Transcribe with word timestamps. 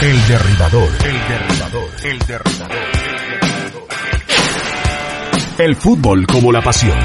El 0.00 0.28
derribador, 0.28 0.88
el 1.04 1.18
derribador, 1.28 1.90
el 2.04 2.18
derribador, 2.20 2.70
el 2.70 3.38
derribador. 3.40 3.88
El 5.58 5.74
fútbol 5.74 6.24
como 6.24 6.52
la 6.52 6.62
pasión. 6.62 6.96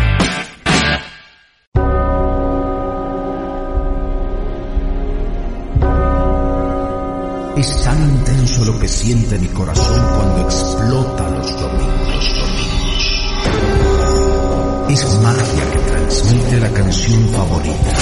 Es 7.58 7.83
tan 7.83 8.00
intenso 8.00 8.66
lo 8.66 8.80
que 8.80 8.88
siente 8.88 9.39
mi 9.39 9.47
corazón 9.47 10.00
cuando 10.16 10.41
explota 10.41 11.30
los 11.31 11.59
domingos, 11.59 12.35
domingos. 12.41 13.23
Es 14.91 15.19
magia 15.19 15.72
que 15.72 15.80
transmite 15.80 16.59
la 16.59 16.69
canción 16.69 17.28
favorita. 17.30 17.94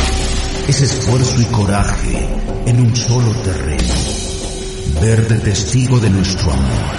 Es 0.68 0.82
esfuerzo 0.82 1.40
y 1.40 1.46
coraje 1.46 2.28
en 2.66 2.82
un 2.82 2.94
solo 2.94 3.32
terreno. 3.36 4.31
Verde 5.00 5.38
testigo 5.40 6.00
de 6.00 6.10
nuestro 6.10 6.52
amor. 6.52 6.96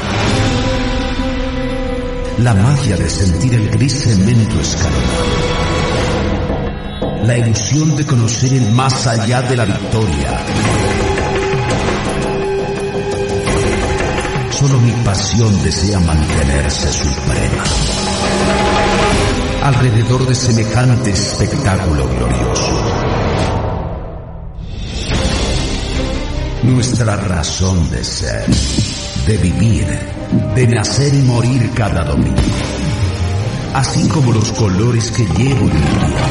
La 2.39 2.55
magia 2.55 2.97
de 2.97 3.11
sentir 3.11 3.55
el 3.55 3.69
gris 3.71 4.05
cemento 4.05 4.61
escalonado. 4.61 5.25
La 7.25 7.39
ilusión 7.39 7.95
de 7.97 8.07
conocer 8.07 8.55
el 8.55 8.73
más 8.73 9.07
allá 9.07 9.43
de 9.43 9.57
la 9.57 9.65
victoria. 9.65 10.41
Solo 14.51 14.79
mi 14.79 14.93
pasión 15.05 15.63
desea 15.63 16.01
mantenerse 16.01 16.93
suprema. 16.93 17.65
Alrededor 19.63 20.27
de 20.27 20.35
semejante 20.35 21.11
espectáculo 21.11 22.09
glorioso. 22.09 23.02
Nuestra 26.63 27.17
razón 27.17 27.91
de 27.91 28.05
ser, 28.05 28.47
de 29.27 29.37
vivir, 29.39 29.87
de 30.55 30.67
nacer 30.69 31.13
y 31.13 31.23
morir 31.23 31.71
cada 31.75 32.05
domingo. 32.05 32.37
Así 33.75 34.09
como 34.09 34.33
los 34.33 34.53
colores 34.53 35.11
que 35.11 35.25
llevo 35.25 35.61
en 35.61 35.75
mi 35.75 35.81
vida, 35.81 36.27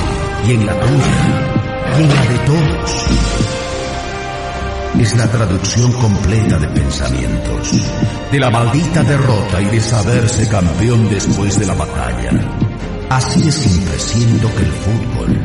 y 0.48 0.52
en 0.54 0.66
la 0.66 0.80
tuya, 0.80 2.00
y 2.00 2.04
en 2.04 2.10
la 2.16 2.22
de 2.22 2.38
todos 2.46 3.12
es 5.00 5.16
la 5.16 5.28
traducción 5.28 5.92
completa 5.94 6.60
de 6.60 6.68
pensamientos, 6.68 7.72
de 8.32 8.40
la 8.40 8.50
maldita 8.50 9.04
derrota 9.04 9.62
y 9.62 9.66
de 9.66 9.82
saberse 9.82 10.48
campeón 10.48 11.10
después 11.10 11.60
de 11.60 11.66
la 11.66 11.74
batalla. 11.74 12.32
Así 13.10 13.42
de 13.42 13.52
simple 13.52 13.98
siento 14.00 14.50
que 14.56 14.64
el 14.64 14.72
fútbol 14.72 15.40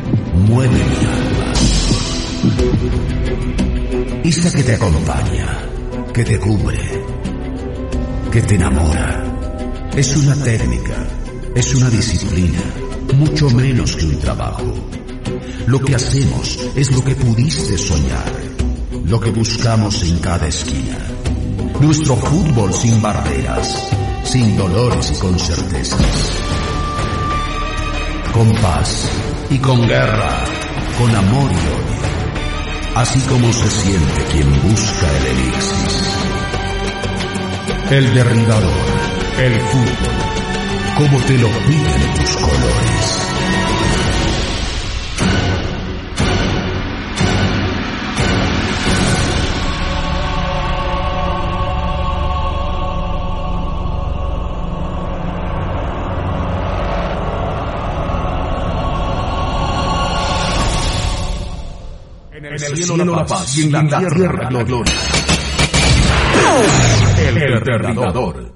mueve 0.48 0.74
mi 0.74 1.25
Esa 4.26 4.50
que 4.50 4.62
te 4.62 4.74
acompaña, 4.74 5.58
que 6.12 6.24
te 6.24 6.38
cubre, 6.38 6.78
que 8.30 8.42
te 8.42 8.54
enamora. 8.56 9.24
Es 9.96 10.16
una 10.16 10.34
técnica, 10.36 11.06
es 11.54 11.74
una 11.74 11.88
disciplina, 11.88 12.60
mucho 13.14 13.48
menos 13.50 13.96
que 13.96 14.04
un 14.04 14.18
trabajo. 14.18 14.74
Lo 15.66 15.80
que 15.80 15.94
hacemos 15.94 16.58
es 16.74 16.92
lo 16.92 17.02
que 17.02 17.14
pudiste 17.14 17.78
soñar 17.78 18.46
lo 19.08 19.20
que 19.20 19.30
buscamos 19.30 20.02
en 20.02 20.18
cada 20.18 20.48
esquina. 20.48 20.98
Nuestro 21.80 22.16
fútbol 22.16 22.72
sin 22.72 23.00
barreras, 23.00 23.88
sin 24.24 24.56
dolores 24.56 25.12
y 25.14 25.20
con 25.20 25.38
certezas. 25.38 26.30
Con 28.32 28.52
paz 28.56 29.08
y 29.50 29.58
con 29.58 29.86
guerra, 29.86 30.44
con 30.98 31.14
amor 31.14 31.52
y 31.52 31.54
odio. 31.54 31.95
Así 32.96 33.20
como 33.28 33.52
se 33.52 33.70
siente 33.70 34.24
quien 34.32 34.50
busca 34.62 35.06
el 35.18 35.26
elixir. 35.26 35.88
El 37.90 38.14
derribador, 38.14 38.86
el 39.38 39.60
fútbol, 39.60 40.16
como 40.96 41.20
te 41.26 41.36
lo 41.36 41.48
piden 41.66 42.14
tus 42.14 42.36
colores. 42.38 43.35
Cielo, 62.76 63.16
la 63.16 63.26
paz 63.26 63.58
y 63.58 63.62
en 63.62 63.72
la, 63.72 63.98
tierra, 63.98 64.50
la 64.50 64.62
gloria. 64.62 64.94
El, 67.18 67.36
el. 67.36 68.55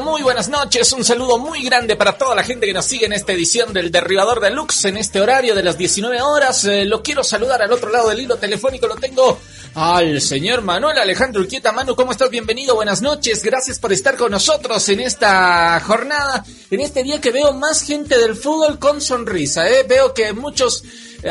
Muy 0.00 0.22
buenas 0.22 0.48
noches. 0.48 0.92
Un 0.92 1.04
saludo 1.04 1.38
muy 1.38 1.62
grande 1.62 1.96
para 1.96 2.18
toda 2.18 2.34
la 2.34 2.42
gente 2.42 2.66
que 2.66 2.72
nos 2.72 2.84
sigue 2.84 3.06
en 3.06 3.12
esta 3.12 3.32
edición 3.32 3.72
del 3.72 3.90
Derribador 3.90 4.40
Deluxe 4.40 4.86
en 4.86 4.96
este 4.96 5.20
horario 5.20 5.54
de 5.54 5.62
las 5.62 5.78
19 5.78 6.20
horas. 6.22 6.64
Eh, 6.64 6.84
lo 6.84 7.02
quiero 7.02 7.22
saludar 7.24 7.62
al 7.62 7.72
otro 7.72 7.90
lado 7.90 8.08
del 8.08 8.20
hilo 8.20 8.36
telefónico. 8.36 8.86
Lo 8.86 8.96
tengo 8.96 9.38
al 9.74 10.20
señor 10.20 10.62
Manuel 10.62 10.98
Alejandro 10.98 11.42
Urquieta. 11.42 11.72
Manu, 11.72 11.94
¿cómo 11.94 12.12
estás? 12.12 12.30
Bienvenido. 12.30 12.74
Buenas 12.74 13.02
noches. 13.02 13.42
Gracias 13.42 13.78
por 13.78 13.92
estar 13.92 14.16
con 14.16 14.30
nosotros 14.30 14.88
en 14.88 15.00
esta 15.00 15.80
jornada, 15.80 16.44
en 16.70 16.80
este 16.80 17.02
día 17.02 17.20
que 17.20 17.30
veo 17.30 17.52
más 17.52 17.82
gente 17.82 18.18
del 18.18 18.36
fútbol 18.36 18.78
con 18.78 19.00
sonrisa. 19.00 19.68
¿eh? 19.68 19.84
Veo 19.88 20.12
que 20.14 20.32
muchos 20.32 20.82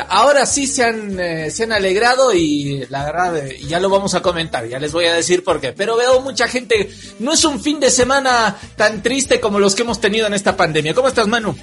ahora 0.01 0.45
sí 0.45 0.68
se 0.68 0.83
han, 0.83 1.19
eh, 1.19 1.51
se 1.51 1.63
han 1.63 1.71
alegrado 1.71 2.33
y 2.33 2.86
la 2.89 3.06
verdad 3.06 3.38
eh, 3.38 3.59
ya 3.68 3.80
lo 3.80 3.89
vamos 3.89 4.13
a 4.15 4.21
comentar, 4.21 4.68
ya 4.68 4.80
les 4.80 4.92
voy 4.92 5.06
a 5.06 5.13
decir 5.13 5.44
por 5.44 5.59
qué. 5.62 5.74
Pero 5.74 5.95
veo 5.95 6.21
mucha 6.21 6.47
gente, 6.47 6.89
no 7.19 7.33
es 7.33 7.44
un 7.44 7.62
fin 7.62 7.80
de 7.80 7.89
semana 7.92 8.56
tan 8.75 9.01
triste 9.01 9.39
como 9.39 9.59
los 9.59 9.75
que 9.75 9.83
hemos 9.83 10.01
tenido 10.01 10.27
en 10.27 10.33
esta 10.33 10.57
pandemia. 10.57 10.94
¿Cómo 10.94 11.07
estás, 11.07 11.27
Manu? 11.27 11.56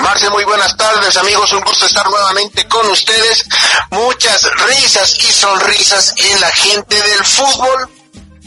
Marce, 0.00 0.28
muy 0.30 0.44
buenas 0.44 0.76
tardes 0.76 1.16
amigos, 1.16 1.52
un 1.52 1.62
gusto 1.62 1.86
estar 1.86 2.08
nuevamente 2.08 2.66
con 2.66 2.86
ustedes. 2.90 3.46
Muchas 3.90 4.50
risas 4.66 5.18
y 5.18 5.32
sonrisas 5.32 6.14
en 6.18 6.40
la 6.40 6.50
gente 6.50 6.96
del 6.96 7.24
fútbol 7.24 7.88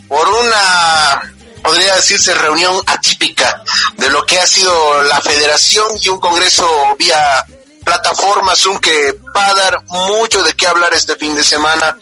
por 0.07 0.27
una, 0.27 1.36
podría 1.63 1.95
decirse, 1.95 2.33
reunión 2.33 2.81
atípica 2.85 3.63
de 3.97 4.09
lo 4.09 4.25
que 4.25 4.39
ha 4.39 4.47
sido 4.47 5.03
la 5.03 5.21
federación 5.21 5.87
y 6.01 6.09
un 6.09 6.19
congreso 6.19 6.67
vía 6.97 7.45
plataforma 7.83 8.53
Zoom 8.55 8.79
que 8.79 9.17
va 9.35 9.47
a 9.47 9.53
dar 9.53 9.83
mucho 9.85 10.43
de 10.43 10.53
qué 10.53 10.67
hablar 10.67 10.93
este 10.93 11.15
fin 11.15 11.35
de 11.35 11.43
semana. 11.43 11.97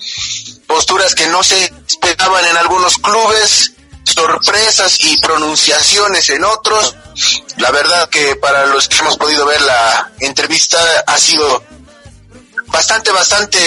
posturas 0.65 1.13
que 1.13 1.27
no 1.27 1.43
se 1.43 1.71
esperaban 1.87 2.43
en 2.45 2.57
algunos 2.57 2.97
clubes, 2.97 3.73
sorpresas 4.03 4.97
y 5.03 5.17
pronunciaciones 5.17 6.29
en 6.31 6.43
otros. 6.43 6.95
La 7.57 7.69
verdad 7.71 8.09
que 8.09 8.35
para 8.35 8.65
los 8.65 8.87
que 8.87 8.97
hemos 8.97 9.17
podido 9.17 9.45
ver 9.45 9.61
la 9.61 10.11
entrevista 10.21 10.79
ha 11.05 11.17
sido 11.19 11.63
bastante, 12.67 13.11
bastante 13.11 13.59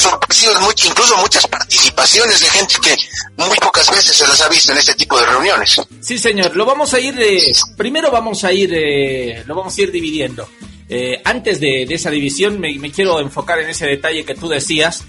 sorpresivos, 0.00 0.74
incluso 0.84 1.16
muchas 1.18 1.46
participaciones 1.46 2.40
de 2.40 2.50
gente 2.50 2.74
que 2.82 2.96
muy 3.36 3.56
pocas 3.58 3.90
veces 3.90 4.16
se 4.16 4.26
las 4.26 4.40
ha 4.40 4.48
visto 4.48 4.72
en 4.72 4.78
este 4.78 4.94
tipo 4.94 5.18
de 5.18 5.26
reuniones. 5.26 5.80
Sí, 6.00 6.18
señor, 6.18 6.56
lo 6.56 6.64
vamos 6.64 6.94
a 6.94 7.00
ir, 7.00 7.14
eh, 7.20 7.52
primero 7.76 8.10
vamos 8.10 8.44
a 8.44 8.52
ir, 8.52 8.72
eh, 8.72 9.44
lo 9.46 9.54
vamos 9.54 9.76
a 9.76 9.82
ir 9.82 9.92
dividiendo. 9.92 10.48
Eh, 10.88 11.20
antes 11.24 11.60
de, 11.60 11.82
esa 11.82 12.10
división 12.10 12.58
me, 12.58 12.76
me, 12.78 12.90
quiero 12.90 13.20
enfocar 13.20 13.60
en 13.60 13.70
ese 13.70 13.86
detalle 13.86 14.24
que 14.24 14.34
tú 14.34 14.48
decías. 14.48 15.04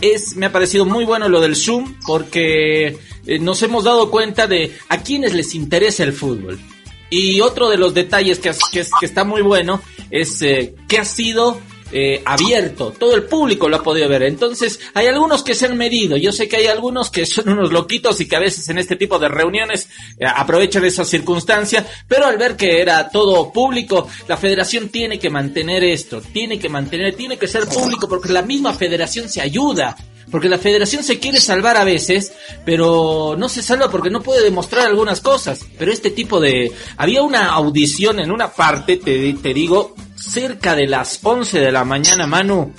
Es, 0.00 0.36
me 0.36 0.46
ha 0.46 0.52
parecido 0.52 0.84
muy 0.84 1.04
bueno 1.04 1.28
lo 1.28 1.40
del 1.40 1.56
Zoom 1.56 1.98
porque 2.06 2.98
nos 3.40 3.62
hemos 3.62 3.84
dado 3.84 4.10
cuenta 4.10 4.46
de 4.46 4.76
a 4.90 4.98
quienes 4.98 5.32
les 5.32 5.54
interesa 5.54 6.04
el 6.04 6.12
fútbol. 6.12 6.60
Y 7.08 7.40
otro 7.40 7.70
de 7.70 7.78
los 7.78 7.94
detalles 7.94 8.38
que, 8.38 8.50
que, 8.72 8.84
que 9.00 9.06
está 9.06 9.24
muy 9.24 9.40
bueno 9.40 9.80
es 10.10 10.38
que 10.38 10.98
ha 10.98 11.04
sido 11.04 11.60
eh, 11.92 12.20
abierto, 12.24 12.92
todo 12.98 13.14
el 13.14 13.24
público 13.24 13.68
lo 13.68 13.76
ha 13.76 13.82
podido 13.82 14.08
ver. 14.08 14.24
Entonces, 14.24 14.80
hay 14.94 15.06
algunos 15.06 15.42
que 15.42 15.54
se 15.54 15.66
han 15.66 15.76
medido. 15.76 16.16
Yo 16.16 16.32
sé 16.32 16.48
que 16.48 16.56
hay 16.56 16.66
algunos 16.66 17.10
que 17.10 17.26
son 17.26 17.48
unos 17.48 17.72
loquitos 17.72 18.20
y 18.20 18.28
que 18.28 18.36
a 18.36 18.40
veces 18.40 18.68
en 18.68 18.78
este 18.78 18.96
tipo 18.96 19.18
de 19.18 19.28
reuniones 19.28 19.88
eh, 20.18 20.24
aprovechan 20.26 20.84
esa 20.84 21.04
circunstancia, 21.04 21.86
pero 22.08 22.26
al 22.26 22.38
ver 22.38 22.56
que 22.56 22.80
era 22.80 23.08
todo 23.08 23.52
público, 23.52 24.08
la 24.28 24.36
federación 24.36 24.88
tiene 24.88 25.18
que 25.18 25.30
mantener 25.30 25.84
esto, 25.84 26.20
tiene 26.20 26.58
que 26.58 26.68
mantener, 26.68 27.14
tiene 27.14 27.38
que 27.38 27.48
ser 27.48 27.66
público 27.66 28.08
porque 28.08 28.32
la 28.32 28.42
misma 28.42 28.72
federación 28.74 29.28
se 29.28 29.40
ayuda. 29.40 29.96
Porque 30.28 30.48
la 30.48 30.58
federación 30.58 31.04
se 31.04 31.20
quiere 31.20 31.38
salvar 31.38 31.76
a 31.76 31.84
veces, 31.84 32.32
pero 32.64 33.36
no 33.38 33.48
se 33.48 33.62
salva 33.62 33.92
porque 33.92 34.10
no 34.10 34.22
puede 34.22 34.42
demostrar 34.42 34.88
algunas 34.88 35.20
cosas. 35.20 35.64
Pero 35.78 35.92
este 35.92 36.10
tipo 36.10 36.40
de... 36.40 36.72
Había 36.96 37.22
una 37.22 37.50
audición 37.50 38.18
en 38.18 38.32
una 38.32 38.50
parte, 38.50 38.96
te, 38.96 39.34
te 39.34 39.54
digo, 39.54 39.94
cerca 40.16 40.74
de 40.74 40.86
las 40.86 41.20
11 41.22 41.60
de 41.60 41.72
la 41.72 41.84
mañana, 41.84 42.26
Manu. 42.26 42.72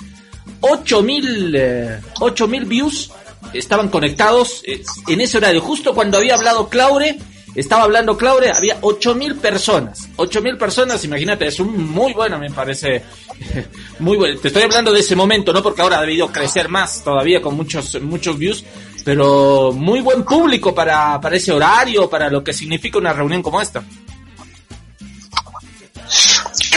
8000 0.60 1.54
eh, 1.54 2.00
mil 2.48 2.64
views 2.64 3.10
estaban 3.52 3.88
conectados 3.88 4.62
eh, 4.66 4.82
en 5.06 5.20
ese 5.20 5.38
horario. 5.38 5.60
Justo 5.60 5.94
cuando 5.94 6.18
había 6.18 6.34
hablado 6.34 6.68
Claure, 6.68 7.18
estaba 7.54 7.84
hablando 7.84 8.16
Claure, 8.16 8.50
había 8.50 8.78
8000 8.80 9.36
personas. 9.36 10.08
8000 10.16 10.58
personas, 10.58 11.04
imagínate, 11.04 11.46
es 11.46 11.60
un 11.60 11.88
muy 11.88 12.12
bueno, 12.12 12.38
me 12.38 12.50
parece. 12.50 13.02
Muy 14.00 14.16
bueno. 14.16 14.38
Te 14.40 14.48
estoy 14.48 14.64
hablando 14.64 14.92
de 14.92 14.98
ese 14.98 15.14
momento, 15.14 15.52
no 15.52 15.62
porque 15.62 15.80
ahora 15.80 15.98
ha 15.98 16.00
debido 16.00 16.26
crecer 16.32 16.68
más 16.68 17.04
todavía 17.04 17.40
con 17.40 17.54
muchos, 17.54 18.00
muchos 18.02 18.36
views, 18.36 18.64
pero 19.04 19.70
muy 19.72 20.00
buen 20.00 20.24
público 20.24 20.74
para, 20.74 21.20
para 21.20 21.36
ese 21.36 21.52
horario, 21.52 22.10
para 22.10 22.28
lo 22.30 22.42
que 22.42 22.52
significa 22.52 22.98
una 22.98 23.12
reunión 23.12 23.42
como 23.42 23.60
esta 23.60 23.84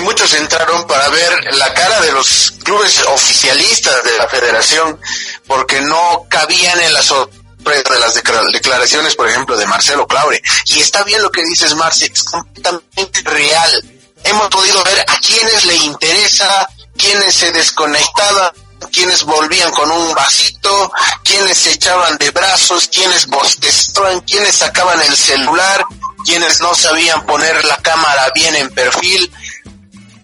muchos 0.01 0.33
entraron 0.33 0.86
para 0.88 1.07
ver 1.09 1.56
la 1.56 1.74
cara 1.74 2.01
de 2.01 2.12
los 2.12 2.51
clubes 2.63 3.01
oficialistas 3.07 4.03
de 4.03 4.18
la 4.18 4.27
federación, 4.27 5.00
porque 5.48 5.81
no 5.81 6.25
cabían 6.30 6.80
en 6.81 6.94
la 6.94 7.01
sorpresa 7.01 7.94
de 7.94 8.00
las 8.00 8.13
declaraciones, 8.51 9.15
por 9.15 9.30
ejemplo, 9.30 9.57
de 9.57 9.65
Marcelo 9.65 10.07
Claure. 10.07 10.42
Y 10.65 10.80
está 10.80 11.03
bien 11.03 11.21
lo 11.21 11.31
que 11.31 11.44
dices, 11.44 11.75
Marce, 11.75 12.12
es 12.13 12.24
completamente 12.24 13.21
real. 13.24 13.83
Hemos 14.24 14.50
podido 14.50 14.83
ver 14.83 15.00
a 15.07 15.18
quienes 15.19 15.65
le 15.65 15.75
interesa, 15.75 16.68
quienes 16.97 17.33
se 17.33 17.51
desconectaban, 17.51 18.51
quienes 18.92 19.24
volvían 19.24 19.71
con 19.71 19.92
un 19.92 20.13
vasito, 20.13 20.92
quienes 21.24 21.57
se 21.57 21.74
echaban 21.74 22.18
de 22.18 22.31
brazos, 22.31 22.89
quienes 22.92 23.27
bostezaban, 23.27 24.21
quienes 24.21 24.56
sacaban 24.56 25.01
el 25.01 25.15
celular, 25.15 25.86
quienes 26.25 26.62
no 26.62 26.74
sabían 26.74 27.25
poner 27.25 27.63
la 27.65 27.77
cámara 27.77 28.31
bien 28.33 28.56
en 28.56 28.69
perfil, 28.69 29.31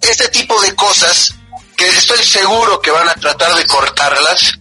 este 0.01 0.29
tipo 0.29 0.59
de 0.61 0.75
cosas, 0.75 1.33
que 1.75 1.87
estoy 1.89 2.23
seguro 2.23 2.81
que 2.81 2.91
van 2.91 3.09
a 3.09 3.15
tratar 3.15 3.55
de 3.55 3.65
cortarlas, 3.67 4.59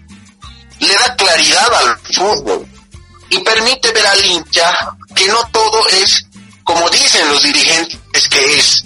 le 0.80 0.94
da 0.94 1.16
claridad 1.16 1.74
al 1.74 1.98
fútbol 2.14 2.66
y 3.30 3.38
permite 3.38 3.92
ver 3.92 4.06
al 4.06 4.24
hincha 4.24 4.96
que 5.14 5.26
no 5.28 5.48
todo 5.50 5.88
es 5.88 6.26
como 6.66 6.90
dicen 6.90 7.28
los 7.28 7.42
dirigentes 7.42 8.28
que 8.28 8.58
es, 8.58 8.82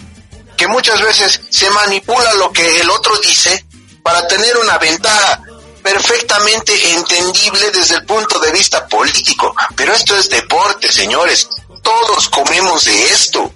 que 0.56 0.68
muchas 0.68 1.00
veces 1.00 1.40
se 1.48 1.70
manipula 1.70 2.34
lo 2.34 2.52
que 2.52 2.80
el 2.80 2.90
otro 2.90 3.16
dice 3.18 3.64
para 4.02 4.26
tener 4.26 4.56
una 4.58 4.76
ventaja 4.76 5.42
perfectamente 5.82 6.72
entendible 6.92 7.70
desde 7.70 7.96
el 7.96 8.04
punto 8.04 8.38
de 8.38 8.52
vista 8.52 8.86
político. 8.86 9.54
Pero 9.76 9.94
esto 9.94 10.14
es 10.16 10.28
deporte, 10.28 10.92
señores. 10.92 11.48
Todos 11.82 12.28
comemos 12.28 12.84
de 12.84 13.04
esto. 13.06 13.52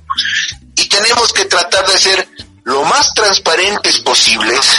Y 0.76 0.88
tenemos 0.88 1.32
que 1.34 1.44
tratar 1.44 1.86
de 1.86 1.98
ser 1.98 2.28
lo 2.64 2.84
más 2.84 3.12
transparentes 3.14 4.00
posibles, 4.00 4.78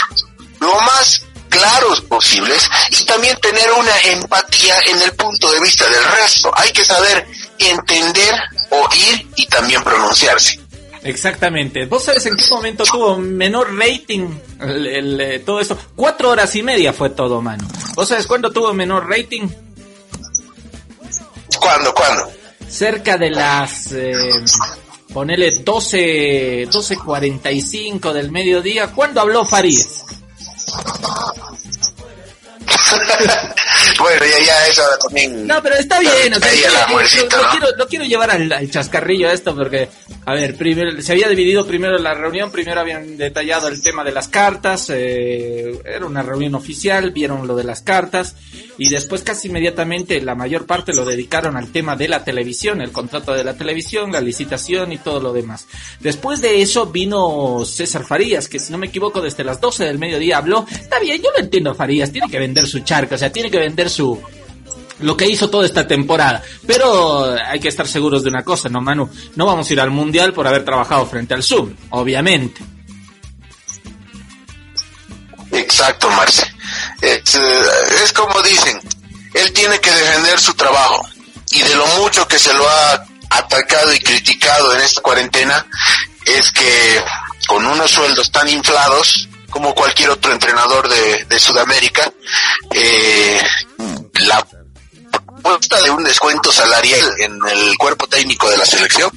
lo 0.60 0.74
más 0.80 1.22
claros 1.48 2.00
posibles 2.02 2.68
y 2.90 3.04
también 3.04 3.36
tener 3.40 3.70
una 3.72 3.98
empatía 4.12 4.74
en 4.90 5.02
el 5.02 5.12
punto 5.12 5.50
de 5.50 5.60
vista 5.60 5.88
del 5.88 6.04
resto. 6.04 6.50
Hay 6.54 6.70
que 6.72 6.84
saber 6.84 7.26
entender, 7.58 8.34
oír 8.70 9.26
y 9.36 9.46
también 9.46 9.82
pronunciarse. 9.82 10.60
Exactamente. 11.02 11.86
¿Vos 11.86 12.04
sabes 12.04 12.26
en 12.26 12.36
qué 12.36 12.44
momento 12.50 12.84
tuvo 12.84 13.16
menor 13.16 13.76
rating 13.78 14.28
el, 14.60 15.42
todo 15.46 15.60
esto? 15.60 15.78
Cuatro 15.94 16.30
horas 16.30 16.54
y 16.56 16.62
media 16.62 16.92
fue 16.92 17.10
todo, 17.10 17.40
mano. 17.40 17.66
¿Vos 17.94 18.08
sabes 18.08 18.26
cuándo 18.26 18.50
tuvo 18.50 18.74
menor 18.74 19.08
rating? 19.08 19.48
¿Cuándo? 21.60 21.94
¿Cuándo? 21.94 22.28
Cerca 22.68 23.16
de 23.16 23.30
las... 23.30 23.92
Eh, 23.92 24.12
ponele 25.16 25.50
12, 25.50 26.68
12.45 26.68 28.12
del 28.12 28.30
mediodía. 28.30 28.88
¿Cuándo 28.88 29.22
habló 29.22 29.46
Farías? 29.46 30.04
bueno, 33.98 34.26
ya, 34.26 34.44
ya, 34.44 34.66
eso 34.66 34.82
también. 35.00 35.46
No, 35.46 35.62
pero 35.62 35.76
está 35.76 36.00
bien, 36.00 36.34
o 36.34 36.38
sea, 36.38 36.86
lo, 36.90 36.98
quiero, 37.50 37.66
lo 37.78 37.88
quiero 37.88 38.04
llevar 38.04 38.30
al, 38.30 38.70
chascarrillo 38.70 39.30
a 39.30 39.32
esto 39.32 39.56
porque, 39.56 39.88
a 40.26 40.34
ver, 40.34 40.54
primero, 40.54 41.00
se 41.00 41.12
había 41.12 41.30
dividido 41.30 41.66
primero 41.66 41.96
la 41.98 42.12
reunión, 42.12 42.52
primero 42.52 42.78
habían 42.78 43.16
detallado 43.16 43.68
el 43.68 43.82
tema 43.82 44.04
de 44.04 44.12
las 44.12 44.28
cartas, 44.28 44.90
eh, 44.90 45.80
era 45.82 46.04
una 46.04 46.22
reunión 46.22 46.54
oficial, 46.56 47.10
vieron 47.12 47.46
lo 47.46 47.56
de 47.56 47.64
las 47.64 47.80
cartas, 47.80 48.34
y 48.78 48.88
después 48.88 49.22
casi 49.22 49.48
inmediatamente 49.48 50.20
la 50.20 50.34
mayor 50.34 50.66
parte 50.66 50.94
lo 50.94 51.04
dedicaron 51.04 51.56
al 51.56 51.72
tema 51.72 51.96
de 51.96 52.08
la 52.08 52.24
televisión, 52.24 52.80
el 52.80 52.92
contrato 52.92 53.32
de 53.32 53.44
la 53.44 53.56
televisión, 53.56 54.12
la 54.12 54.20
licitación 54.20 54.92
y 54.92 54.98
todo 54.98 55.20
lo 55.20 55.32
demás. 55.32 55.66
Después 56.00 56.40
de 56.40 56.60
eso 56.62 56.86
vino 56.86 57.64
César 57.64 58.04
Farías, 58.04 58.48
que 58.48 58.58
si 58.58 58.72
no 58.72 58.78
me 58.78 58.88
equivoco 58.88 59.20
desde 59.20 59.44
las 59.44 59.60
12 59.60 59.84
del 59.84 59.98
mediodía 59.98 60.38
habló, 60.38 60.66
está 60.70 60.98
bien, 61.00 61.20
yo 61.22 61.30
lo 61.36 61.42
entiendo 61.42 61.74
Farías, 61.74 62.12
tiene 62.12 62.28
que 62.28 62.38
vender 62.38 62.66
su 62.66 62.80
charca, 62.80 63.14
o 63.14 63.18
sea, 63.18 63.32
tiene 63.32 63.50
que 63.50 63.58
vender 63.58 63.90
su 63.90 64.20
lo 65.00 65.16
que 65.16 65.28
hizo 65.28 65.50
toda 65.50 65.66
esta 65.66 65.86
temporada. 65.86 66.42
Pero 66.66 67.34
hay 67.34 67.60
que 67.60 67.68
estar 67.68 67.86
seguros 67.86 68.22
de 68.22 68.30
una 68.30 68.42
cosa, 68.42 68.68
¿no, 68.68 68.80
Manu? 68.80 69.08
No 69.34 69.46
vamos 69.46 69.68
a 69.68 69.72
ir 69.72 69.80
al 69.80 69.90
Mundial 69.90 70.32
por 70.32 70.46
haber 70.46 70.64
trabajado 70.64 71.04
frente 71.06 71.34
al 71.34 71.42
Zoom, 71.42 71.74
obviamente. 71.90 72.75
Exacto, 75.52 76.10
Marce. 76.10 76.46
Es, 77.00 77.34
eh, 77.34 77.62
es 78.04 78.12
como 78.12 78.42
dicen, 78.42 78.80
él 79.34 79.52
tiene 79.52 79.78
que 79.80 79.90
defender 79.90 80.38
su 80.40 80.54
trabajo. 80.54 81.06
Y 81.50 81.62
de 81.62 81.76
lo 81.76 81.86
mucho 81.98 82.26
que 82.26 82.38
se 82.38 82.52
lo 82.54 82.68
ha 82.68 83.04
atacado 83.30 83.92
y 83.94 84.00
criticado 84.00 84.74
en 84.74 84.80
esta 84.80 85.00
cuarentena, 85.00 85.66
es 86.24 86.50
que 86.50 87.04
con 87.46 87.64
unos 87.66 87.90
sueldos 87.90 88.30
tan 88.30 88.48
inflados, 88.48 89.28
como 89.50 89.74
cualquier 89.74 90.10
otro 90.10 90.32
entrenador 90.32 90.88
de, 90.88 91.24
de 91.24 91.38
Sudamérica, 91.38 92.12
eh, 92.72 93.40
la 94.20 94.44
propuesta 95.10 95.80
de 95.82 95.90
un 95.90 96.02
descuento 96.02 96.52
salarial 96.52 97.14
en 97.20 97.38
el 97.48 97.76
cuerpo 97.78 98.06
técnico 98.06 98.50
de 98.50 98.56
la 98.56 98.66
selección 98.66 99.10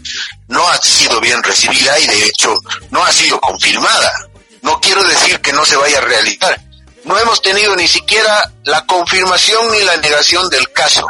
no 0.48 0.68
ha 0.68 0.78
sido 0.78 1.20
bien 1.20 1.42
recibida 1.44 1.98
y 2.00 2.08
de 2.08 2.26
hecho 2.26 2.54
no 2.92 3.04
ha 3.04 3.12
sido 3.12 3.40
confirmada. 3.40 4.12
No 4.62 4.80
quiero 4.82 5.04
decir 5.04 5.39
que 5.39 5.54
no 5.54 5.66
se 5.66 5.78
vaya 5.78 6.00
a 6.00 6.01
realizar. 6.01 6.60
No 7.06 7.18
hemos 7.18 7.42
tenido 7.42 7.75
ni 7.75 7.88
siquiera 7.88 8.51
la 8.63 8.86
confirmación 8.86 9.72
ni 9.72 9.82
la 9.84 9.98
negación 9.98 10.50
del 10.50 10.70
caso. 10.72 11.06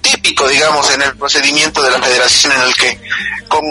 Típico, 0.00 0.48
digamos, 0.48 0.90
en 0.90 1.02
el 1.02 1.16
procedimiento 1.16 1.82
de 1.82 1.90
la 1.90 2.00
federación 2.00 2.52
en 2.52 2.62
el 2.62 2.74
que 2.74 3.00
con 3.48 3.64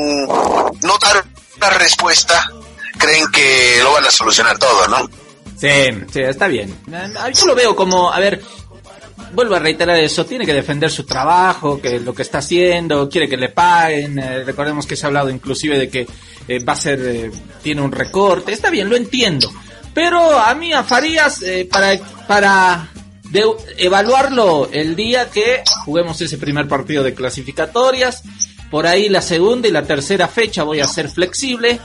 no 0.82 0.98
dar 1.00 1.24
una 1.58 1.70
respuesta 1.72 2.50
creen 2.98 3.30
que 3.32 3.80
lo 3.84 3.94
van 3.94 4.06
a 4.06 4.12
solucionar 4.12 4.58
todo, 4.58 4.88
¿no? 4.88 5.10
Sí, 5.60 5.89
sí, 6.12 6.22
está 6.22 6.48
bien. 6.48 6.75
Yo 7.34 7.46
lo 7.46 7.56
veo 7.56 7.75
como, 7.75 8.12
a 8.12 8.20
ver, 8.20 8.41
vuelvo 9.34 9.56
a 9.56 9.60
reiterar 9.60 9.98
eso, 10.00 10.26
tiene 10.26 10.46
que 10.46 10.54
defender 10.54 10.90
su 10.90 11.06
trabajo, 11.06 11.82
que 11.82 12.00
lo 12.00 12.14
que 12.14 12.22
está 12.22 12.40
haciendo, 12.40 13.10
quiere 13.10 13.28
que 13.28 13.38
le 13.38 13.50
paguen, 13.50 14.20
eh, 14.20 14.44
recordemos 14.44 14.86
que 14.86 14.96
se 14.96 15.06
ha 15.06 15.08
hablado 15.08 15.30
inclusive 15.30 15.78
de 15.78 15.90
que 15.90 16.08
eh, 16.48 16.64
va 16.64 16.74
a 16.74 16.78
ser, 16.78 17.00
eh, 17.02 17.32
tiene 17.62 17.82
un 17.82 17.92
recorte, 17.92 18.52
está 18.52 18.70
bien, 18.70 18.90
lo 18.90 18.96
entiendo, 18.96 19.52
pero 19.94 20.40
a 20.40 20.54
mí 20.56 20.74
a 20.74 20.84
Farías, 20.84 21.44
para, 21.70 21.98
para 22.28 22.90
de 23.32 23.44
evaluarlo 23.78 24.70
el 24.72 24.96
día 24.96 25.30
que 25.30 25.64
juguemos 25.86 26.20
ese 26.22 26.38
primer 26.38 26.68
partido 26.68 27.04
de 27.04 27.14
clasificatorias. 27.14 28.24
Por 28.70 28.88
ahí 28.88 29.10
la 29.10 29.22
segunda 29.22 29.68
y 29.68 29.72
la 29.72 29.84
tercera 29.84 30.28
fecha 30.28 30.64
voy 30.64 30.80
a 30.80 30.88
ser 30.88 31.10
flexible 31.10 31.80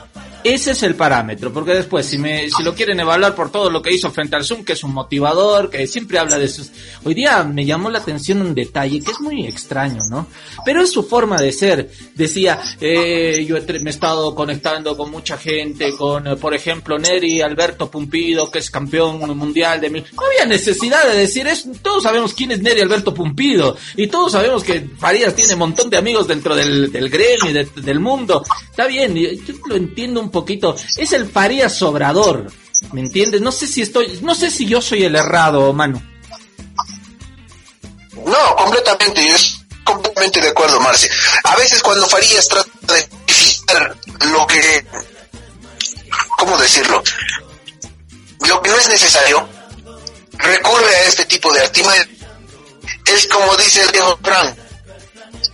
ese 0.44 0.72
es 0.72 0.82
el 0.82 0.94
parámetro, 0.94 1.52
porque 1.52 1.74
después, 1.74 2.06
si, 2.06 2.18
me, 2.18 2.48
si 2.50 2.62
lo 2.62 2.74
quieren 2.74 3.00
evaluar 3.00 3.34
por 3.34 3.50
todo 3.50 3.70
lo 3.70 3.82
que 3.82 3.92
hizo 3.92 4.10
frente 4.10 4.36
al 4.36 4.44
Zoom, 4.44 4.64
que 4.64 4.74
es 4.74 4.84
un 4.84 4.92
motivador, 4.92 5.70
que 5.70 5.86
siempre 5.86 6.18
habla 6.18 6.38
de 6.38 6.46
eso. 6.46 6.62
Hoy 7.04 7.14
día 7.14 7.42
me 7.44 7.64
llamó 7.64 7.90
la 7.90 7.98
atención 7.98 8.40
un 8.40 8.54
detalle 8.54 9.00
que 9.00 9.10
es 9.10 9.20
muy 9.20 9.46
extraño, 9.46 10.02
¿no? 10.10 10.26
Pero 10.64 10.82
es 10.82 10.90
su 10.90 11.02
forma 11.02 11.40
de 11.40 11.52
ser. 11.52 11.90
Decía, 12.14 12.60
eh, 12.80 13.44
yo 13.46 13.56
me 13.56 13.90
he 13.90 13.92
estado 13.92 14.34
conectando 14.34 14.96
con 14.96 15.10
mucha 15.10 15.36
gente, 15.36 15.92
con, 15.96 16.26
eh, 16.26 16.36
por 16.36 16.54
ejemplo, 16.54 16.98
Neri 16.98 17.40
Alberto 17.40 17.90
Pumpido, 17.90 18.50
que 18.50 18.60
es 18.60 18.70
campeón 18.70 19.36
mundial 19.36 19.80
de 19.80 19.90
mil. 19.90 20.04
No 20.14 20.26
había 20.26 20.46
necesidad 20.46 21.06
de 21.08 21.18
decir 21.18 21.46
eso. 21.46 21.70
Todos 21.82 22.02
sabemos 22.02 22.34
quién 22.34 22.52
es 22.52 22.60
Neri 22.62 22.80
Alberto 22.80 23.12
Pumpido. 23.12 23.76
Y 23.96 24.06
todos 24.06 24.32
sabemos 24.32 24.62
que 24.62 24.88
Farías 24.98 25.34
tiene 25.34 25.54
un 25.54 25.60
montón 25.60 25.90
de 25.90 25.96
amigos 25.96 26.28
dentro 26.28 26.54
del, 26.54 26.90
del 26.92 27.08
gremio 27.08 27.50
y 27.50 27.80
del 27.80 28.00
mundo. 28.00 28.44
Está 28.70 28.86
bien, 28.86 29.14
yo 29.14 29.54
lo 29.66 29.76
entiendo 29.76 30.20
un 30.20 30.30
poquito. 30.40 30.76
Es 30.96 31.12
el 31.12 31.30
Farías 31.30 31.74
Sobrador. 31.74 32.52
¿Me 32.92 33.00
entiendes? 33.00 33.40
No 33.40 33.50
sé 33.50 33.66
si 33.66 33.82
estoy, 33.82 34.20
no 34.22 34.34
sé 34.34 34.50
si 34.50 34.66
yo 34.66 34.82
soy 34.82 35.04
el 35.04 35.16
errado, 35.16 35.72
mano. 35.72 36.02
No, 38.14 38.56
completamente, 38.56 39.26
yo 39.26 39.34
estoy 39.34 39.66
completamente 39.84 40.40
de 40.42 40.48
acuerdo, 40.48 40.80
Marce. 40.80 41.08
A 41.44 41.56
veces 41.56 41.82
cuando 41.82 42.06
Farías 42.06 42.46
trata 42.48 42.94
de 42.94 43.08
justificar 43.26 43.96
lo 44.30 44.46
que, 44.46 44.86
¿cómo 46.36 46.58
decirlo? 46.58 47.02
Lo 48.46 48.60
que 48.60 48.70
no 48.70 48.76
es 48.76 48.88
necesario, 48.88 49.48
recurre 50.32 50.96
a 50.96 51.04
este 51.04 51.24
tipo 51.24 51.52
de 51.52 51.60
artimañas. 51.60 52.08
Es 53.06 53.26
como 53.26 53.56
dice 53.56 53.82
el 53.82 53.92
viejo 53.92 54.18
Frank, 54.22 54.56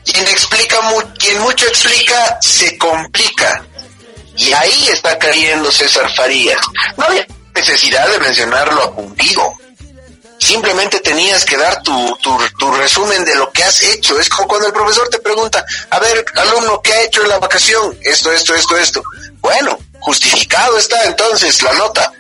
quien 0.05 0.27
explica, 0.29 0.79
quien 1.19 1.41
mucho 1.41 1.67
explica, 1.67 2.39
se 2.41 2.77
complica. 2.79 3.65
Y 4.37 4.53
ahí 4.53 4.89
está 4.89 5.19
cayendo 5.19 5.71
César 5.71 6.11
Farías. 6.15 6.61
No 6.97 7.05
había 7.05 7.27
necesidad 7.55 8.09
de 8.09 8.19
mencionarlo 8.19 8.83
a 8.83 8.95
Pumpido. 8.95 9.55
Simplemente 10.39 10.99
tenías 11.01 11.45
que 11.45 11.57
dar 11.57 11.83
tu, 11.83 12.19
tu, 12.59 12.73
resumen 12.73 13.25
de 13.25 13.37
lo 13.37 13.53
que 13.53 13.63
has 13.63 13.81
hecho. 13.83 14.19
Es 14.19 14.29
como 14.29 14.49
cuando 14.49 14.67
el 14.67 14.73
profesor 14.73 15.09
te 15.09 15.19
pregunta, 15.19 15.65
a 15.91 16.01
ver, 16.01 16.25
alumno, 16.35 16.81
¿qué 16.83 16.93
ha 16.93 17.03
hecho 17.03 17.23
en 17.23 17.29
la 17.29 17.39
vacación? 17.39 17.97
Esto, 18.03 18.33
esto, 18.33 18.55
esto, 18.55 18.77
esto. 18.77 19.03
Bueno, 19.41 19.79
justificado 20.01 20.79
está 20.79 21.05
entonces 21.05 21.63
la 21.63 21.73
nota. 21.75 22.13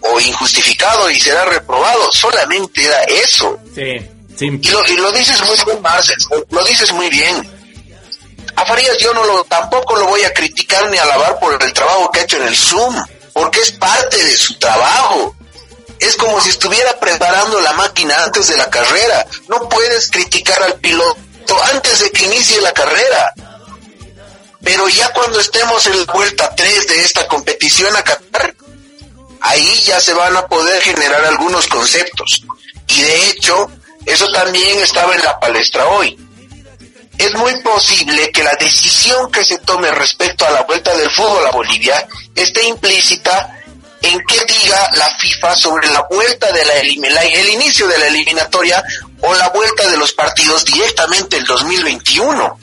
O 0.00 0.20
injustificado 0.20 1.10
y 1.10 1.20
será 1.20 1.44
reprobado. 1.44 2.10
Solamente 2.12 2.82
era 2.82 3.02
eso. 3.04 3.58
Sí, 3.74 4.08
Y 4.40 4.70
lo, 4.70 4.86
y 4.86 4.96
lo 4.96 5.12
dices 5.12 5.42
muy 5.44 5.56
bien, 5.66 5.82
Marcel. 5.82 6.16
Lo 6.50 6.64
dices 6.64 6.92
muy 6.92 7.10
bien 7.10 7.55
a 8.56 8.64
Farías 8.64 8.96
yo 8.98 9.12
no 9.12 9.22
lo, 9.22 9.44
tampoco 9.44 9.96
lo 9.96 10.06
voy 10.06 10.24
a 10.24 10.32
criticar 10.32 10.90
ni 10.90 10.96
alabar 10.96 11.38
por 11.38 11.62
el 11.62 11.72
trabajo 11.74 12.10
que 12.10 12.20
ha 12.20 12.22
hecho 12.22 12.38
en 12.38 12.48
el 12.48 12.56
Zoom, 12.56 12.96
porque 13.34 13.60
es 13.60 13.72
parte 13.72 14.16
de 14.16 14.36
su 14.36 14.58
trabajo. 14.58 15.36
Es 15.98 16.16
como 16.16 16.40
si 16.40 16.50
estuviera 16.50 16.98
preparando 16.98 17.60
la 17.60 17.74
máquina 17.74 18.24
antes 18.24 18.48
de 18.48 18.56
la 18.56 18.68
carrera. 18.70 19.26
No 19.48 19.68
puedes 19.68 20.10
criticar 20.10 20.62
al 20.62 20.74
piloto 20.74 21.16
antes 21.74 22.00
de 22.00 22.10
que 22.10 22.24
inicie 22.24 22.60
la 22.62 22.72
carrera. 22.72 23.34
Pero 24.62 24.88
ya 24.88 25.12
cuando 25.12 25.38
estemos 25.38 25.86
en 25.86 26.06
la 26.06 26.12
vuelta 26.12 26.54
3 26.54 26.86
de 26.86 27.00
esta 27.02 27.28
competición 27.28 27.94
a 27.94 28.02
Qatar, 28.02 28.54
ahí 29.40 29.82
ya 29.82 30.00
se 30.00 30.14
van 30.14 30.36
a 30.36 30.46
poder 30.46 30.82
generar 30.82 31.24
algunos 31.26 31.66
conceptos. 31.66 32.42
Y 32.88 33.02
de 33.02 33.30
hecho, 33.30 33.70
eso 34.06 34.30
también 34.32 34.78
estaba 34.80 35.14
en 35.14 35.24
la 35.24 35.38
palestra 35.38 35.86
hoy 35.88 36.25
es 37.18 37.34
muy 37.34 37.60
posible 37.62 38.30
que 38.30 38.42
la 38.42 38.54
decisión 38.58 39.30
que 39.30 39.44
se 39.44 39.58
tome 39.58 39.90
respecto 39.90 40.46
a 40.46 40.50
la 40.50 40.62
vuelta 40.62 40.94
del 40.96 41.10
fútbol 41.10 41.46
a 41.46 41.50
Bolivia 41.50 42.06
esté 42.34 42.66
implícita 42.66 43.56
en 44.02 44.20
qué 44.26 44.38
diga 44.46 44.90
la 44.94 45.08
FIFA 45.18 45.56
sobre 45.56 45.88
la 45.90 46.06
vuelta 46.10 46.52
de 46.52 46.64
la 46.64 46.74
el 46.74 47.48
inicio 47.48 47.88
de 47.88 47.98
la 47.98 48.06
eliminatoria 48.08 48.82
o 49.22 49.34
la 49.34 49.48
vuelta 49.48 49.88
de 49.88 49.96
los 49.96 50.12
partidos 50.12 50.64
directamente 50.64 51.38
el 51.38 51.44
2021. 51.44 52.58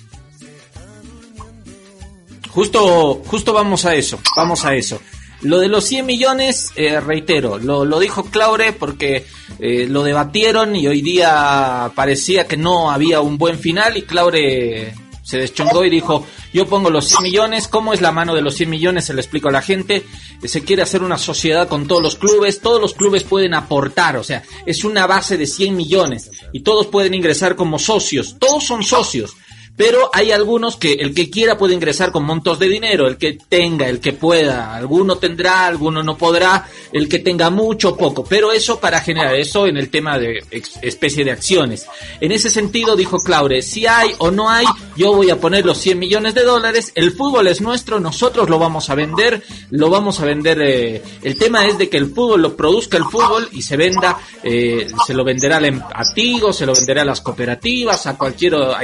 Justo, 2.50 3.22
justo 3.25 3.51
vamos 3.51 3.86
a 3.86 3.95
eso, 3.95 4.19
vamos 4.36 4.63
a 4.63 4.75
eso. 4.75 5.00
Lo 5.43 5.59
de 5.59 5.67
los 5.67 5.83
100 5.85 6.05
millones, 6.05 6.71
eh, 6.75 7.00
reitero, 7.00 7.59
lo, 7.59 7.85
lo, 7.85 8.00
dijo 8.00 8.23
Claure 8.25 8.71
porque 8.71 9.25
eh, 9.59 9.88
lo 9.89 10.03
debatieron 10.03 10.75
y 10.75 10.88
hoy 10.88 11.01
día 11.01 11.91
parecía 11.95 12.47
que 12.47 12.57
no 12.57 12.91
había 12.91 13.19
un 13.19 13.38
buen 13.38 13.59
final 13.59 13.97
y 13.97 14.03
Claure 14.03 14.93
se 15.23 15.38
deschongó 15.38 15.85
y 15.85 15.89
dijo, 15.89 16.25
yo 16.53 16.67
pongo 16.67 16.89
los 16.89 17.07
100 17.07 17.23
millones, 17.23 17.67
¿cómo 17.67 17.93
es 17.93 18.01
la 18.01 18.12
mano 18.12 18.35
de 18.35 18.41
los 18.41 18.55
100 18.55 18.69
millones? 18.69 19.05
Se 19.05 19.13
lo 19.13 19.21
explico 19.21 19.50
a 19.50 19.53
la 19.53 19.62
gente, 19.62 20.05
se 20.43 20.63
quiere 20.63 20.81
hacer 20.81 21.01
una 21.01 21.17
sociedad 21.17 21.67
con 21.67 21.88
todos 21.88 22.03
los 22.03 22.15
clubes, 22.15 22.59
todos 22.59 22.81
los 22.81 22.93
clubes 22.93 23.23
pueden 23.23 23.53
aportar, 23.53 24.17
o 24.17 24.23
sea, 24.23 24.43
es 24.65 24.83
una 24.83 25.07
base 25.07 25.38
de 25.38 25.47
100 25.47 25.75
millones 25.75 26.29
y 26.51 26.59
todos 26.59 26.88
pueden 26.88 27.13
ingresar 27.13 27.55
como 27.55 27.79
socios, 27.79 28.38
todos 28.38 28.65
son 28.65 28.83
socios 28.83 29.35
pero 29.75 30.09
hay 30.13 30.31
algunos 30.31 30.75
que 30.77 30.93
el 30.93 31.15
que 31.15 31.29
quiera 31.29 31.57
puede 31.57 31.73
ingresar 31.73 32.11
con 32.11 32.25
montos 32.25 32.59
de 32.59 32.69
dinero, 32.69 33.07
el 33.07 33.17
que 33.17 33.37
tenga, 33.49 33.87
el 33.87 33.99
que 33.99 34.13
pueda, 34.13 34.75
alguno 34.75 35.17
tendrá, 35.17 35.65
alguno 35.65 36.03
no 36.03 36.15
podrá, 36.15 36.67
el 36.91 37.09
que 37.09 37.19
tenga 37.19 37.49
mucho 37.49 37.97
poco, 37.97 38.23
pero 38.23 38.51
eso 38.51 38.79
para 38.79 39.01
generar 39.01 39.35
eso 39.35 39.65
en 39.65 39.77
el 39.77 39.89
tema 39.89 40.19
de 40.19 40.43
especie 40.81 41.25
de 41.25 41.31
acciones. 41.31 41.87
En 42.21 42.31
ese 42.31 42.49
sentido 42.51 42.95
dijo 42.95 43.17
Claure, 43.17 43.61
si 43.63 43.87
hay 43.87 44.11
o 44.19 44.29
no 44.29 44.49
hay, 44.49 44.65
yo 44.95 45.13
voy 45.13 45.31
a 45.31 45.39
poner 45.39 45.65
los 45.65 45.79
100 45.79 45.97
millones 45.97 46.35
de 46.35 46.43
dólares, 46.43 46.91
el 46.93 47.11
fútbol 47.11 47.47
es 47.47 47.61
nuestro, 47.61 47.99
nosotros 47.99 48.49
lo 48.49 48.59
vamos 48.59 48.91
a 48.91 48.95
vender, 48.95 49.41
lo 49.71 49.89
vamos 49.89 50.19
a 50.19 50.25
vender, 50.25 50.61
eh, 50.61 51.01
el 51.23 51.37
tema 51.37 51.65
es 51.65 51.79
de 51.79 51.89
que 51.89 51.97
el 51.97 52.13
fútbol 52.13 52.43
lo 52.43 52.55
produzca 52.55 52.97
el 52.97 53.05
fútbol 53.05 53.49
y 53.51 53.63
se 53.63 53.75
venda, 53.75 54.19
eh, 54.43 54.87
se 55.07 55.13
lo 55.15 55.23
venderá 55.23 55.57
a 55.57 56.13
Tigo, 56.13 56.53
se 56.53 56.65
lo 56.65 56.73
venderá 56.73 57.01
a 57.01 57.05
las 57.05 57.21
cooperativas, 57.21 58.05
a 58.05 58.17
cualquier, 58.17 58.55
a 58.55 58.83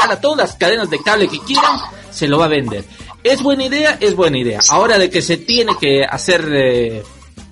intersatélite 0.00 0.12
a 0.12 0.20
todas 0.20 0.38
las 0.38 0.56
cadenas 0.56 0.90
de 0.90 0.98
cable 1.02 1.28
que 1.28 1.38
quieran, 1.40 1.78
se 2.10 2.28
lo 2.28 2.38
va 2.38 2.46
a 2.46 2.48
vender. 2.48 2.84
¿Es 3.22 3.42
buena 3.42 3.64
idea? 3.64 3.98
Es 4.00 4.14
buena 4.14 4.38
idea. 4.38 4.60
Ahora 4.70 4.98
de 4.98 5.10
que 5.10 5.22
se 5.22 5.36
tiene 5.36 5.72
que 5.78 6.04
hacer, 6.04 6.48
eh, 6.52 7.02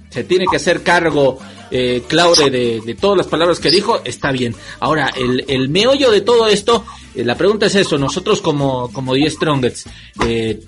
se 0.09 0.25
tiene 0.25 0.47
que 0.51 0.57
hacer 0.57 0.83
cargo 0.83 1.39
eh, 1.71 2.03
Claude 2.09 2.51
de, 2.51 2.95
todas 2.95 3.19
las 3.19 3.27
palabras 3.27 3.61
que 3.61 3.71
dijo, 3.71 4.01
está 4.05 4.33
bien. 4.33 4.55
Ahora, 4.81 5.11
el, 5.15 5.45
el 5.49 5.69
meollo 5.69 6.11
de 6.11 6.23
todo 6.23 6.49
esto, 6.49 6.85
eh, 7.15 7.25
la 7.25 7.37
pregunta 7.37 7.67
es 7.67 7.75
eso, 7.75 7.99
nosotros 7.99 8.41
como, 8.41 8.91
como 8.93 9.15
10 9.15 9.35
Strongets, 9.35 9.85
eh, 10.25 10.61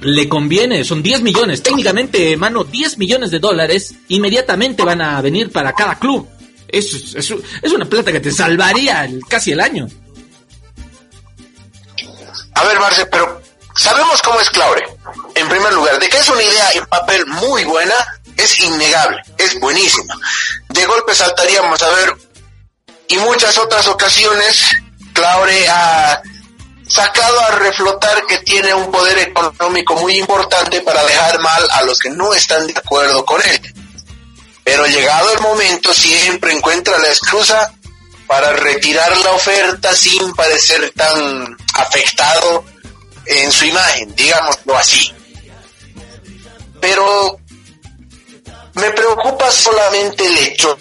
le 0.00 0.28
conviene, 0.28 0.84
son 0.84 1.02
10 1.02 1.22
millones, 1.22 1.62
técnicamente, 1.62 2.36
mano, 2.36 2.64
10 2.64 2.98
millones 2.98 3.30
de 3.30 3.38
dólares 3.38 3.94
inmediatamente 4.08 4.84
van 4.84 5.00
a 5.00 5.20
venir 5.20 5.50
para 5.50 5.72
cada 5.72 5.98
club. 5.98 6.28
Es, 6.68 7.14
es, 7.14 7.34
es 7.62 7.72
una 7.72 7.84
plata 7.84 8.12
que 8.12 8.20
te 8.20 8.30
salvaría 8.30 9.08
casi 9.28 9.52
el 9.52 9.60
año. 9.60 9.88
A 12.54 12.64
ver, 12.64 12.78
Marce, 12.80 13.06
pero 13.06 13.40
sabemos 13.74 14.20
cómo 14.22 14.40
es 14.40 14.50
Claure. 14.50 14.84
En 15.34 15.48
primer 15.48 15.72
lugar, 15.72 15.98
de 15.98 16.08
que 16.08 16.18
es 16.18 16.28
una 16.28 16.42
idea 16.42 16.70
en 16.72 16.86
papel 16.86 17.26
muy 17.26 17.64
buena, 17.64 17.94
es 18.36 18.58
innegable, 18.60 19.22
es 19.38 19.58
buenísima. 19.60 20.14
De 20.68 20.86
golpe 20.86 21.14
saltaríamos 21.14 21.82
a 21.82 21.90
ver, 21.90 22.16
y 23.08 23.16
muchas 23.18 23.56
otras 23.58 23.86
ocasiones, 23.88 24.64
Claure 25.12 25.68
ha 25.68 26.22
sacado 26.86 27.40
a 27.40 27.50
reflotar 27.52 28.26
que 28.26 28.38
tiene 28.38 28.74
un 28.74 28.90
poder 28.90 29.18
económico 29.18 29.94
muy 29.96 30.18
importante 30.18 30.80
para 30.82 31.02
dejar 31.04 31.40
mal 31.40 31.68
a 31.72 31.82
los 31.82 31.98
que 31.98 32.10
no 32.10 32.34
están 32.34 32.66
de 32.66 32.74
acuerdo 32.76 33.24
con 33.24 33.40
él. 33.42 33.74
Pero 34.64 34.86
llegado 34.86 35.32
el 35.32 35.40
momento 35.40 35.92
siempre 35.92 36.52
encuentra 36.52 36.98
la 36.98 37.08
excusa 37.08 37.72
para 38.32 38.54
retirar 38.54 39.14
la 39.18 39.32
oferta 39.32 39.94
sin 39.94 40.32
parecer 40.32 40.90
tan 40.96 41.54
afectado 41.74 42.64
en 43.26 43.52
su 43.52 43.66
imagen, 43.66 44.14
digámoslo 44.14 44.74
así. 44.74 45.12
Pero 46.80 47.38
me 48.72 48.90
preocupa 48.92 49.50
solamente 49.50 50.24
el 50.24 50.38
hecho 50.38 50.78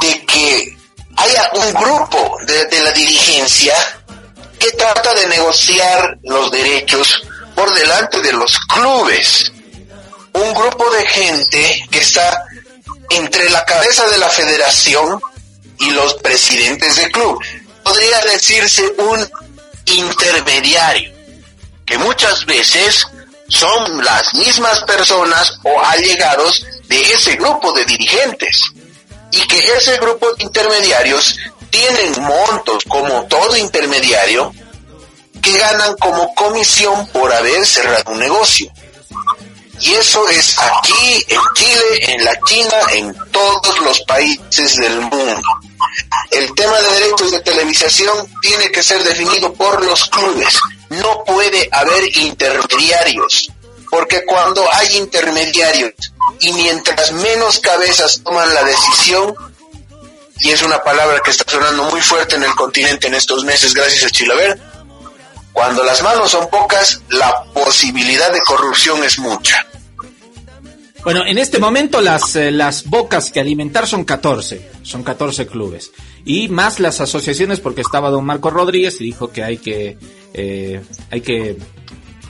de 0.00 0.24
que 0.24 0.76
haya 1.16 1.50
un 1.54 1.74
grupo 1.74 2.38
de, 2.46 2.80
la 2.80 2.92
dirigencia 2.92 3.74
que 4.56 4.70
trata 4.70 5.14
de 5.14 5.26
negociar 5.26 6.16
los 6.22 6.52
derechos 6.52 7.24
por 7.56 7.74
delante 7.74 8.20
de 8.20 8.32
los 8.34 8.56
clubes. 8.72 9.50
Un 10.32 10.54
grupo 10.54 10.88
de 10.90 11.06
gente 11.08 11.88
que 11.90 11.98
está 11.98 12.44
entre 13.10 13.50
la 13.50 13.64
cabeza 13.64 14.06
de 14.06 14.18
la 14.18 14.28
federación 14.28 15.20
y 15.78 15.90
los 15.90 16.14
presidentes 16.14 16.96
de 16.96 17.10
club. 17.10 17.38
Podría 17.82 18.20
decirse 18.32 18.82
un 18.98 19.28
intermediario, 19.86 21.12
que 21.84 21.98
muchas 21.98 22.44
veces 22.46 23.06
son 23.48 24.04
las 24.04 24.34
mismas 24.34 24.82
personas 24.84 25.58
o 25.62 25.80
allegados 25.80 26.64
de 26.88 27.00
ese 27.12 27.36
grupo 27.36 27.72
de 27.72 27.84
dirigentes. 27.84 28.62
y 29.32 29.40
que 29.48 29.58
ese 29.58 29.98
grupo 29.98 30.32
de 30.34 30.44
intermediarios 30.44 31.36
tienen 31.68 32.22
montos 32.22 32.84
como 32.88 33.24
todo 33.26 33.56
intermediario 33.56 34.54
que 35.42 35.58
ganan 35.58 35.96
como 35.96 36.34
comisión 36.34 37.06
por 37.08 37.32
haber 37.32 37.66
cerrado 37.66 38.12
un 38.12 38.20
negocio. 38.20 38.70
Y 39.80 39.92
eso 39.94 40.26
es 40.28 40.58
aquí, 40.58 41.24
en 41.28 41.40
Chile, 41.54 42.14
en 42.14 42.24
la 42.24 42.38
China, 42.46 42.76
en 42.92 43.14
todos 43.30 43.80
los 43.80 44.00
países 44.02 44.76
del 44.76 45.00
mundo. 45.00 45.42
El 46.30 46.54
tema 46.54 46.80
de 46.80 47.00
derechos 47.00 47.30
de 47.30 47.40
televisación 47.40 48.26
tiene 48.40 48.70
que 48.70 48.82
ser 48.82 49.02
definido 49.04 49.52
por 49.52 49.84
los 49.84 50.08
clubes. 50.08 50.58
No 50.88 51.24
puede 51.24 51.68
haber 51.72 52.16
intermediarios, 52.16 53.50
porque 53.90 54.24
cuando 54.24 54.66
hay 54.72 54.96
intermediarios 54.96 55.92
y 56.40 56.52
mientras 56.54 57.12
menos 57.12 57.60
cabezas 57.60 58.20
toman 58.24 58.52
la 58.54 58.64
decisión, 58.64 59.34
y 60.40 60.50
es 60.50 60.62
una 60.62 60.82
palabra 60.82 61.20
que 61.24 61.30
está 61.30 61.50
sonando 61.50 61.84
muy 61.84 62.00
fuerte 62.00 62.36
en 62.36 62.44
el 62.44 62.54
continente 62.54 63.06
en 63.06 63.14
estos 63.14 63.44
meses 63.44 63.72
gracias 63.72 64.04
a 64.04 64.10
Chilaver, 64.10 64.60
cuando 65.56 65.82
las 65.84 66.02
manos 66.02 66.30
son 66.30 66.50
pocas, 66.50 67.00
la 67.08 67.44
posibilidad 67.54 68.30
de 68.30 68.40
corrupción 68.40 69.02
es 69.02 69.18
mucha. 69.18 69.66
Bueno, 71.02 71.24
en 71.24 71.38
este 71.38 71.58
momento 71.58 72.02
las, 72.02 72.36
eh, 72.36 72.50
las 72.50 72.84
bocas 72.84 73.32
que 73.32 73.40
alimentar 73.40 73.86
son 73.86 74.04
14, 74.04 74.70
son 74.82 75.02
14 75.02 75.46
clubes. 75.46 75.92
Y 76.26 76.48
más 76.48 76.78
las 76.78 77.00
asociaciones 77.00 77.60
porque 77.60 77.80
estaba 77.80 78.10
don 78.10 78.26
Marco 78.26 78.50
Rodríguez 78.50 79.00
y 79.00 79.04
dijo 79.04 79.32
que 79.32 79.44
hay 79.44 79.56
que, 79.56 79.96
eh, 80.34 80.82
hay 81.10 81.22
que, 81.22 81.56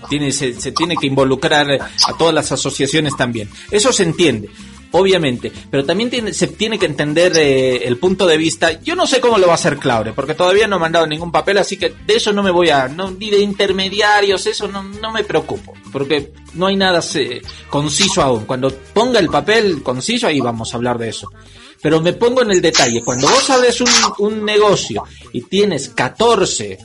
tiene, 0.09 0.31
se, 0.31 0.55
se 0.61 0.71
tiene 0.71 0.97
que 0.97 1.09
involucrar 1.09 1.69
a 1.73 2.13
todas 2.17 2.33
las 2.33 2.53
asociaciones 2.53 3.17
también. 3.17 3.51
Eso 3.73 3.93
se 3.93 4.05
entiende 4.05 4.51
obviamente, 4.97 5.53
pero 5.71 5.85
también 5.85 6.35
se 6.35 6.49
tiene 6.49 6.79
que 6.79 6.87
entender 6.87 7.37
eh, 7.37 7.87
el 7.87 7.99
punto 7.99 8.27
de 8.27 8.37
vista. 8.37 8.81
Yo 8.83 8.95
no 8.95 9.07
sé 9.07 9.21
cómo 9.21 9.39
lo 9.39 9.47
va 9.47 9.53
a 9.53 9.57
hacer 9.57 9.79
Claure, 9.79 10.13
porque 10.13 10.35
todavía 10.35 10.67
no 10.67 10.77
ha 10.77 10.81
mandado 10.81 11.07
ningún 11.07 11.31
papel, 11.31 11.59
así 11.59 11.77
que 11.77 11.95
de 12.07 12.15
eso 12.17 12.33
no 12.33 12.43
me 12.43 12.51
voy 12.51 12.71
a, 12.71 12.89
no, 12.89 13.11
ni 13.11 13.31
de 13.31 13.41
intermediarios, 13.41 14.47
eso 14.47 14.69
no, 14.69 14.83
no 14.83 15.13
me 15.13 15.25
preocupo, 15.25 15.75
porque 15.93 16.33
no 16.55 16.67
hay 16.67 16.77
nada 16.77 17.01
conciso 17.69 18.23
aún. 18.23 18.45
Cuando 18.47 18.71
ponga 18.71 19.21
el 19.21 19.29
papel 19.29 19.83
conciso, 19.83 20.27
ahí 20.27 20.41
vamos 20.41 20.73
a 20.73 20.77
hablar 20.77 20.99
de 20.99 21.09
eso. 21.09 21.31
Pero 21.83 22.01
me 22.01 22.15
pongo 22.15 22.43
en 22.43 22.51
el 22.51 22.63
detalle, 22.63 23.03
cuando 23.05 23.29
vos 23.29 23.51
abres 23.51 23.81
un, 23.81 23.89
un 24.19 24.45
negocio 24.45 25.05
y 25.33 25.43
tienes 25.43 25.91
14, 25.91 26.79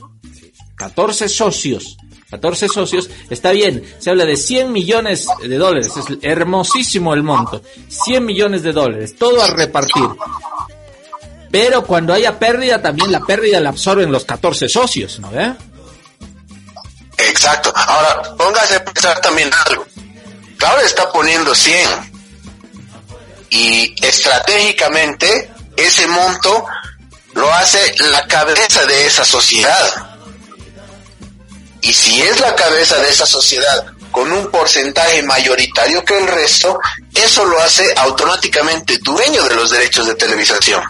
14 0.76 1.28
socios, 1.28 1.96
14 2.32 2.66
socios, 2.66 3.10
está 3.28 3.50
bien, 3.50 3.84
se 3.98 4.08
habla 4.08 4.24
de 4.24 4.38
100 4.38 4.72
millones 4.72 5.26
de 5.42 5.58
dólares, 5.58 5.92
es 5.98 6.06
hermosísimo 6.22 7.12
el 7.12 7.22
monto, 7.22 7.60
100 7.88 8.24
millones 8.24 8.62
de 8.62 8.72
dólares, 8.72 9.16
todo 9.18 9.42
a 9.42 9.48
repartir. 9.48 10.08
Pero 11.50 11.84
cuando 11.84 12.14
haya 12.14 12.38
pérdida, 12.38 12.80
también 12.80 13.12
la 13.12 13.20
pérdida 13.20 13.60
la 13.60 13.68
absorben 13.68 14.10
los 14.10 14.24
14 14.24 14.66
socios, 14.70 15.20
¿no 15.20 15.30
ve? 15.30 15.52
Exacto. 17.18 17.70
Ahora, 17.76 18.34
póngase 18.34 18.76
a 18.76 18.84
pensar 18.84 19.20
también 19.20 19.50
algo. 19.66 19.84
Claro, 20.56 20.80
está 20.80 21.12
poniendo 21.12 21.54
100. 21.54 21.86
Y 23.50 23.94
estratégicamente, 24.02 25.52
ese 25.76 26.06
monto 26.06 26.64
lo 27.34 27.52
hace 27.52 27.94
la 28.10 28.26
cabeza 28.26 28.86
de 28.86 29.06
esa 29.06 29.26
sociedad. 29.26 30.11
Y 31.82 31.92
si 31.92 32.22
es 32.22 32.40
la 32.40 32.54
cabeza 32.54 32.96
de 32.98 33.10
esa 33.10 33.26
sociedad 33.26 33.86
con 34.10 34.30
un 34.30 34.50
porcentaje 34.50 35.22
mayoritario 35.22 36.04
que 36.04 36.16
el 36.16 36.28
resto, 36.28 36.78
eso 37.14 37.44
lo 37.44 37.58
hace 37.60 37.92
automáticamente 37.96 38.98
dueño 38.98 39.42
de 39.44 39.56
los 39.56 39.70
derechos 39.70 40.06
de 40.06 40.14
televisación. 40.14 40.80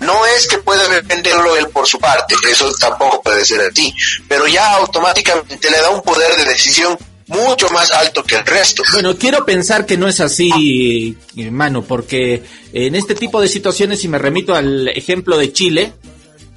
No 0.00 0.26
es 0.26 0.48
que 0.48 0.58
pueda 0.58 0.88
venderlo 1.02 1.56
él 1.56 1.68
por 1.68 1.86
su 1.86 1.98
parte, 1.98 2.34
eso 2.50 2.72
tampoco 2.80 3.22
puede 3.22 3.44
ser 3.44 3.60
a 3.60 3.70
ti, 3.70 3.94
pero 4.26 4.48
ya 4.48 4.72
automáticamente 4.76 5.70
le 5.70 5.78
da 5.78 5.90
un 5.90 6.02
poder 6.02 6.36
de 6.36 6.44
decisión 6.46 6.98
mucho 7.26 7.68
más 7.70 7.90
alto 7.92 8.24
que 8.24 8.36
el 8.36 8.44
resto. 8.44 8.82
Bueno, 8.92 9.16
quiero 9.16 9.44
pensar 9.44 9.86
que 9.86 9.96
no 9.96 10.08
es 10.08 10.20
así, 10.20 11.16
hermano, 11.36 11.82
porque 11.82 12.42
en 12.72 12.96
este 12.96 13.14
tipo 13.14 13.40
de 13.40 13.48
situaciones, 13.48 14.00
si 14.00 14.08
me 14.08 14.18
remito 14.18 14.54
al 14.54 14.88
ejemplo 14.88 15.36
de 15.36 15.52
Chile, 15.52 15.92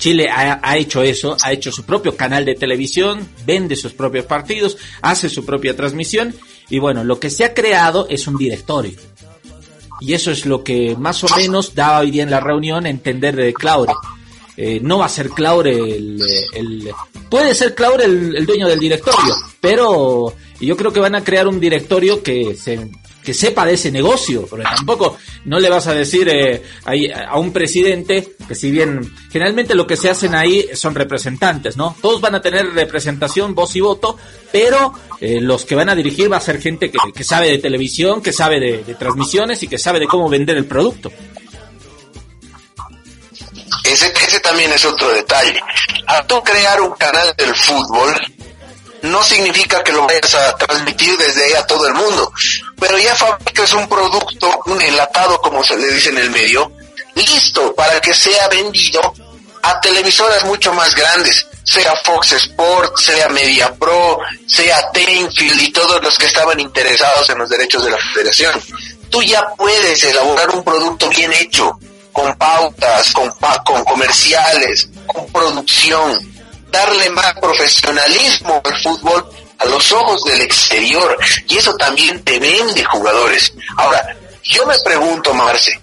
Chile 0.03 0.27
ha, 0.29 0.75
hecho 0.75 1.01
eso, 1.01 1.37
ha 1.41 1.53
hecho 1.53 1.71
su 1.71 1.85
propio 1.85 2.17
canal 2.17 2.43
de 2.43 2.55
televisión, 2.55 3.25
vende 3.45 3.77
sus 3.77 3.93
propios 3.93 4.25
partidos, 4.25 4.75
hace 5.01 5.29
su 5.29 5.45
propia 5.45 5.77
transmisión 5.77 6.35
y 6.69 6.77
bueno, 6.77 7.05
lo 7.05 7.21
que 7.21 7.29
se 7.29 7.45
ha 7.45 7.53
creado 7.53 8.05
es 8.09 8.27
un 8.27 8.35
directorio. 8.35 8.99
Y 10.01 10.11
eso 10.11 10.31
es 10.31 10.45
lo 10.45 10.61
que 10.61 10.97
más 10.97 11.23
o 11.23 11.33
menos 11.37 11.73
da 11.73 11.99
hoy 11.99 12.11
día 12.11 12.23
en 12.23 12.31
la 12.31 12.41
reunión 12.41 12.85
entender 12.85 13.37
de 13.37 13.53
Claure. 13.53 13.93
Eh, 14.57 14.81
no 14.83 14.97
va 14.97 15.05
a 15.05 15.09
ser 15.09 15.29
Claure 15.29 15.71
el, 15.71 16.21
el 16.53 16.89
puede 17.29 17.55
ser 17.55 17.73
Claure 17.73 18.03
el, 18.03 18.35
el, 18.35 18.45
dueño 18.45 18.67
del 18.67 18.79
directorio, 18.79 19.33
pero 19.61 20.35
yo 20.59 20.75
creo 20.75 20.91
que 20.91 20.99
van 20.99 21.15
a 21.15 21.23
crear 21.23 21.47
un 21.47 21.61
directorio 21.61 22.21
que 22.21 22.57
se 22.57 22.91
que 23.23 23.33
sepa 23.33 23.65
de 23.65 23.73
ese 23.73 23.91
negocio, 23.91 24.45
porque 24.47 24.65
tampoco 24.65 25.17
no 25.45 25.59
le 25.59 25.69
vas 25.69 25.87
a 25.87 25.93
decir 25.93 26.27
eh, 26.29 26.61
a, 26.85 27.39
un 27.39 27.53
presidente 27.53 28.35
que 28.47 28.55
si 28.55 28.69
bien 28.69 29.13
generalmente 29.31 29.75
lo 29.75 29.87
que 29.87 29.97
se 29.97 30.09
hacen 30.09 30.35
ahí 30.35 30.69
son 30.73 30.93
representantes, 30.93 31.77
¿no? 31.77 31.95
Todos 32.01 32.21
van 32.21 32.35
a 32.35 32.41
tener 32.41 32.73
representación, 32.73 33.55
voz 33.55 33.75
y 33.75 33.81
voto, 33.81 34.17
pero 34.51 34.93
eh, 35.19 35.39
los 35.39 35.65
que 35.65 35.75
van 35.75 35.89
a 35.89 35.95
dirigir 35.95 36.31
va 36.31 36.37
a 36.37 36.41
ser 36.41 36.61
gente 36.61 36.91
que, 36.91 37.23
sabe 37.23 37.49
de 37.49 37.59
televisión, 37.59 38.21
que 38.21 38.33
sabe 38.33 38.59
de, 38.59 38.95
transmisiones 38.95 39.63
y 39.63 39.67
que 39.67 39.77
sabe 39.77 39.99
de 39.99 40.07
cómo 40.07 40.29
vender 40.29 40.57
el 40.57 40.65
producto. 40.65 41.11
Ese, 43.85 44.11
ese 44.27 44.39
también 44.39 44.71
es 44.71 44.83
otro 44.85 45.09
detalle. 45.09 45.59
A 46.07 46.25
tú 46.25 46.41
crear 46.43 46.81
un 46.81 46.91
canal 46.91 47.33
del 47.37 47.55
fútbol, 47.55 48.13
no 49.03 49.21
significa 49.21 49.83
que 49.83 49.91
lo 49.91 50.05
vayas 50.07 50.33
a 50.33 50.55
transmitir 50.55 51.15
desde 51.17 51.45
ahí 51.45 51.53
a 51.53 51.67
todo 51.67 51.87
el 51.87 51.93
mundo, 51.93 52.31
pero 52.83 52.97
ya 52.97 53.15
fabricas 53.15 53.71
un 53.71 53.87
producto, 53.87 54.61
un 54.65 54.81
enlatado 54.81 55.39
como 55.39 55.63
se 55.63 55.77
le 55.77 55.87
dice 55.87 56.09
en 56.09 56.17
el 56.17 56.29
medio, 56.31 56.69
listo 57.15 57.73
para 57.75 58.01
que 58.01 58.13
sea 58.13 58.49
vendido 58.49 58.99
a 59.61 59.79
televisoras 59.79 60.43
mucho 60.43 60.73
más 60.73 60.93
grandes, 60.93 61.47
sea 61.63 61.95
Fox 62.03 62.33
Sports, 62.33 63.05
sea 63.05 63.29
Media 63.29 63.73
Pro, 63.75 64.19
sea 64.45 64.91
Tenfield 64.91 65.61
y 65.61 65.71
todos 65.71 66.03
los 66.03 66.17
que 66.17 66.25
estaban 66.25 66.59
interesados 66.59 67.29
en 67.29 67.37
los 67.37 67.49
derechos 67.49 67.85
de 67.85 67.91
la 67.91 67.97
federación. 68.13 68.61
Tú 69.09 69.23
ya 69.23 69.47
puedes 69.55 70.03
elaborar 70.03 70.49
un 70.49 70.61
producto 70.61 71.07
bien 71.07 71.31
hecho, 71.31 71.79
con 72.11 72.35
pautas, 72.35 73.13
con, 73.13 73.33
con 73.63 73.85
comerciales, 73.85 74.89
con 75.07 75.25
producción, 75.31 76.19
darle 76.69 77.09
más 77.11 77.33
profesionalismo 77.35 78.61
al 78.65 78.83
fútbol 78.83 79.29
a 79.63 79.67
los 79.67 79.91
ojos 79.91 80.23
del 80.25 80.41
exterior 80.41 81.17
y 81.47 81.57
eso 81.57 81.75
también 81.75 82.23
te 82.23 82.39
vende 82.39 82.83
jugadores. 82.83 83.53
Ahora, 83.77 84.15
yo 84.43 84.65
me 84.65 84.75
pregunto, 84.83 85.33
Marce, 85.33 85.81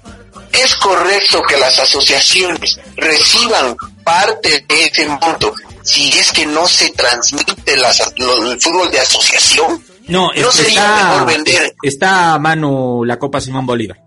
¿es 0.52 0.74
correcto 0.76 1.42
que 1.48 1.56
las 1.56 1.78
asociaciones 1.78 2.78
reciban 2.96 3.76
parte 4.04 4.64
de 4.68 4.84
ese 4.84 5.06
monto 5.06 5.54
si 5.82 6.08
es 6.10 6.30
que 6.32 6.46
no 6.46 6.66
se 6.66 6.90
transmite 6.90 7.76
las, 7.76 8.00
el 8.16 8.60
fútbol 8.60 8.90
de 8.90 9.00
asociación? 9.00 9.84
No, 10.08 10.30
¿No 10.34 10.50
sería 10.50 10.80
está, 10.80 11.04
mejor 11.04 11.26
vender? 11.26 11.74
Está 11.82 12.34
a 12.34 12.38
mano 12.38 13.04
la 13.04 13.18
Copa 13.18 13.40
Simón 13.40 13.64
Bolívar. 13.64 14.02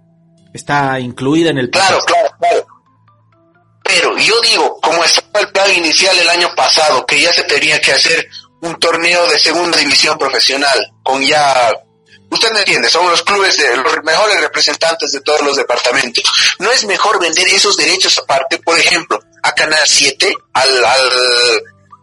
Está 0.53 0.99
incluida 0.99 1.49
en 1.49 1.57
el 1.57 1.69
Claro, 1.69 1.99
claro, 2.05 2.29
claro. 2.39 2.67
Pero 3.83 4.17
yo 4.17 4.33
digo, 4.41 4.79
como 4.81 5.03
estaba 5.03 5.39
el 5.39 5.49
plan 5.49 5.71
inicial 5.75 6.17
el 6.17 6.29
año 6.29 6.49
pasado, 6.55 7.05
que 7.05 7.21
ya 7.21 7.33
se 7.33 7.43
tenía 7.43 7.79
que 7.81 7.91
hacer 7.91 8.27
un 8.63 8.75
torneo 8.79 9.27
de 9.27 9.37
segunda 9.39 9.77
división 9.77 10.17
profesional, 10.17 10.93
con 11.03 11.21
ya, 11.21 11.71
usted 12.29 12.51
me 12.53 12.59
entiende, 12.59 12.89
son 12.89 13.09
los 13.09 13.21
clubes 13.21 13.57
de 13.57 13.75
los 13.77 14.03
mejores 14.03 14.39
representantes 14.41 15.11
de 15.11 15.21
todos 15.21 15.41
los 15.41 15.57
departamentos. 15.57 16.23
¿No 16.59 16.71
es 16.71 16.85
mejor 16.85 17.19
vender 17.19 17.47
esos 17.49 17.75
derechos 17.75 18.17
aparte, 18.17 18.59
por 18.59 18.79
ejemplo, 18.79 19.19
a 19.43 19.53
Canal 19.53 19.85
7, 19.85 20.33
al, 20.53 20.85
al, 20.85 21.09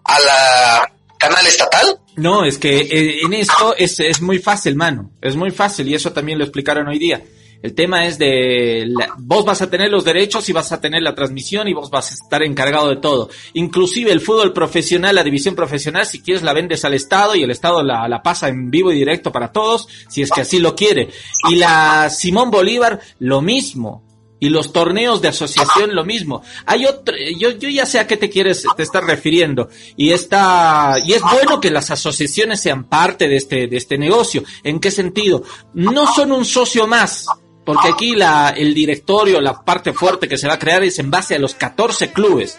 a 0.05 0.21
la 0.21 0.93
canal 1.19 1.47
estatal? 1.47 1.99
No, 2.17 2.45
es 2.45 2.59
que 2.59 2.81
eh, 2.81 3.21
en 3.23 3.33
esto 3.33 3.75
es, 3.77 3.99
es 4.01 4.21
muy 4.21 4.39
fácil, 4.39 4.77
mano. 4.77 5.13
Es 5.23 5.37
muy 5.37 5.51
fácil 5.51 5.89
y 5.89 5.95
eso 5.95 6.13
también 6.13 6.39
lo 6.39 6.45
explicaron 6.45 6.89
hoy 6.89 6.99
día. 6.99 7.23
El 7.63 7.75
tema 7.75 8.07
es 8.07 8.19
de, 8.19 8.93
vos 9.19 9.45
vas 9.45 9.61
a 9.61 9.69
tener 9.69 9.91
los 9.91 10.05
derechos 10.05 10.49
y 10.49 10.53
vas 10.53 10.73
a 10.73 10.81
tener 10.81 11.03
la 11.03 11.15
transmisión 11.15 11.69
y 11.69 11.75
vos 11.75 11.91
vas 11.91 12.11
a 12.11 12.15
estar 12.15 12.43
encargado 12.43 12.89
de 12.89 12.97
todo. 12.97 13.29
Inclusive 13.53 14.13
el 14.13 14.21
fútbol 14.21 14.53
profesional, 14.53 15.15
la 15.15 15.25
división 15.25 15.55
profesional, 15.55 16.07
si 16.07 16.23
quieres 16.23 16.43
la 16.43 16.55
vendes 16.55 16.85
al 16.85 16.95
Estado 16.95 17.35
y 17.35 17.43
el 17.43 17.51
Estado 17.51 17.83
la, 17.83 18.09
la 18.09 18.23
pasa 18.23 18.49
en 18.49 18.71
vivo 18.71 18.93
y 18.93 18.97
directo 18.97 19.31
para 19.31 19.53
todos, 19.53 19.89
si 20.09 20.23
es 20.23 20.31
que 20.31 20.41
así 20.41 20.59
lo 20.59 20.75
quiere. 20.75 21.11
Y 21.51 21.57
la 21.57 22.09
Simón 22.09 22.51
Bolívar, 22.51 23.01
lo 23.19 23.43
mismo 23.43 24.05
y 24.41 24.49
los 24.49 24.73
torneos 24.73 25.21
de 25.21 25.29
asociación 25.29 25.95
lo 25.95 26.05
mismo. 26.05 26.43
Hay 26.67 26.87
otro, 26.87 27.15
yo, 27.39 27.51
yo 27.51 27.69
ya 27.69 27.87
sé 27.87 27.99
a 28.01 28.07
qué 28.07 28.17
te 28.17 28.31
quieres, 28.31 28.65
te 28.77 28.83
estás 28.83 29.05
refiriendo. 29.05 29.69
Y 29.97 30.13
está, 30.13 30.97
y 31.05 31.13
es 31.13 31.23
bueno 31.23 31.61
que 31.61 31.71
las 31.71 31.91
asociaciones 31.91 32.61
sean 32.61 32.85
parte 32.85 33.29
de 33.29 33.37
este, 33.37 33.67
de 33.69 33.77
este 33.77 33.99
negocio. 33.99 34.43
¿En 34.65 34.81
qué 34.81 34.91
sentido? 34.91 35.45
No 35.75 36.13
son 36.13 36.33
un 36.33 36.47
socio 36.47 36.87
más 36.87 37.27
porque 37.65 37.89
aquí 37.89 38.15
la, 38.15 38.51
el 38.51 38.75
directorio, 38.75 39.41
la 39.41 39.63
parte 39.63 39.93
fuerte 39.93 40.29
que 40.29 40.39
se 40.39 40.49
va 40.49 40.55
a 40.55 40.59
crear 40.59 40.83
es 40.83 40.99
en 40.99 41.11
base 41.11 41.35
a 41.35 41.39
los 41.39 41.55
14 41.55 42.13
clubes. 42.13 42.59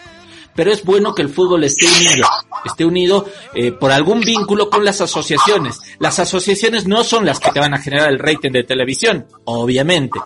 Pero 0.54 0.70
es 0.70 0.84
bueno 0.84 1.14
que 1.14 1.22
el 1.22 1.30
fútbol 1.30 1.64
esté 1.64 1.86
unido, 1.86 2.28
esté 2.64 2.84
unido 2.84 3.26
eh, 3.54 3.72
por 3.72 3.90
algún 3.90 4.20
vínculo 4.20 4.68
con 4.68 4.84
las 4.84 5.00
asociaciones. 5.00 5.80
Las 5.98 6.18
asociaciones 6.18 6.86
no 6.86 7.04
son 7.04 7.24
las 7.24 7.40
que 7.40 7.50
te 7.50 7.60
van 7.60 7.72
a 7.72 7.78
generar 7.78 8.10
el 8.10 8.18
rating 8.18 8.50
de 8.52 8.64
televisión, 8.64 9.26
obviamente. 9.44 10.20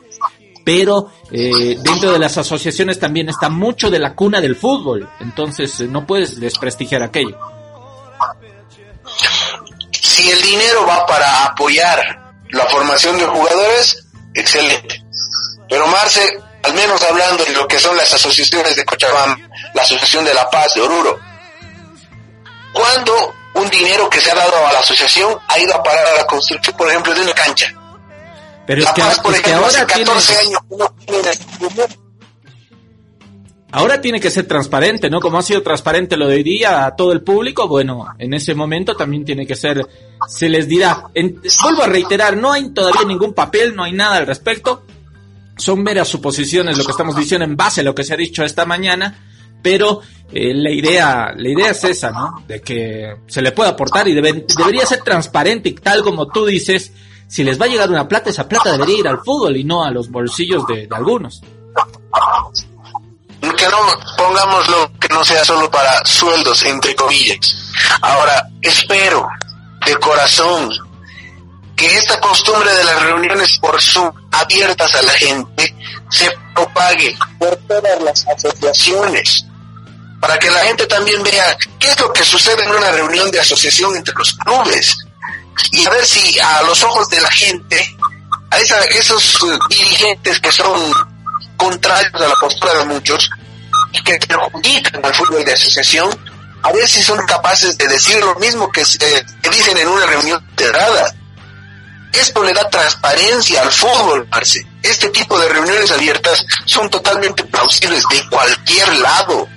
Pero 0.65 1.13
eh, 1.31 1.77
dentro 1.81 2.11
de 2.11 2.19
las 2.19 2.37
asociaciones 2.39 2.99
también 2.99 3.29
está 3.29 3.49
mucho 3.49 3.89
de 3.89 4.01
la 4.01 4.17
cuna 4.17 4.41
del 4.41 4.57
fútbol. 4.57 5.09
Entonces 5.21 5.79
eh, 5.79 5.87
no 5.87 6.05
puedes 6.05 6.41
desprestigiar 6.41 7.05
aquello. 7.05 7.39
Si 9.93 10.29
el 10.29 10.43
dinero 10.43 10.85
va 10.89 11.07
para 11.07 11.45
apoyar 11.45 12.35
la 12.51 12.65
formación 12.67 13.17
de 13.19 13.27
jugadores, 13.27 14.06
excelente. 14.41 15.03
Pero 15.69 15.87
Marce, 15.89 16.39
al 16.63 16.75
menos 16.75 17.03
hablando 17.03 17.45
de 17.45 17.53
lo 17.53 17.67
que 17.67 17.79
son 17.79 17.97
las 17.97 18.13
asociaciones 18.13 18.77
de 18.77 18.85
Cochabamba, 18.85 19.39
la 19.75 19.83
Asociación 19.83 20.25
de 20.25 20.35
La 20.35 20.49
Paz 20.51 20.75
de 20.75 20.83
Oruro, 20.83 21.19
¿cuándo 22.73 23.35
un 23.55 23.69
dinero 23.71 24.09
que 24.11 24.21
se 24.21 24.31
ha 24.31 24.35
dado 24.35 24.67
a 24.67 24.73
la 24.73 24.81
asociación 24.81 25.39
ha 25.49 25.59
ido 25.59 25.75
a 25.75 25.83
parar 25.83 26.07
a 26.07 26.13
la 26.19 26.27
construcción, 26.27 26.77
por 26.77 26.89
ejemplo, 26.89 27.15
de 27.15 27.23
una 27.23 27.33
cancha? 27.35 27.73
Pero 28.67 28.81
es 28.81 28.85
La 28.87 28.95
que, 28.95 29.01
Paz, 29.03 29.21
por 29.21 29.35
es 29.35 29.41
que 29.43 29.51
ejemplo, 29.51 29.67
hace 29.69 29.79
ahora, 29.81 29.95
14 29.95 30.33
tiene, 30.35 30.49
años 30.49 30.61
no 30.71 30.95
tiene- 31.07 31.99
ahora 33.77 34.01
tiene 34.01 34.21
que 34.21 34.31
ser 34.31 34.47
transparente, 34.47 35.09
¿no? 35.11 35.21
Como 35.21 35.39
ha 35.39 35.43
sido 35.43 35.63
transparente 35.63 36.17
lo 36.17 36.27
de 36.29 36.43
día 36.43 36.87
a 36.87 36.97
todo 36.97 37.13
el 37.13 37.23
público, 37.23 37.69
bueno, 37.69 38.07
en 38.19 38.35
ese 38.35 38.55
momento 38.55 38.95
también 38.97 39.25
tiene 39.25 39.47
que 39.47 39.55
ser, 39.55 39.87
se 40.29 40.49
les 40.49 40.67
dirá. 40.69 41.05
En- 41.15 41.41
vuelvo 41.63 41.83
a 41.83 41.87
reiterar, 41.87 42.37
no 42.37 42.53
hay 42.53 42.71
todavía 42.71 43.05
ningún 43.07 43.33
papel, 43.35 43.75
no 43.77 43.85
hay 43.85 43.93
nada 43.93 44.17
al 44.17 44.27
respecto. 44.27 44.83
Son 45.59 45.83
meras 45.83 46.09
suposiciones 46.09 46.77
lo 46.77 46.85
que 46.85 46.91
estamos 46.91 47.17
diciendo 47.17 47.45
en 47.45 47.57
base 47.57 47.81
a 47.81 47.85
lo 47.85 47.95
que 47.95 48.05
se 48.05 48.13
ha 48.15 48.17
dicho 48.17 48.45
esta 48.45 48.67
mañana, 48.67 49.19
pero 49.63 50.01
eh, 50.33 50.53
la 50.55 50.71
idea, 50.71 51.33
la 51.37 51.49
idea 51.49 51.71
es 51.71 51.83
esa, 51.85 52.11
¿no? 52.11 52.45
De 52.47 52.61
que 52.61 53.15
se 53.27 53.41
le 53.43 53.53
pueda 53.53 53.71
aportar 53.71 54.07
y 54.09 54.15
debe- 54.15 54.45
debería 54.57 54.85
ser 54.87 55.03
transparente 55.03 55.69
y 55.71 55.73
tal 55.75 56.03
como 56.03 56.27
tú 56.29 56.45
dices, 56.47 56.93
si 57.27 57.43
les 57.43 57.61
va 57.61 57.65
a 57.65 57.69
llegar 57.69 57.89
una 57.91 58.07
plata, 58.07 58.31
esa 58.31 58.49
plata 58.49 58.71
debería 58.73 58.99
ir 58.99 59.09
al 59.09 59.19
fútbol 59.25 59.57
y 59.57 59.65
no 59.65 59.83
a 59.85 59.91
los 59.91 60.11
bolsillos 60.11 60.67
de 60.67 60.87
algunos. 60.91 61.43
Que 63.71 63.73
no 63.73 64.17
pongámoslo 64.17 64.91
que 65.01 65.09
no 65.09 65.25
sea 65.25 65.45
solo 65.45 65.71
para 65.71 66.05
sueldos, 66.05 66.63
entre 66.65 66.95
comillas. 66.95 67.39
Ahora, 68.03 68.47
espero 68.63 69.27
de 69.85 69.95
corazón 69.97 70.71
que 71.77 71.87
esta 71.99 72.19
costumbre 72.21 72.73
de 72.73 72.85
las 72.85 73.03
reuniones 73.03 73.59
por 73.59 73.81
Zoom 73.83 74.11
abiertas 74.33 74.95
a 74.95 75.03
la 75.03 75.13
gente 75.13 75.75
se 76.11 76.31
propague 76.55 77.17
por 77.39 77.55
todas 77.69 78.01
las 78.03 78.27
asociaciones 78.27 79.45
para 80.21 80.39
que 80.39 80.51
la 80.51 80.61
gente 80.61 80.87
también 80.87 81.23
vea 81.23 81.57
qué 81.79 81.89
es 81.89 82.01
lo 82.01 82.11
que 82.13 82.25
sucede 82.25 82.65
en 82.65 82.71
una 82.71 82.91
reunión 82.93 83.31
de 83.31 83.41
asociación 83.41 83.95
entre 83.95 84.15
los 84.15 84.33
clubes 84.33 84.97
y 85.73 85.87
a 85.87 85.91
ver 85.91 86.05
si 86.07 86.39
a 86.41 86.63
los 86.63 86.83
ojos 86.83 87.09
de 87.11 87.21
la 87.21 87.31
gente, 87.31 87.97
a 88.51 88.59
esa- 88.59 88.85
esos 88.87 89.39
dirigentes 89.69 90.41
que 90.41 90.51
son 90.53 90.91
contrarios 91.59 92.15
a 92.23 92.29
la 92.29 92.35
postura 92.41 92.75
de 92.79 92.85
muchos 92.87 93.31
que 94.03 94.19
perjudican 94.19 95.05
al 95.05 95.15
fútbol 95.15 95.45
de 95.45 95.53
asociación, 95.53 96.11
a 96.63 96.73
ver 96.73 96.89
si 96.89 97.03
son 97.03 97.19
capaces 97.27 97.77
de 97.79 97.87
decir 97.87 98.17
lo 98.25 98.35
mismo 98.37 98.71
que, 98.71 98.85
se- 98.85 98.99
dicen 99.51 99.77
en 99.79 99.89
una 99.89 100.07
reunión 100.07 100.45
cerrada. 100.57 101.15
Esto 102.13 102.43
le 102.43 102.53
da 102.55 102.69
transparencia 102.71 103.63
al 103.63 103.71
fútbol, 103.71 104.27
Marce. 104.31 104.67
Este 104.83 105.09
tipo 105.11 105.39
de 105.39 105.49
reuniones 105.49 105.91
abiertas 105.91 106.45
son 106.65 106.89
totalmente 106.89 107.45
plausibles 107.45 108.03
de 108.11 108.29
cualquier 108.31 108.97
lado. 108.97 109.49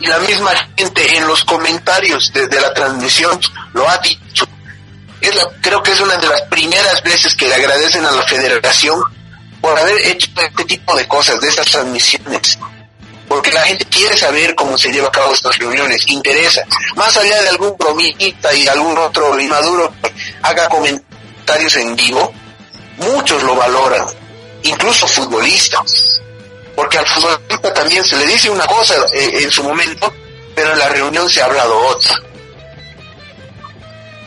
Y 0.00 0.06
la 0.06 0.18
misma 0.20 0.50
gente 0.76 1.16
en 1.16 1.26
los 1.26 1.44
comentarios 1.44 2.32
de, 2.32 2.48
la 2.60 2.72
transmisión 2.72 3.38
lo 3.74 3.88
ha 3.88 3.98
dicho. 3.98 4.46
Es 5.20 5.36
creo 5.60 5.82
que 5.82 5.90
es 5.92 6.00
una 6.00 6.16
de 6.16 6.28
las 6.28 6.42
primeras 6.42 7.02
veces 7.02 7.34
que 7.34 7.48
le 7.48 7.56
agradecen 7.56 8.04
a 8.06 8.12
la 8.12 8.22
federación 8.22 9.02
por 9.60 9.76
haber 9.76 9.98
hecho 10.06 10.28
este 10.36 10.64
tipo 10.64 10.96
de 10.96 11.06
cosas, 11.08 11.40
de 11.40 11.48
estas 11.48 11.66
transmisiones. 11.66 12.58
Porque 13.28 13.52
la 13.52 13.62
gente 13.62 13.84
quiere 13.84 14.16
saber 14.16 14.54
cómo 14.54 14.78
se 14.78 14.90
lleva 14.90 15.08
a 15.08 15.12
cabo 15.12 15.34
estas 15.34 15.58
reuniones, 15.58 16.08
interesa. 16.08 16.64
Más 16.96 17.16
allá 17.16 17.42
de 17.42 17.48
algún 17.50 17.76
bromista 17.76 18.54
y 18.54 18.66
algún 18.66 18.96
otro 18.96 19.38
inmaduro 19.38 19.92
que 20.02 20.12
haga 20.42 20.68
comentarios 20.68 21.76
en 21.76 21.94
vivo, 21.94 22.32
muchos 22.96 23.42
lo 23.42 23.54
valoran, 23.54 24.06
incluso 24.62 25.06
futbolistas. 25.06 26.22
Porque 26.74 26.98
al 26.98 27.06
futbolista 27.06 27.74
también 27.74 28.02
se 28.04 28.16
le 28.16 28.26
dice 28.26 28.48
una 28.48 28.66
cosa 28.66 28.94
eh, 29.12 29.40
en 29.42 29.50
su 29.50 29.62
momento, 29.62 30.12
pero 30.54 30.72
en 30.72 30.78
la 30.78 30.88
reunión 30.88 31.28
se 31.28 31.42
ha 31.42 31.46
hablado 31.46 31.78
otra. 31.78 32.22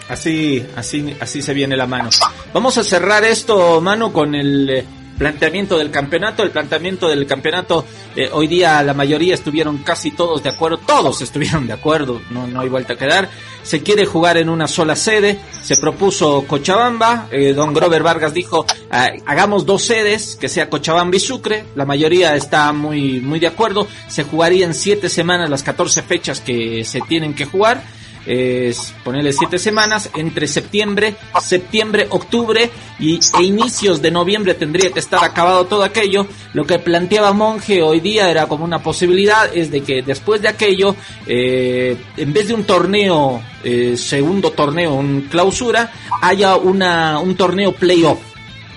Así, 0.10 0.66
así, 0.76 1.16
así 1.22 1.42
se 1.42 1.54
viene 1.54 1.78
la 1.78 1.88
mano. 1.88 2.10
Vamos 2.54 2.78
a 2.78 2.84
cerrar 2.84 3.24
esto, 3.24 3.80
mano, 3.80 4.12
con 4.12 4.36
el 4.36 4.70
eh, 4.70 4.86
planteamiento 5.22 5.78
del 5.78 5.92
campeonato. 5.92 6.42
El 6.42 6.50
planteamiento 6.50 7.08
del 7.08 7.28
campeonato, 7.28 7.86
eh, 8.16 8.32
hoy 8.34 8.48
día 8.48 8.82
la 8.82 8.96
mayoría 8.96 9.36
estuvieron 9.36 9.78
casi 9.84 10.10
todos 10.10 10.42
de 10.42 10.50
acuerdo, 10.50 10.80
todos 10.80 11.22
estuvieron 11.22 11.68
de 11.68 11.74
acuerdo, 11.74 12.20
no, 12.32 12.48
no 12.48 12.62
hay 12.62 12.70
vuelta 12.70 12.94
a 12.94 12.98
quedar. 12.98 13.30
Se 13.62 13.84
quiere 13.84 14.08
jugar 14.08 14.38
en 14.38 14.50
una 14.50 14.68
sola 14.68 14.96
sede, 14.96 15.38
se 15.62 15.78
propuso 15.78 16.44
Cochabamba, 16.48 17.28
eh, 17.32 17.54
don 17.54 17.72
Grover 17.72 18.02
Vargas 18.02 18.34
dijo, 18.34 18.66
ah, 18.90 19.10
hagamos 19.28 19.68
dos 19.68 19.84
sedes, 19.84 20.36
que 20.42 20.50
sea 20.50 20.72
Cochabamba 20.72 21.16
y 21.16 21.20
Sucre, 21.20 21.66
la 21.76 21.86
mayoría 21.86 22.36
está 22.36 22.74
muy, 22.74 23.20
muy 23.20 23.40
de 23.40 23.46
acuerdo, 23.46 23.88
se 24.08 24.24
jugaría 24.24 24.66
en 24.66 24.74
siete 24.74 25.08
semanas 25.08 25.52
las 25.52 25.62
14 25.62 26.02
fechas 26.02 26.42
que 26.42 26.84
se 26.84 27.00
tienen 27.02 27.36
que 27.36 27.46
jugar 27.46 27.84
es 28.26 28.94
ponerle 29.04 29.34
siete 29.34 29.58
semanas 29.58 30.10
entre 30.16 30.48
septiembre, 30.48 31.16
septiembre, 31.42 32.08
octubre 32.10 32.70
y 33.00 33.20
e 33.40 33.44
inicios 33.44 34.02
de 34.02 34.12
noviembre 34.12 34.54
tendría 34.54 34.92
que 34.92 35.00
estar 35.00 35.24
acabado 35.24 35.66
todo 35.66 35.84
aquello. 35.84 36.28
Lo 36.54 36.66
que 36.66 36.80
planteaba 36.80 37.34
Monge 37.34 37.82
hoy 37.82 38.00
día 38.00 38.30
era 38.30 38.48
como 38.48 38.64
una 38.64 38.84
posibilidad 38.84 39.56
es 39.56 39.72
de 39.72 39.82
que 39.82 40.02
después 40.02 40.42
de 40.42 40.48
aquello, 40.48 40.96
eh, 41.26 41.98
en 42.18 42.34
vez 42.34 42.48
de 42.48 42.54
un 42.54 42.64
torneo, 42.64 43.42
eh, 43.64 43.96
segundo 43.98 44.52
torneo, 44.52 44.94
un 44.94 45.22
clausura, 45.22 45.92
haya 46.22 46.56
una 46.56 47.20
un 47.20 47.36
torneo 47.36 47.72
playoff. 47.72 48.31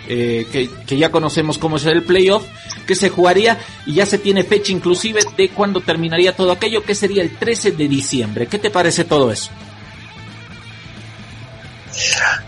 Eh, 0.06 0.46
que, 0.52 0.70
que 0.86 0.98
ya 0.98 1.10
conocemos 1.10 1.56
cómo 1.56 1.76
es 1.76 1.86
el 1.86 2.02
playoff, 2.02 2.44
que 2.86 2.94
se 2.94 3.08
jugaría 3.08 3.58
y 3.86 3.94
ya 3.94 4.04
se 4.04 4.18
tiene 4.18 4.44
fecha 4.44 4.70
inclusive 4.70 5.22
de 5.36 5.48
cuándo 5.48 5.80
terminaría 5.80 6.36
todo 6.36 6.52
aquello, 6.52 6.84
que 6.84 6.94
sería 6.94 7.22
el 7.22 7.36
13 7.36 7.72
de 7.72 7.88
diciembre. 7.88 8.46
¿Qué 8.46 8.58
te 8.58 8.70
parece 8.70 9.04
todo 9.04 9.32
eso? 9.32 9.50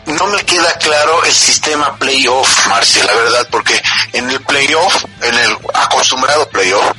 No 0.06 0.26
me 0.26 0.44
queda 0.44 0.72
claro 0.78 1.24
el 1.24 1.32
sistema 1.32 1.96
playoff, 1.96 2.66
Marcia, 2.68 3.04
la 3.04 3.14
verdad, 3.14 3.48
porque 3.50 3.80
en 4.12 4.28
el 4.30 4.40
playoff, 4.42 5.04
en 5.22 5.34
el 5.34 5.56
acostumbrado 5.74 6.48
playoff, 6.48 6.92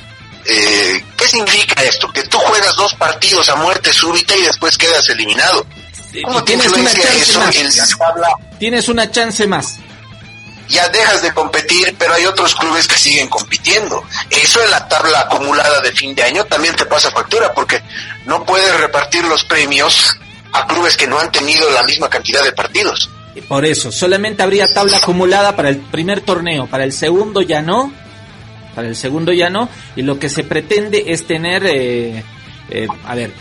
eh, 0.46 1.04
¿qué 1.18 1.28
significa 1.28 1.84
esto? 1.84 2.12
Que 2.12 2.24
tú 2.24 2.38
juegas 2.38 2.76
dos 2.78 2.94
partidos 2.96 3.50
a 3.50 3.56
muerte 3.56 3.92
súbita 3.92 4.36
y 4.36 4.42
después 4.44 4.78
quedas 4.78 5.10
eliminado. 5.10 5.66
¿Cómo 6.24 6.44
tienes 6.44 6.72
una 6.72 6.92
chance 6.92 7.22
eso 7.22 7.40
más. 7.40 7.56
Tienes 8.58 8.90
una 8.90 9.12
chance 9.12 9.46
más. 9.46 9.78
Ya 10.68 10.90
dejas 10.90 11.22
de 11.22 11.34
competir, 11.34 11.96
pero 11.98 12.14
hay 12.14 12.26
otros 12.26 12.56
clubes 12.56 12.88
que 12.88 12.98
siguen 12.98 13.28
compitiendo. 13.28 14.04
Eso 14.30 14.64
en 14.64 14.72
la 14.72 14.88
tabla 14.88 15.22
acumulada 15.22 15.82
de 15.82 15.92
fin 15.92 16.14
de 16.16 16.24
año 16.24 16.46
también 16.46 16.76
te 16.76 16.86
pasa 16.86 17.12
factura, 17.12 17.54
porque 17.54 17.82
no 18.26 18.46
puedes 18.46 18.80
repartir 18.80 19.24
los 19.26 19.44
premios 19.46 20.18
a 20.52 20.68
clubes 20.68 20.98
que 20.98 21.08
no 21.08 21.20
han 21.20 21.32
tenido 21.32 21.70
la 21.72 21.84
misma 21.84 22.10
cantidad 22.10 22.44
de 22.44 22.52
partidos. 22.52 23.10
Por 23.48 23.66
eso, 23.66 23.92
solamente 23.92 24.42
habría 24.42 24.66
tabla 24.74 24.98
acumulada 24.98 25.56
para 25.56 25.70
el 25.70 25.78
primer 25.78 26.22
torneo, 26.22 26.68
para 26.68 26.84
el 26.84 26.92
segundo 26.92 27.42
ya 27.42 27.62
no, 27.62 27.94
para 28.76 28.88
el 28.88 28.96
segundo 28.96 29.32
ya 29.32 29.50
no, 29.50 29.70
y 29.96 30.02
lo 30.02 30.20
que 30.20 30.30
se 30.30 30.44
pretende 30.44 31.06
es 31.08 31.28
tener, 31.28 31.66
eh, 31.66 32.24
eh, 32.70 32.88
a 33.06 33.16
ver, 33.16 33.32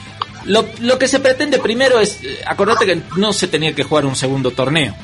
lo, 0.45 0.67
lo 0.81 0.99
que 0.99 1.09
se 1.09 1.21
pretende 1.21 1.59
primero 1.59 2.01
es, 2.01 2.23
eh, 2.23 2.41
acordate 2.47 2.87
que 2.87 3.03
no 3.17 3.33
se 3.33 3.49
tenía 3.49 3.75
que 3.75 3.83
jugar 3.83 4.07
un 4.07 4.17
segundo 4.17 4.51
torneo. 4.51 4.95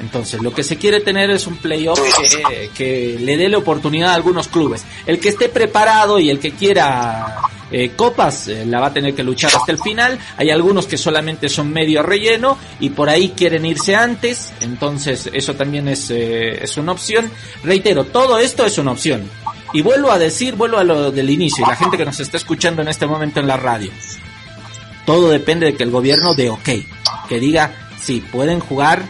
Entonces, 0.00 0.42
lo 0.42 0.52
que 0.52 0.64
se 0.64 0.76
quiere 0.76 1.00
tener 1.00 1.30
es 1.30 1.46
un 1.46 1.56
playoff 1.56 2.00
que, 2.48 2.70
que 2.74 3.18
le 3.20 3.36
dé 3.36 3.48
la 3.48 3.58
oportunidad 3.58 4.10
a 4.10 4.14
algunos 4.14 4.48
clubes. 4.48 4.84
El 5.06 5.20
que 5.20 5.28
esté 5.28 5.48
preparado 5.48 6.18
y 6.18 6.30
el 6.30 6.38
que 6.38 6.52
quiera 6.52 7.42
eh, 7.72 7.92
copas 7.94 8.48
eh, 8.48 8.64
la 8.66 8.80
va 8.80 8.88
a 8.88 8.92
tener 8.92 9.14
que 9.14 9.22
luchar 9.22 9.54
hasta 9.54 9.70
el 9.70 9.78
final. 9.78 10.18
Hay 10.36 10.50
algunos 10.50 10.86
que 10.86 10.96
solamente 10.96 11.48
son 11.48 11.72
medio 11.72 12.02
relleno 12.02 12.58
y 12.80 12.90
por 12.90 13.08
ahí 13.08 13.30
quieren 13.36 13.64
irse 13.64 13.94
antes. 13.94 14.52
Entonces, 14.60 15.30
eso 15.32 15.54
también 15.54 15.88
es, 15.88 16.10
eh, 16.10 16.64
es 16.64 16.76
una 16.76 16.92
opción. 16.92 17.30
Reitero, 17.62 18.04
todo 18.04 18.38
esto 18.38 18.66
es 18.66 18.76
una 18.78 18.92
opción. 18.92 19.28
Y 19.72 19.82
vuelvo 19.82 20.10
a 20.10 20.18
decir, 20.18 20.56
vuelvo 20.56 20.78
a 20.78 20.84
lo 20.84 21.12
del 21.12 21.30
inicio 21.30 21.64
y 21.64 21.68
la 21.68 21.76
gente 21.76 21.96
que 21.96 22.04
nos 22.04 22.18
está 22.18 22.36
escuchando 22.36 22.82
en 22.82 22.88
este 22.88 23.06
momento 23.06 23.38
en 23.38 23.46
la 23.46 23.56
radio. 23.56 23.92
Todo 25.06 25.28
depende 25.28 25.66
de 25.66 25.74
que 25.74 25.84
el 25.84 25.90
gobierno 25.90 26.34
dé 26.34 26.50
ok, 26.50 26.68
que 27.28 27.38
diga, 27.38 27.72
sí, 28.00 28.20
pueden 28.32 28.58
jugar, 28.58 29.04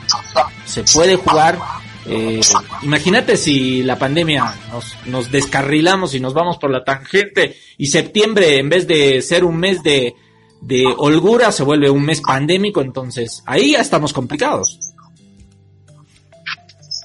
se 0.70 0.84
puede 0.84 1.16
jugar, 1.16 1.58
Eh, 2.06 2.40
imagínate 2.82 3.36
si 3.36 3.82
la 3.82 3.96
pandemia 3.98 4.54
nos, 4.72 4.96
nos 5.04 5.30
descarrilamos 5.30 6.14
y 6.14 6.18
nos 6.18 6.32
vamos 6.32 6.56
por 6.56 6.70
la 6.70 6.82
tangente 6.82 7.60
y 7.76 7.88
septiembre 7.88 8.58
en 8.58 8.70
vez 8.70 8.86
de 8.86 9.20
ser 9.20 9.44
un 9.44 9.58
mes 9.58 9.82
de, 9.82 10.14
de 10.62 10.86
holgura 10.96 11.52
se 11.52 11.62
vuelve 11.62 11.90
un 11.90 12.02
mes 12.02 12.22
pandémico, 12.22 12.80
entonces 12.80 13.42
ahí 13.46 13.72
ya 13.72 13.80
estamos 13.80 14.14
complicados. 14.14 14.78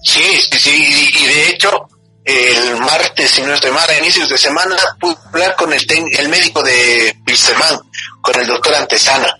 Sí, 0.02 0.24
sí, 0.50 0.60
sí, 0.60 1.10
y 1.22 1.26
de 1.26 1.50
hecho 1.50 1.90
el 2.24 2.78
martes, 2.80 3.32
si 3.32 3.42
no 3.42 3.54
estoy 3.54 3.72
mal, 3.72 3.88
a 3.90 4.00
inicios 4.00 4.30
de 4.30 4.38
semana, 4.38 4.78
pude 5.00 5.16
hablar 5.34 5.56
con 5.58 5.72
el, 5.74 5.86
el 6.18 6.30
médico 6.30 6.64
de 6.64 7.16
Pilsemán, 7.26 7.80
con 8.22 8.40
el 8.40 8.48
doctor 8.48 8.74
Antesana, 8.76 9.38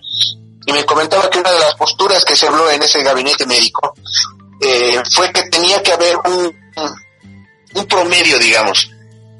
y 0.66 0.72
me 0.72 0.84
comentaba 0.84 1.30
que 1.30 1.38
una 1.38 1.52
de 1.52 1.60
las 1.60 1.74
posturas 1.76 2.24
que 2.24 2.36
se 2.36 2.46
habló 2.46 2.68
en 2.70 2.82
ese 2.82 3.02
gabinete 3.02 3.46
médico 3.46 3.94
eh, 4.60 5.00
fue 5.12 5.32
que 5.32 5.44
tenía 5.44 5.82
que 5.82 5.92
haber 5.92 6.16
un, 6.24 6.54
un 7.74 7.86
promedio, 7.86 8.38
digamos, 8.38 8.90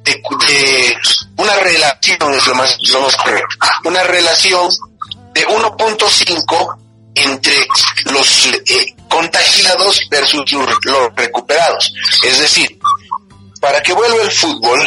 de, 0.04 0.96
una 1.36 1.54
relación, 1.56 2.32
es 2.32 2.46
lo 2.46 2.54
más, 2.54 2.78
lo 2.92 3.00
más 3.00 3.16
correcto, 3.16 3.56
una 3.84 4.02
relación 4.04 4.70
de 5.34 5.46
1.5 5.46 6.76
entre 7.16 7.66
los 8.12 8.46
eh, 8.46 8.94
contagiados 9.08 10.00
versus 10.10 10.52
los 10.52 11.14
recuperados. 11.16 11.92
Es 12.22 12.38
decir, 12.38 12.78
para 13.60 13.82
que 13.82 13.92
vuelva 13.92 14.22
el 14.22 14.30
fútbol, 14.30 14.86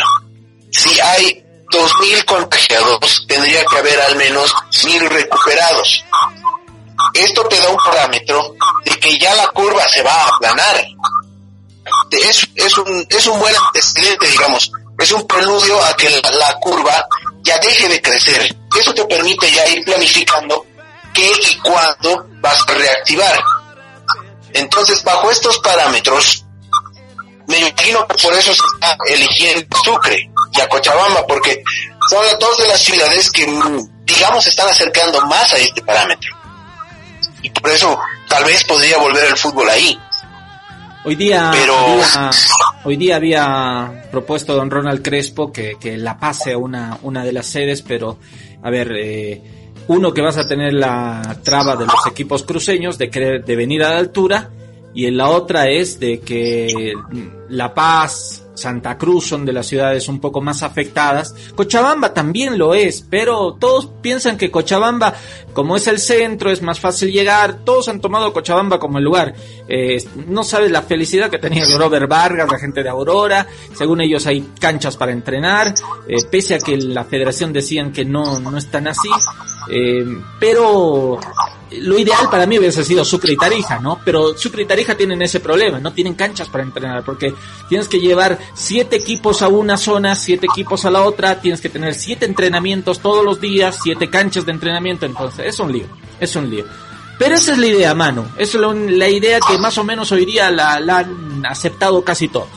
si 0.71 0.99
hay 1.01 1.43
2.000 1.69 2.25
contagiados, 2.25 3.25
tendría 3.27 3.63
que 3.65 3.77
haber 3.77 3.99
al 4.01 4.15
menos 4.15 4.53
1.000 4.71 5.07
recuperados. 5.09 6.03
Esto 7.13 7.43
te 7.47 7.59
da 7.59 7.69
un 7.69 7.77
parámetro 7.77 8.55
de 8.85 8.99
que 8.99 9.17
ya 9.17 9.33
la 9.35 9.47
curva 9.47 9.87
se 9.87 10.01
va 10.01 10.13
a 10.13 10.27
aplanar. 10.27 10.85
Es, 12.11 12.47
es, 12.55 12.77
un, 12.77 13.05
es 13.09 13.27
un 13.27 13.39
buen 13.39 13.55
antecedente, 13.55 14.27
digamos. 14.27 14.71
Es 14.97 15.11
un 15.11 15.25
preludio 15.25 15.83
a 15.85 15.95
que 15.95 16.09
la, 16.09 16.29
la 16.31 16.53
curva 16.55 17.07
ya 17.41 17.57
deje 17.59 17.87
de 17.87 18.01
crecer. 18.01 18.55
Eso 18.77 18.93
te 18.93 19.05
permite 19.05 19.49
ya 19.51 19.67
ir 19.67 19.83
planificando 19.85 20.65
qué 21.13 21.31
y 21.51 21.55
cuándo 21.59 22.27
vas 22.41 22.61
a 22.67 22.73
reactivar. 22.73 23.41
Entonces, 24.53 25.03
bajo 25.03 25.29
estos 25.31 25.59
parámetros, 25.59 26.45
me 27.49 27.57
imagino 27.57 28.07
que 28.07 28.15
por 28.21 28.33
eso 28.33 28.53
se 28.53 28.61
está 28.73 28.97
eligiendo 29.07 29.77
Sucre 29.83 30.29
y 30.51 30.61
a 30.61 30.67
Cochabamba, 30.67 31.25
porque 31.27 31.63
son 32.09 32.23
las 32.25 32.37
dos 32.39 32.57
de 32.59 32.67
las 32.67 32.79
ciudades 32.79 33.31
que, 33.31 33.45
digamos, 34.05 34.43
se 34.43 34.51
están 34.51 34.69
acercando 34.69 35.19
más 35.25 35.51
a 35.53 35.57
este 35.57 35.81
parámetro. 35.81 36.35
Y 37.41 37.49
por 37.49 37.71
eso 37.71 37.97
tal 38.27 38.43
vez 38.45 38.63
podría 38.63 38.97
volver 38.97 39.25
el 39.25 39.37
fútbol 39.37 39.69
ahí. 39.69 39.99
Hoy 41.05 41.15
día, 41.15 41.49
Pero... 41.51 41.75
había, 41.75 42.29
hoy 42.83 42.97
día 42.97 43.15
había 43.15 44.03
propuesto 44.11 44.53
don 44.53 44.69
Ronald 44.69 45.01
Crespo 45.01 45.51
que, 45.51 45.77
que 45.79 45.97
la 45.97 46.19
pase 46.19 46.53
a 46.53 46.57
una, 46.57 46.99
una 47.01 47.23
de 47.23 47.31
las 47.31 47.47
sedes, 47.47 47.81
pero 47.81 48.19
a 48.61 48.69
ver, 48.69 48.91
eh, 48.95 49.41
uno 49.87 50.13
que 50.13 50.21
vas 50.21 50.37
a 50.37 50.47
tener 50.47 50.73
la 50.73 51.37
traba 51.43 51.75
de 51.75 51.85
los 51.85 52.05
equipos 52.05 52.43
cruceños 52.43 52.97
de 52.97 53.09
querer 53.09 53.43
de 53.43 53.55
venir 53.55 53.83
a 53.83 53.91
la 53.91 53.97
altura 53.97 54.51
y 54.93 55.05
en 55.05 55.17
la 55.17 55.29
otra 55.29 55.69
es 55.69 55.99
de 55.99 56.19
que 56.19 56.93
La 57.49 57.73
Paz, 57.73 58.43
Santa 58.59 58.97
Cruz 58.97 59.27
son 59.27 59.45
de 59.45 59.53
las 59.53 59.67
ciudades 59.67 60.07
un 60.09 60.19
poco 60.19 60.41
más 60.41 60.63
afectadas. 60.63 61.33
Cochabamba 61.55 62.13
también 62.13 62.57
lo 62.57 62.73
es, 62.73 63.05
pero 63.09 63.53
todos 63.53 63.89
piensan 64.01 64.37
que 64.37 64.51
Cochabamba, 64.51 65.13
como 65.53 65.75
es 65.75 65.87
el 65.87 65.99
centro, 65.99 66.51
es 66.51 66.61
más 66.61 66.79
fácil 66.79 67.11
llegar. 67.11 67.59
Todos 67.63 67.87
han 67.87 68.01
tomado 68.01 68.33
Cochabamba 68.33 68.79
como 68.79 68.97
el 68.97 69.03
lugar. 69.03 69.33
Eh, 69.67 70.03
no 70.27 70.43
sabes 70.43 70.71
la 70.71 70.81
felicidad 70.81 71.29
que 71.29 71.39
tenía 71.39 71.65
Robert 71.77 72.09
Vargas, 72.09 72.51
la 72.51 72.59
gente 72.59 72.83
de 72.83 72.89
Aurora. 72.89 73.47
Según 73.73 74.01
ellos 74.01 74.27
hay 74.27 74.41
canchas 74.59 74.97
para 74.97 75.11
entrenar, 75.11 75.73
eh, 76.07 76.17
pese 76.29 76.55
a 76.55 76.59
que 76.59 76.77
la 76.77 77.05
federación 77.05 77.53
decían 77.53 77.91
que 77.91 78.05
no, 78.05 78.39
no 78.39 78.57
están 78.57 78.87
así. 78.87 79.09
Eh, 79.71 80.05
pero 80.39 81.19
lo 81.71 81.97
ideal 81.99 82.29
para 82.31 82.45
mí 82.45 82.57
hubiese 82.57 82.83
sido 82.83 83.05
Sucre 83.05 83.33
y 83.33 83.37
Tarija, 83.37 83.79
¿no? 83.79 83.99
Pero 84.03 84.37
Sucre 84.37 84.63
y 84.63 84.65
Tarija 84.65 84.95
tienen 84.95 85.21
ese 85.21 85.39
problema, 85.39 85.79
no 85.79 85.93
tienen 85.93 86.15
canchas 86.15 86.49
para 86.49 86.63
entrenar, 86.63 87.03
porque 87.03 87.33
tienes 87.67 87.87
que 87.87 87.99
llevar 87.99 88.39
siete 88.53 88.95
equipos 88.95 89.41
a 89.41 89.47
una 89.49 89.77
zona, 89.77 90.15
siete 90.15 90.47
equipos 90.47 90.85
a 90.85 90.91
la 90.91 91.03
otra, 91.03 91.39
tienes 91.41 91.61
que 91.61 91.69
tener 91.69 91.93
siete 91.93 92.25
entrenamientos 92.25 92.99
todos 92.99 93.23
los 93.23 93.39
días, 93.39 93.77
siete 93.83 94.09
canchas 94.09 94.45
de 94.45 94.51
entrenamiento, 94.51 95.05
entonces 95.05 95.45
es 95.45 95.59
un 95.59 95.71
lío, 95.71 95.85
es 96.19 96.35
un 96.35 96.49
lío. 96.49 96.65
Pero 97.19 97.35
esa 97.35 97.51
es 97.51 97.57
la 97.57 97.67
idea, 97.67 97.93
mano, 97.93 98.29
esa 98.37 98.57
es 98.57 98.61
la, 98.63 98.73
la 98.73 99.09
idea 99.09 99.39
que 99.39 99.57
más 99.57 99.77
o 99.77 99.83
menos 99.83 100.11
hoy 100.11 100.25
día 100.25 100.49
la, 100.49 100.79
la 100.79 100.99
han 100.99 101.45
aceptado 101.45 102.03
casi 102.03 102.29
todos. 102.29 102.47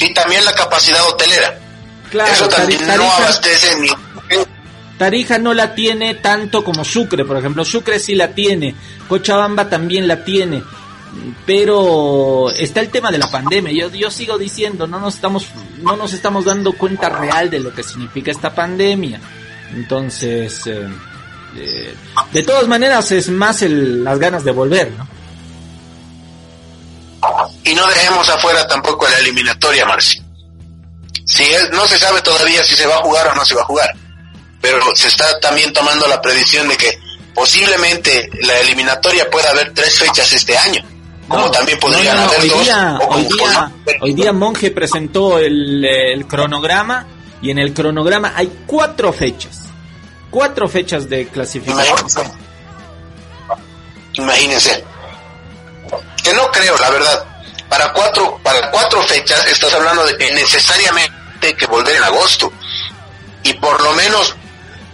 Y 0.00 0.14
también 0.14 0.44
la 0.44 0.52
capacidad 0.52 1.06
hotelera. 1.08 1.58
Claro, 2.10 2.32
Eso 2.32 2.48
también 2.48 2.80
Tarija- 2.80 2.96
no 2.96 3.10
abastece 3.12 3.78
ni... 3.80 3.88
Tarija 5.00 5.38
no 5.38 5.54
la 5.54 5.74
tiene 5.74 6.14
tanto 6.16 6.62
como 6.62 6.84
Sucre, 6.84 7.24
por 7.24 7.38
ejemplo. 7.38 7.64
Sucre 7.64 7.98
sí 7.98 8.14
la 8.14 8.34
tiene, 8.34 8.74
Cochabamba 9.08 9.70
también 9.70 10.06
la 10.06 10.24
tiene. 10.26 10.62
Pero 11.46 12.50
está 12.50 12.80
el 12.80 12.90
tema 12.90 13.10
de 13.10 13.16
la 13.16 13.26
pandemia. 13.30 13.88
Yo, 13.88 14.10
sigo 14.10 14.36
diciendo, 14.36 14.86
no 14.86 15.00
nos 15.00 15.14
estamos, 15.14 15.46
no 15.78 15.96
nos 15.96 16.12
estamos 16.12 16.44
dando 16.44 16.74
cuenta 16.74 17.08
real 17.08 17.48
de 17.48 17.60
lo 17.60 17.72
que 17.72 17.82
significa 17.82 18.30
esta 18.30 18.54
pandemia. 18.54 19.18
Entonces, 19.74 20.66
eh, 20.66 20.86
eh, 21.56 21.94
de 22.34 22.42
todas 22.42 22.68
maneras 22.68 23.10
es 23.10 23.30
más 23.30 23.62
el, 23.62 24.04
las 24.04 24.18
ganas 24.18 24.44
de 24.44 24.52
volver, 24.52 24.92
¿no? 24.98 25.08
Y 27.64 27.74
no 27.74 27.86
dejemos 27.86 28.28
afuera 28.28 28.66
tampoco 28.68 29.08
la 29.08 29.16
eliminatoria, 29.18 29.86
Marci. 29.86 30.20
Si 31.24 31.44
es- 31.44 31.70
no 31.72 31.86
se 31.86 31.96
sabe 31.98 32.20
todavía 32.20 32.62
si 32.62 32.74
se 32.74 32.86
va 32.86 32.96
a 32.96 33.02
jugar 33.02 33.28
o 33.28 33.34
no 33.34 33.46
se 33.46 33.54
va 33.54 33.62
a 33.62 33.64
jugar, 33.64 33.94
pero 34.60 34.78
se 34.94 35.08
está 35.08 35.38
también 35.40 35.72
tomando 35.72 36.06
la 36.06 36.20
predicción 36.20 36.68
de 36.68 36.76
que 36.76 37.00
posiblemente 37.34 38.28
la 38.42 38.58
eliminatoria 38.58 39.28
pueda 39.30 39.50
haber 39.50 39.72
tres 39.72 39.98
fechas 39.98 40.32
este 40.32 40.56
año, 40.56 40.82
como 41.28 41.46
No, 41.46 41.50
también 41.50 41.78
podrían 41.78 42.16
no, 42.16 42.24
no, 42.24 42.28
haber 42.28 42.40
hoy 42.40 42.48
dos. 42.48 42.64
Día, 42.64 42.98
o 43.00 43.14
hoy, 43.14 43.24
día, 43.24 43.72
hoy 44.00 44.14
día 44.14 44.32
Monje 44.32 44.70
presentó 44.70 45.38
el, 45.38 45.84
el 45.84 46.26
cronograma 46.26 47.06
y 47.42 47.50
en 47.50 47.58
el 47.58 47.72
cronograma 47.72 48.32
hay 48.36 48.64
cuatro 48.66 49.12
fechas. 49.12 49.60
Cuatro 50.30 50.68
fechas 50.68 51.08
de 51.08 51.26
clasificación. 51.28 51.86
Imagínense. 51.88 52.32
Imagínense. 54.14 54.84
Que 56.22 56.34
no 56.34 56.50
creo, 56.50 56.76
la 56.78 56.90
verdad. 56.90 57.24
Para 57.68 57.92
cuatro, 57.92 58.38
para 58.42 58.70
cuatro 58.70 59.02
fechas 59.02 59.44
estás 59.46 59.72
hablando 59.74 60.04
de 60.04 60.16
que 60.16 60.32
necesariamente 60.34 61.14
hay 61.42 61.54
que 61.54 61.66
volver 61.66 61.96
en 61.96 62.02
agosto. 62.02 62.52
Y 63.42 63.54
por 63.54 63.80
lo 63.82 63.92
menos 63.94 64.36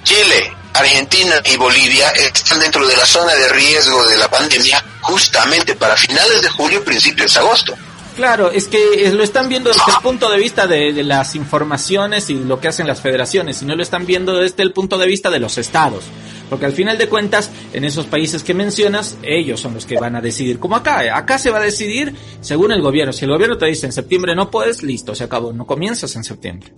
Chile, 0.07 0.53
Argentina 0.73 1.35
y 1.53 1.57
Bolivia 1.57 2.09
están 2.11 2.61
dentro 2.61 2.87
de 2.87 2.97
la 2.97 3.05
zona 3.05 3.35
de 3.35 3.49
riesgo 3.49 4.07
de 4.07 4.16
la 4.16 4.31
pandemia 4.31 4.81
justamente 5.01 5.75
para 5.75 5.97
finales 5.97 6.42
de 6.42 6.49
julio, 6.49 6.85
principios 6.85 7.35
de 7.35 7.40
agosto. 7.40 7.75
Claro, 8.14 8.53
es 8.53 8.69
que 8.69 8.79
eh, 9.05 9.12
lo 9.12 9.25
están 9.25 9.49
viendo 9.49 9.69
desde 9.69 9.83
el 9.88 10.01
punto 10.01 10.31
de 10.31 10.38
vista 10.38 10.69
de, 10.69 10.92
de 10.92 11.03
las 11.03 11.35
informaciones 11.35 12.31
y 12.31 12.35
lo 12.35 12.61
que 12.61 12.69
hacen 12.69 12.87
las 12.87 13.01
federaciones, 13.01 13.61
y 13.62 13.64
no 13.64 13.75
lo 13.75 13.83
están 13.83 14.07
viendo 14.07 14.37
desde 14.37 14.62
el 14.62 14.73
punto 14.73 14.97
de 14.97 15.09
vista 15.09 15.29
de 15.29 15.40
los 15.40 15.59
estados. 15.59 16.05
Porque 16.49 16.66
al 16.66 16.73
final 16.73 16.99
de 16.99 17.09
cuentas, 17.09 17.51
en 17.73 17.83
esos 17.85 18.07
países 18.07 18.45
que 18.45 18.55
mencionas, 18.55 19.16
ellos 19.25 19.59
son 19.59 19.75
los 19.75 19.87
que 19.87 19.99
van 19.99 20.14
a 20.14 20.21
decidir. 20.21 20.61
Como 20.61 20.77
acá, 20.77 21.16
acá 21.16 21.37
se 21.37 21.51
va 21.51 21.59
a 21.59 21.62
decidir 21.62 22.14
según 22.40 22.71
el 22.71 22.81
gobierno. 22.81 23.12
Si 23.12 23.25
el 23.25 23.33
gobierno 23.33 23.59
te 23.59 23.66
dice 23.66 23.87
en 23.87 23.92
septiembre 23.92 24.37
no 24.37 24.53
puedes, 24.53 24.85
listo, 24.85 25.16
se 25.16 25.25
acabó. 25.25 25.53
No 25.53 25.66
comienzas 25.66 26.14
en 26.14 26.23
septiembre. 26.23 26.73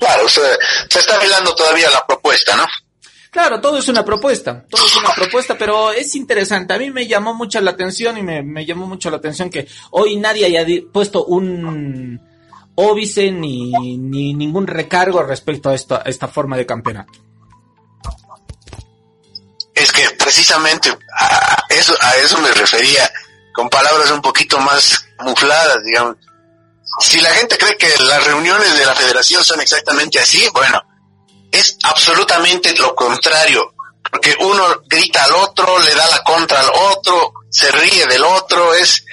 Claro, 0.00 0.28
se, 0.28 0.40
se 0.88 0.98
está 0.98 1.18
velando 1.18 1.54
todavía 1.54 1.90
la 1.90 2.04
propuesta, 2.06 2.56
¿no? 2.56 2.64
Claro, 3.30 3.60
todo 3.60 3.78
es 3.78 3.86
una 3.86 4.04
propuesta, 4.04 4.64
todo 4.68 4.84
es 4.84 4.96
una 4.96 5.10
propuesta, 5.14 5.56
pero 5.56 5.92
es 5.92 6.16
interesante. 6.16 6.74
A 6.74 6.78
mí 6.78 6.90
me 6.90 7.06
llamó 7.06 7.34
mucho 7.34 7.60
la 7.60 7.72
atención 7.72 8.16
y 8.18 8.22
me, 8.22 8.42
me 8.42 8.64
llamó 8.66 8.86
mucho 8.86 9.10
la 9.10 9.18
atención 9.18 9.50
que 9.50 9.68
hoy 9.90 10.16
nadie 10.16 10.46
haya 10.46 10.66
puesto 10.90 11.24
un 11.26 12.20
óbice 12.74 13.30
ni, 13.30 13.98
ni 13.98 14.32
ningún 14.34 14.66
recargo 14.66 15.22
respecto 15.22 15.68
a 15.68 15.74
esta, 15.74 15.96
a 15.96 16.08
esta 16.08 16.28
forma 16.28 16.56
de 16.56 16.66
campeonato. 16.66 17.12
Es 19.74 19.92
que 19.92 20.08
precisamente 20.18 20.90
a 21.12 21.62
eso, 21.68 21.94
a 22.00 22.16
eso 22.16 22.38
me 22.40 22.50
refería, 22.52 23.10
con 23.52 23.68
palabras 23.68 24.10
un 24.10 24.22
poquito 24.22 24.58
más 24.58 25.06
mufladas, 25.20 25.84
digamos. 25.84 26.16
Si 26.98 27.20
la 27.20 27.30
gente 27.30 27.56
cree 27.56 27.76
que 27.76 27.88
las 28.00 28.24
reuniones 28.24 28.76
de 28.76 28.84
la 28.84 28.94
federación 28.94 29.44
son 29.44 29.60
exactamente 29.60 30.18
así, 30.18 30.46
bueno, 30.52 30.82
es 31.52 31.76
absolutamente 31.82 32.74
lo 32.74 32.94
contrario, 32.94 33.74
porque 34.10 34.36
uno 34.40 34.82
grita 34.86 35.24
al 35.24 35.32
otro, 35.32 35.78
le 35.78 35.94
da 35.94 36.06
la 36.08 36.22
contra 36.22 36.60
al 36.60 36.70
otro, 36.70 37.32
se 37.48 37.70
ríe 37.70 38.06
del 38.06 38.24
otro, 38.24 38.74
es, 38.74 39.04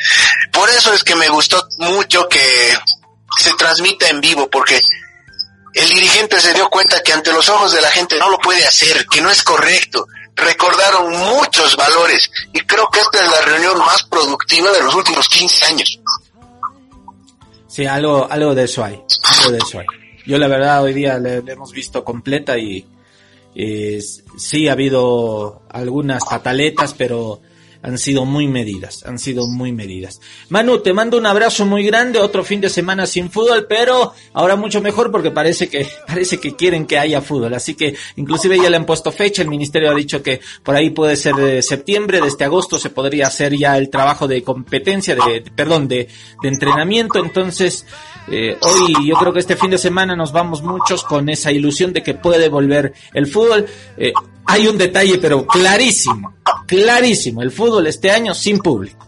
por 0.52 0.70
eso 0.70 0.94
es 0.94 1.04
que 1.04 1.16
me 1.16 1.30
gustó 1.30 1.68
mucho 1.78 2.28
que 2.28 2.78
se 3.38 3.54
transmita 3.54 4.08
en 4.10 4.22
vivo, 4.22 4.50
porque 4.50 4.82
el 5.74 5.90
dirigente 5.90 6.40
se 6.40 6.54
dio 6.54 6.70
cuenta 6.70 7.04
que 7.04 7.14
ante 7.14 7.32
los 7.32 7.48
ojos 7.50 7.72
de 7.72 7.82
la 7.82 7.92
gente 7.92 8.18
no 8.18 8.30
lo 8.30 8.40
puede 8.40 8.66
hacer, 8.66 9.06
que 9.08 9.22
no 9.22 9.30
es 9.30 9.44
correcto, 9.44 10.08
recordaron 10.36 11.12
muchos 11.12 11.76
valores 11.76 12.30
y 12.54 12.62
creo 12.62 12.90
que 12.90 13.00
esta 13.00 13.24
es 13.24 13.32
la 13.32 13.42
reunión 13.42 13.78
más 13.80 14.04
productiva 14.04 14.72
de 14.72 14.84
los 14.84 14.94
últimos 14.96 15.28
15 15.28 15.66
años. 15.66 16.00
Sí, 17.78 17.86
algo, 17.86 18.28
algo 18.28 18.56
de 18.56 18.64
eso 18.64 18.84
hay, 18.84 19.00
algo 19.24 19.52
de 19.52 19.60
eso 19.60 19.78
hay. 19.78 19.86
Yo 20.26 20.40
la 20.40 20.48
verdad 20.48 20.82
hoy 20.82 20.96
día 20.96 21.20
le, 21.20 21.44
hemos 21.46 21.72
visto 21.72 22.04
completa 22.04 22.58
y 22.58 22.84
sí 23.54 24.68
ha 24.68 24.72
habido 24.72 25.62
algunas 25.70 26.26
pataletas, 26.26 26.96
pero 26.96 27.40
han 27.82 27.98
sido 27.98 28.26
muy 28.26 28.48
medidas, 28.48 29.04
han 29.06 29.20
sido 29.20 29.48
muy 29.48 29.72
medidas. 29.72 30.20
Manu, 30.50 30.80
te 30.80 30.94
mando 30.94 31.18
un 31.18 31.26
abrazo 31.26 31.66
muy 31.66 31.84
grande, 31.84 32.20
otro 32.20 32.44
fin 32.44 32.62
de 32.62 32.70
semana 32.70 33.06
sin 33.06 33.30
fútbol, 33.30 33.66
pero 33.68 34.14
ahora 34.34 34.56
mucho 34.56 34.82
mejor 34.82 35.12
porque 35.12 35.32
parece 35.32 35.70
que, 35.70 35.88
parece 36.08 36.40
que 36.40 36.56
quieren 36.56 36.86
que 36.86 36.98
haya 36.98 37.22
fútbol, 37.22 37.54
así 37.54 37.76
que 37.76 37.96
inclusive 38.16 38.58
ya 38.58 38.70
le 38.70 38.78
han 38.78 38.86
puesto 38.86 39.12
fecha, 39.12 39.42
el 39.42 39.50
ministerio 39.50 39.92
ha 39.92 39.96
dicho 39.96 40.22
que 40.22 40.40
por 40.64 40.76
ahí 40.76 40.90
puede 40.90 41.16
ser 41.16 41.36
de 41.36 41.62
septiembre, 41.62 42.22
desde 42.22 42.46
agosto 42.46 42.78
se 42.78 42.90
podría 42.90 43.28
hacer 43.28 43.56
ya 43.58 43.78
el 43.78 43.90
trabajo 43.90 44.28
de 44.28 44.44
competencia, 44.44 45.16
de, 45.16 45.44
perdón, 45.56 45.88
de, 45.88 46.08
de 46.42 46.48
entrenamiento, 46.48 47.20
entonces, 47.20 47.86
eh, 48.30 48.58
hoy 48.62 49.08
yo 49.08 49.16
creo 49.16 49.32
que 49.32 49.40
este 49.40 49.56
fin 49.56 49.72
de 49.72 49.78
semana 49.78 50.16
nos 50.16 50.32
vamos 50.32 50.62
muchos 50.62 51.04
con 51.04 51.30
esa 51.30 51.52
ilusión 51.52 51.94
de 51.94 52.04
que 52.04 52.14
puede 52.14 52.50
volver 52.50 52.94
el 53.14 53.28
fútbol. 53.28 53.66
Eh, 53.98 54.12
hay 54.46 54.68
un 54.68 54.78
detalle, 54.78 55.18
pero 55.18 55.48
clarísimo, 55.48 56.36
clarísimo. 56.66 57.42
El 57.42 57.52
fútbol 57.52 57.88
este 57.88 58.12
año 58.12 58.34
sin 58.34 58.60
público. 58.60 59.08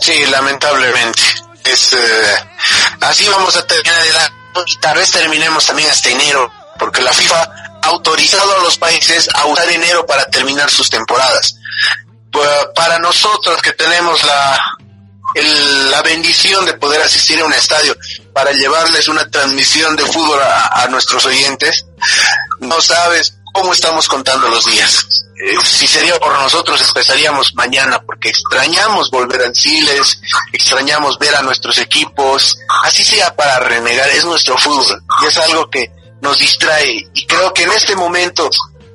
Sí, 0.00 0.24
lamentablemente. 0.30 1.22
Es, 1.64 1.94
eh, 1.94 2.36
así 3.00 3.26
vamos 3.28 3.56
a 3.56 3.66
terminar 3.66 4.06
el 4.06 4.16
año 4.16 4.64
y 4.66 4.76
tal 4.76 4.96
vez 4.96 5.10
terminemos 5.10 5.66
también 5.66 5.90
hasta 5.90 6.10
enero, 6.10 6.50
porque 6.78 7.02
la 7.02 7.12
FIFA 7.12 7.42
ha 7.82 7.88
autorizado 7.88 8.56
a 8.56 8.62
los 8.62 8.78
países 8.78 9.28
a 9.34 9.46
usar 9.46 9.68
enero 9.70 10.06
para 10.06 10.26
terminar 10.30 10.70
sus 10.70 10.88
temporadas. 10.88 11.58
Para 12.74 12.98
nosotros 12.98 13.62
que 13.62 13.72
tenemos 13.72 14.22
la, 14.24 14.60
la 15.42 16.02
bendición 16.02 16.64
de 16.64 16.74
poder 16.74 17.02
asistir 17.02 17.40
a 17.40 17.44
un 17.44 17.52
estadio 17.52 17.96
para 18.32 18.52
llevarles 18.52 19.08
una 19.08 19.28
transmisión 19.28 19.96
de 19.96 20.04
fútbol 20.04 20.40
a, 20.40 20.86
nuestros 20.88 21.26
oyentes, 21.26 21.86
no 22.60 22.80
sabes 22.80 23.34
cómo 23.52 23.72
estamos 23.72 24.08
contando 24.08 24.48
los 24.48 24.64
días. 24.66 25.24
Eh, 25.38 25.56
si 25.64 25.86
sería 25.86 26.18
por 26.18 26.32
nosotros, 26.32 26.80
empezaríamos 26.80 27.54
mañana, 27.54 28.00
porque 28.00 28.30
extrañamos 28.30 29.10
volver 29.10 29.42
a 29.42 29.52
Siles, 29.52 30.20
extrañamos 30.52 31.18
ver 31.18 31.34
a 31.34 31.42
nuestros 31.42 31.76
equipos, 31.78 32.58
así 32.84 33.04
sea 33.04 33.34
para 33.34 33.58
renegar, 33.58 34.08
es 34.10 34.24
nuestro 34.24 34.56
fútbol, 34.56 35.02
y 35.22 35.26
es 35.26 35.36
algo 35.38 35.68
que 35.68 35.90
nos 36.22 36.38
distrae, 36.38 37.06
y 37.12 37.26
creo 37.26 37.52
que 37.52 37.64
en 37.64 37.72
este 37.72 37.94
momento, 37.94 38.48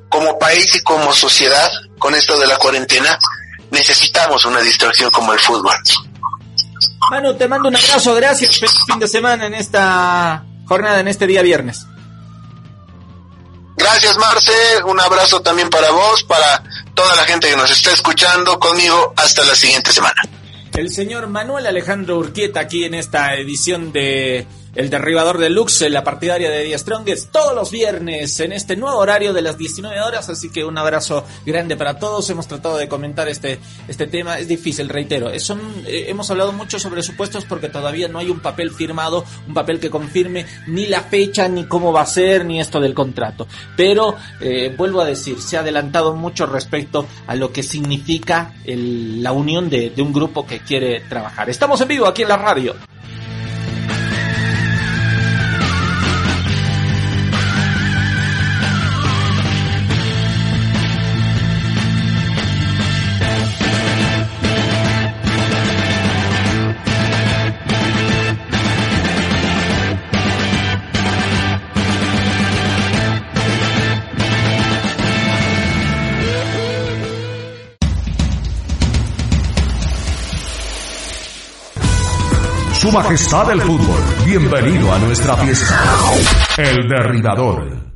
como 0.08 0.38
país 0.38 0.74
y 0.74 0.82
como 0.82 1.12
sociedad, 1.12 1.70
con 1.98 2.14
esto 2.14 2.36
de 2.38 2.46
la 2.48 2.56
cuarentena, 2.56 3.16
necesitamos 3.70 4.44
una 4.44 4.60
distracción 4.60 5.10
como 5.10 5.32
el 5.32 5.38
fútbol. 5.38 5.74
Manu, 7.10 7.34
te 7.34 7.48
mando 7.48 7.68
un 7.68 7.76
abrazo, 7.76 8.14
gracias. 8.14 8.58
Feliz 8.58 8.84
fin 8.86 8.98
de 8.98 9.08
semana 9.08 9.46
en 9.46 9.54
esta 9.54 10.44
jornada, 10.66 11.00
en 11.00 11.08
este 11.08 11.26
día 11.26 11.42
viernes. 11.42 11.86
Gracias, 13.76 14.16
Marce. 14.16 14.52
Un 14.86 15.00
abrazo 15.00 15.42
también 15.42 15.68
para 15.68 15.90
vos, 15.90 16.22
para 16.24 16.62
toda 16.94 17.16
la 17.16 17.24
gente 17.24 17.48
que 17.50 17.56
nos 17.56 17.70
está 17.70 17.92
escuchando 17.92 18.58
conmigo. 18.58 19.12
Hasta 19.16 19.44
la 19.44 19.54
siguiente 19.54 19.92
semana. 19.92 20.22
El 20.74 20.90
señor 20.90 21.26
Manuel 21.26 21.66
Alejandro 21.66 22.16
Urquieta 22.18 22.60
aquí 22.60 22.84
en 22.84 22.94
esta 22.94 23.34
edición 23.34 23.92
de 23.92 24.46
el 24.74 24.90
derribador 24.90 25.38
de 25.38 25.50
Lux, 25.50 25.82
la 25.90 26.02
partidaria 26.02 26.50
de 26.50 26.64
The 26.64 26.78
Strongest, 26.78 27.30
todos 27.30 27.54
los 27.54 27.70
viernes 27.70 28.40
en 28.40 28.52
este 28.52 28.76
nuevo 28.76 28.98
horario 28.98 29.32
de 29.32 29.42
las 29.42 29.58
19 29.58 30.00
horas. 30.00 30.28
Así 30.28 30.50
que 30.50 30.64
un 30.64 30.78
abrazo 30.78 31.24
grande 31.44 31.76
para 31.76 31.98
todos. 31.98 32.28
Hemos 32.30 32.46
tratado 32.48 32.76
de 32.78 32.88
comentar 32.88 33.28
este, 33.28 33.58
este 33.88 34.06
tema. 34.06 34.38
Es 34.38 34.48
difícil, 34.48 34.88
reitero. 34.88 35.30
Eh, 35.30 35.40
hemos 36.08 36.30
hablado 36.30 36.52
mucho 36.52 36.78
sobre 36.78 37.02
supuestos 37.02 37.44
porque 37.44 37.68
todavía 37.68 38.08
no 38.08 38.18
hay 38.18 38.30
un 38.30 38.40
papel 38.40 38.70
firmado, 38.70 39.24
un 39.46 39.54
papel 39.54 39.78
que 39.78 39.90
confirme 39.90 40.46
ni 40.66 40.86
la 40.86 41.02
fecha, 41.02 41.48
ni 41.48 41.64
cómo 41.64 41.92
va 41.92 42.02
a 42.02 42.06
ser, 42.06 42.44
ni 42.44 42.60
esto 42.60 42.80
del 42.80 42.94
contrato. 42.94 43.46
Pero 43.76 44.16
eh, 44.40 44.74
vuelvo 44.76 45.00
a 45.00 45.04
decir, 45.04 45.40
se 45.40 45.56
ha 45.56 45.60
adelantado 45.60 46.14
mucho 46.14 46.46
respecto 46.46 47.06
a 47.26 47.34
lo 47.34 47.52
que 47.52 47.62
significa 47.62 48.54
la 48.64 49.32
unión 49.32 49.68
de, 49.68 49.90
de 49.90 50.02
un 50.02 50.12
grupo 50.12 50.46
que 50.46 50.60
quiere 50.60 51.00
trabajar. 51.00 51.50
Estamos 51.50 51.80
en 51.80 51.88
vivo 51.88 52.06
aquí 52.06 52.22
en 52.22 52.28
la 52.28 52.36
radio. 52.36 52.74
Su 82.82 82.90
Majestad 82.90 83.48
el 83.52 83.60
Fútbol. 83.60 84.02
Bienvenido 84.26 84.92
a 84.92 84.98
nuestra 84.98 85.36
fiesta. 85.36 85.78
El 86.58 86.88
Derribador. 86.88 87.92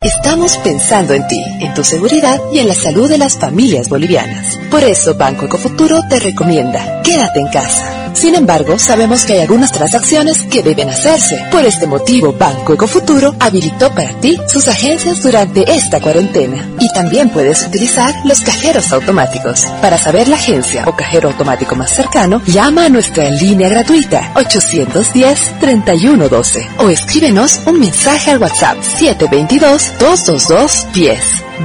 Estamos 0.00 0.56
pensando 0.58 1.12
en 1.12 1.26
ti, 1.26 1.42
en 1.58 1.74
tu 1.74 1.82
seguridad 1.82 2.40
y 2.52 2.60
en 2.60 2.68
la 2.68 2.74
salud 2.74 3.08
de 3.08 3.18
las 3.18 3.36
familias 3.36 3.88
bolivianas. 3.88 4.56
Por 4.70 4.84
eso 4.84 5.16
Banco 5.16 5.46
Ecofuturo 5.46 6.02
te 6.08 6.20
recomienda, 6.20 7.02
quédate 7.02 7.40
en 7.40 7.48
casa. 7.48 8.07
Sin 8.14 8.34
embargo, 8.34 8.78
sabemos 8.78 9.24
que 9.24 9.34
hay 9.34 9.40
algunas 9.40 9.72
transacciones 9.72 10.42
que 10.50 10.62
deben 10.62 10.88
hacerse. 10.90 11.46
Por 11.50 11.64
este 11.64 11.86
motivo, 11.86 12.32
Banco 12.32 12.74
Ecofuturo 12.74 13.34
habilitó 13.40 13.92
para 13.94 14.18
ti 14.20 14.38
sus 14.46 14.68
agencias 14.68 15.22
durante 15.22 15.64
esta 15.72 16.00
cuarentena. 16.00 16.68
Y 16.80 16.92
también 16.92 17.30
puedes 17.30 17.66
utilizar 17.66 18.14
los 18.24 18.40
cajeros 18.40 18.92
automáticos. 18.92 19.66
Para 19.80 19.96
saber 19.98 20.26
la 20.28 20.36
agencia 20.36 20.84
o 20.86 20.94
cajero 20.96 21.28
automático 21.28 21.74
más 21.76 21.90
cercano, 21.90 22.42
llama 22.46 22.86
a 22.86 22.88
nuestra 22.88 23.28
línea 23.30 23.68
gratuita 23.68 24.32
810-3112 24.34 26.68
o 26.78 26.88
escríbenos 26.88 27.60
un 27.66 27.80
mensaje 27.80 28.30
al 28.30 28.38
WhatsApp 28.38 28.78
722-222-10. 28.78 31.18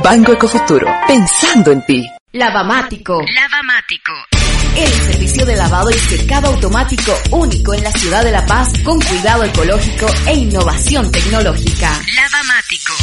Banco 0.03 0.33
Ecofuturo, 0.33 0.87
pensando 1.07 1.71
en 1.71 1.85
ti. 1.85 2.05
Lavamático. 2.31 3.21
Lavamático. 3.21 4.11
El 4.75 4.89
servicio 4.89 5.45
de 5.45 5.55
lavado 5.55 5.91
y 5.91 5.93
secado 5.93 6.47
automático 6.47 7.15
único 7.29 7.75
en 7.75 7.83
la 7.83 7.91
ciudad 7.91 8.23
de 8.23 8.31
La 8.31 8.43
Paz 8.47 8.69
con 8.83 8.99
cuidado 8.99 9.43
ecológico 9.43 10.07
e 10.25 10.33
innovación 10.33 11.11
tecnológica. 11.11 12.01
Lavamático. 12.15 12.95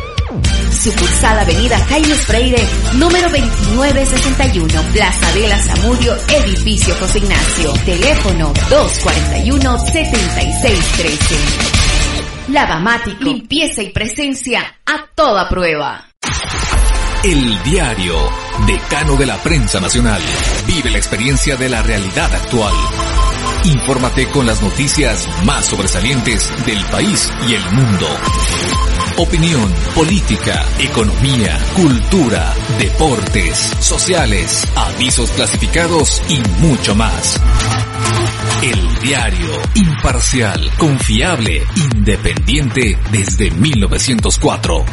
Sucursal 0.80 1.40
Avenida 1.40 1.78
Jaime 1.90 2.16
Freire, 2.16 2.66
número 2.94 3.30
2961, 3.30 4.82
Plaza 4.94 5.30
de 5.34 5.50
la 5.50 5.62
Zamudio, 5.62 6.16
edificio 6.30 6.96
José 6.96 7.18
Ignacio. 7.18 7.74
Teléfono 7.86 8.54
241-7613. 8.54 11.36
Lavamático, 12.48 13.26
limpieza 13.26 13.84
y 13.84 13.90
presencia 13.90 14.78
a 14.86 15.06
toda 15.14 15.50
prueba. 15.50 16.06
El 17.26 17.62
diario, 17.64 18.16
decano 18.66 19.18
de 19.18 19.26
la 19.26 19.36
prensa 19.36 19.82
nacional. 19.82 20.22
Vive 20.66 20.92
la 20.92 20.98
experiencia 20.98 21.58
de 21.58 21.68
la 21.68 21.82
realidad 21.82 22.34
actual. 22.34 22.74
Infórmate 23.66 24.30
con 24.30 24.46
las 24.46 24.62
noticias 24.62 25.28
más 25.44 25.66
sobresalientes 25.66 26.50
del 26.66 26.82
país 26.86 27.30
y 27.50 27.56
el 27.56 27.72
mundo 27.72 28.08
opinión, 29.20 29.70
política, 29.96 30.66
economía, 30.80 31.60
cultura, 31.76 32.54
deportes, 32.78 33.58
sociales, 33.82 34.66
avisos 34.76 35.30
clasificados 35.32 36.22
y 36.30 36.40
mucho 36.62 36.96
más. 36.96 37.38
El 38.64 39.00
diario, 39.00 39.50
imparcial, 39.76 40.72
confiable, 40.78 41.62
independiente 41.76 42.98
desde 43.12 43.52
1904. 43.52 44.86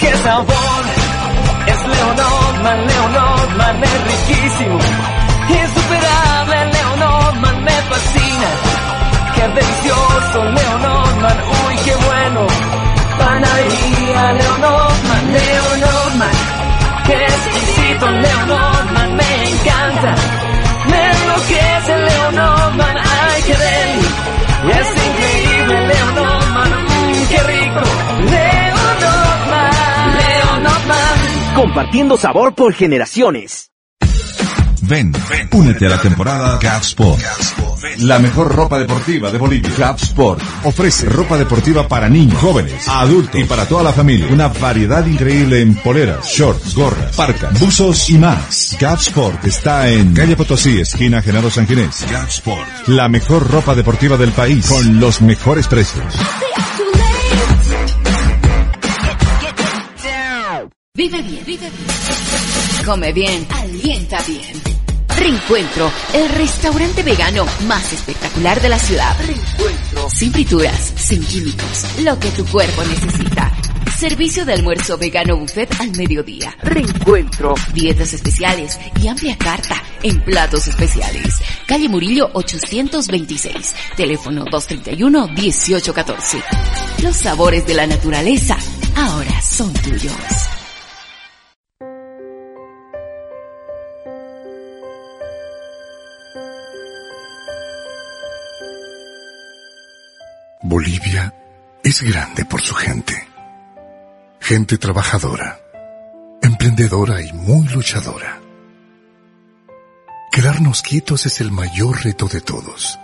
¡Qué 0.00 0.12
sabor! 0.24 0.84
Es 1.66 1.86
Leonor, 1.86 2.86
Leonor, 2.86 3.84
es 3.84 4.04
riquísimo. 4.04 4.78
Insuperable, 5.48 6.72
Leonor, 6.72 7.62
me 7.62 7.72
fascina 7.82 8.69
qué 9.40 9.48
delicioso, 9.48 10.44
Leo 10.44 10.78
Norman, 10.78 11.38
uy, 11.66 11.76
qué 11.84 11.94
bueno. 12.06 12.46
Panadería, 13.18 14.32
Leo 14.32 14.58
Norman, 14.58 15.32
Leo 15.32 15.76
Norman, 15.86 16.36
qué 17.06 17.24
exquisito, 17.24 18.10
Leo 18.10 18.46
Norman, 18.46 19.16
me 19.16 19.50
encanta. 19.50 20.14
Me 20.90 21.10
enloquece 21.10 21.98
Leo 22.08 22.32
Norman, 22.32 22.96
ay, 22.98 23.42
qué 23.46 23.56
deli. 23.66 24.06
Es 24.78 24.88
increíble, 25.08 25.86
Leo 25.88 26.06
mm, 26.06 27.28
qué 27.30 27.42
rico, 27.42 27.80
Leo 28.30 28.80
Norman, 29.04 30.18
Leo 30.18 30.60
Norman. 30.60 31.54
Compartiendo 31.54 32.16
sabor 32.16 32.54
por 32.54 32.74
generaciones. 32.74 33.70
Ven, 34.90 35.12
únete 35.52 35.86
a 35.86 35.90
la 35.90 36.00
temporada 36.02 36.58
Gap 36.60 36.82
Sport. 36.82 37.22
La 37.98 38.18
mejor 38.18 38.52
ropa 38.52 38.76
deportiva 38.76 39.30
de 39.30 39.38
Bolivia. 39.38 39.70
Gap 39.78 39.96
Sport 40.02 40.42
ofrece 40.64 41.06
ropa 41.08 41.38
deportiva 41.38 41.86
para 41.86 42.08
niños, 42.08 42.40
jóvenes, 42.40 42.88
adultos 42.88 43.40
y 43.40 43.44
para 43.44 43.66
toda 43.66 43.84
la 43.84 43.92
familia. 43.92 44.26
Una 44.32 44.48
variedad 44.48 45.06
increíble 45.06 45.60
en 45.60 45.76
poleras, 45.76 46.26
shorts, 46.26 46.74
gorras, 46.74 47.14
parcas, 47.14 47.60
buzos 47.60 48.10
y 48.10 48.18
más. 48.18 48.76
Gap 48.80 48.98
Sport 48.98 49.44
está 49.44 49.88
en 49.88 50.12
calle 50.12 50.34
Potosí, 50.34 50.80
esquina 50.80 51.22
Genaro 51.22 51.52
San 51.52 51.68
Ginés. 51.68 52.04
Gap 52.10 52.28
Sport. 52.28 52.88
La 52.88 53.08
mejor 53.08 53.48
ropa 53.48 53.76
deportiva 53.76 54.16
del 54.16 54.32
país 54.32 54.66
con 54.66 54.98
los 54.98 55.20
mejores 55.20 55.68
precios. 55.68 56.12
Vive 60.94 61.22
bien, 61.22 61.44
vive 61.46 61.70
bien. 61.70 62.84
Come 62.84 63.12
bien, 63.12 63.46
alienta 63.50 64.20
bien. 64.26 64.59
Reencuentro, 65.20 65.92
el 66.14 66.30
restaurante 66.30 67.02
vegano 67.02 67.44
más 67.66 67.92
espectacular 67.92 68.58
de 68.62 68.70
la 68.70 68.78
ciudad. 68.78 69.14
Reencuentro. 69.18 70.08
Sin 70.08 70.32
frituras, 70.32 70.94
sin 70.96 71.22
químicos, 71.22 71.84
lo 72.02 72.18
que 72.18 72.30
tu 72.30 72.46
cuerpo 72.46 72.82
necesita. 72.84 73.52
Servicio 73.98 74.46
de 74.46 74.54
almuerzo 74.54 74.96
vegano 74.96 75.36
buffet 75.36 75.78
al 75.78 75.90
mediodía. 75.90 76.56
Reencuentro. 76.62 77.52
Dietas 77.74 78.14
especiales 78.14 78.80
y 79.02 79.08
amplia 79.08 79.36
carta 79.36 79.82
en 80.02 80.24
platos 80.24 80.66
especiales. 80.68 81.34
Calle 81.66 81.90
Murillo 81.90 82.30
826. 82.32 83.74
Teléfono 83.98 84.46
231-1814. 84.46 86.42
Los 87.02 87.16
sabores 87.18 87.66
de 87.66 87.74
la 87.74 87.86
naturaleza 87.86 88.56
ahora 88.96 89.42
son 89.42 89.70
tuyos. 89.74 90.59
Bolivia 100.70 101.34
es 101.82 102.00
grande 102.00 102.44
por 102.44 102.60
su 102.60 102.76
gente. 102.76 103.26
Gente 104.38 104.78
trabajadora, 104.78 105.58
emprendedora 106.40 107.20
y 107.20 107.32
muy 107.32 107.66
luchadora. 107.66 108.38
Quedarnos 110.30 110.82
quietos 110.82 111.26
es 111.26 111.40
el 111.40 111.50
mayor 111.50 112.04
reto 112.04 112.28
de 112.28 112.40
todos. 112.40 113.00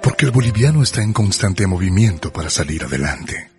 Porque 0.00 0.26
el 0.26 0.30
boliviano 0.30 0.84
está 0.84 1.02
en 1.02 1.12
constante 1.12 1.66
movimiento 1.66 2.32
para 2.32 2.50
salir 2.50 2.84
adelante. 2.84 3.50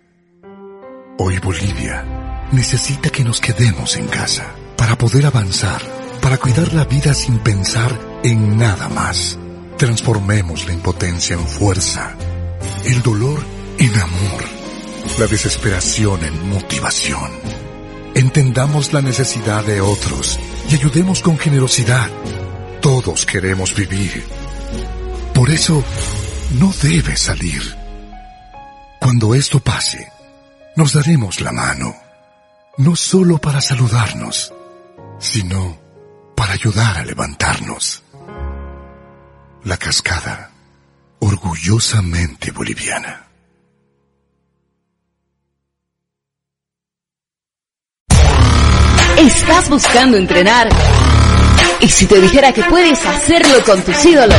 Hoy 1.18 1.38
Bolivia 1.38 2.48
necesita 2.50 3.10
que 3.10 3.24
nos 3.24 3.42
quedemos 3.42 3.94
en 3.98 4.08
casa 4.08 4.54
para 4.78 4.96
poder 4.96 5.26
avanzar, 5.26 5.82
para 6.22 6.38
cuidar 6.38 6.72
la 6.72 6.86
vida 6.86 7.12
sin 7.12 7.40
pensar 7.40 7.92
en 8.24 8.56
nada 8.56 8.88
más. 8.88 9.38
Transformemos 9.82 10.64
la 10.68 10.74
impotencia 10.74 11.34
en 11.34 11.44
fuerza, 11.44 12.14
el 12.84 13.02
dolor 13.02 13.44
en 13.80 13.92
amor, 13.96 14.44
la 15.18 15.26
desesperación 15.26 16.22
en 16.22 16.48
motivación. 16.50 17.32
Entendamos 18.14 18.92
la 18.92 19.02
necesidad 19.02 19.64
de 19.64 19.80
otros 19.80 20.38
y 20.70 20.76
ayudemos 20.76 21.20
con 21.20 21.36
generosidad. 21.36 22.08
Todos 22.80 23.26
queremos 23.26 23.74
vivir. 23.74 24.24
Por 25.34 25.50
eso, 25.50 25.82
no 26.60 26.72
debe 26.80 27.16
salir. 27.16 27.76
Cuando 29.00 29.34
esto 29.34 29.58
pase, 29.58 30.12
nos 30.76 30.92
daremos 30.92 31.40
la 31.40 31.50
mano, 31.50 31.92
no 32.76 32.94
solo 32.94 33.38
para 33.38 33.60
saludarnos, 33.60 34.54
sino 35.18 35.76
para 36.36 36.52
ayudar 36.52 36.98
a 36.98 37.04
levantarnos. 37.04 38.01
La 39.64 39.76
cascada, 39.76 40.50
orgullosamente 41.20 42.50
boliviana. 42.50 43.28
¿Estás 49.18 49.70
buscando 49.70 50.16
entrenar? 50.16 50.68
¿Y 51.80 51.88
si 51.88 52.06
te 52.06 52.20
dijera 52.20 52.52
que 52.52 52.64
puedes 52.64 53.06
hacerlo 53.06 53.62
con 53.64 53.80
tus 53.82 54.04
ídolos? 54.04 54.38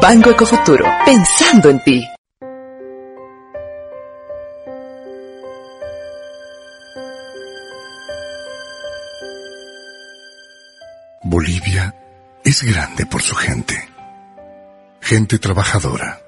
Banco 0.00 0.30
Ecofuturo, 0.30 0.86
pensando 1.04 1.68
en 1.68 1.84
ti. 1.84 2.08
Bolivia 11.38 11.94
es 12.44 12.64
grande 12.64 13.06
por 13.06 13.22
su 13.22 13.36
gente. 13.36 13.76
Gente 15.00 15.38
trabajadora, 15.38 16.20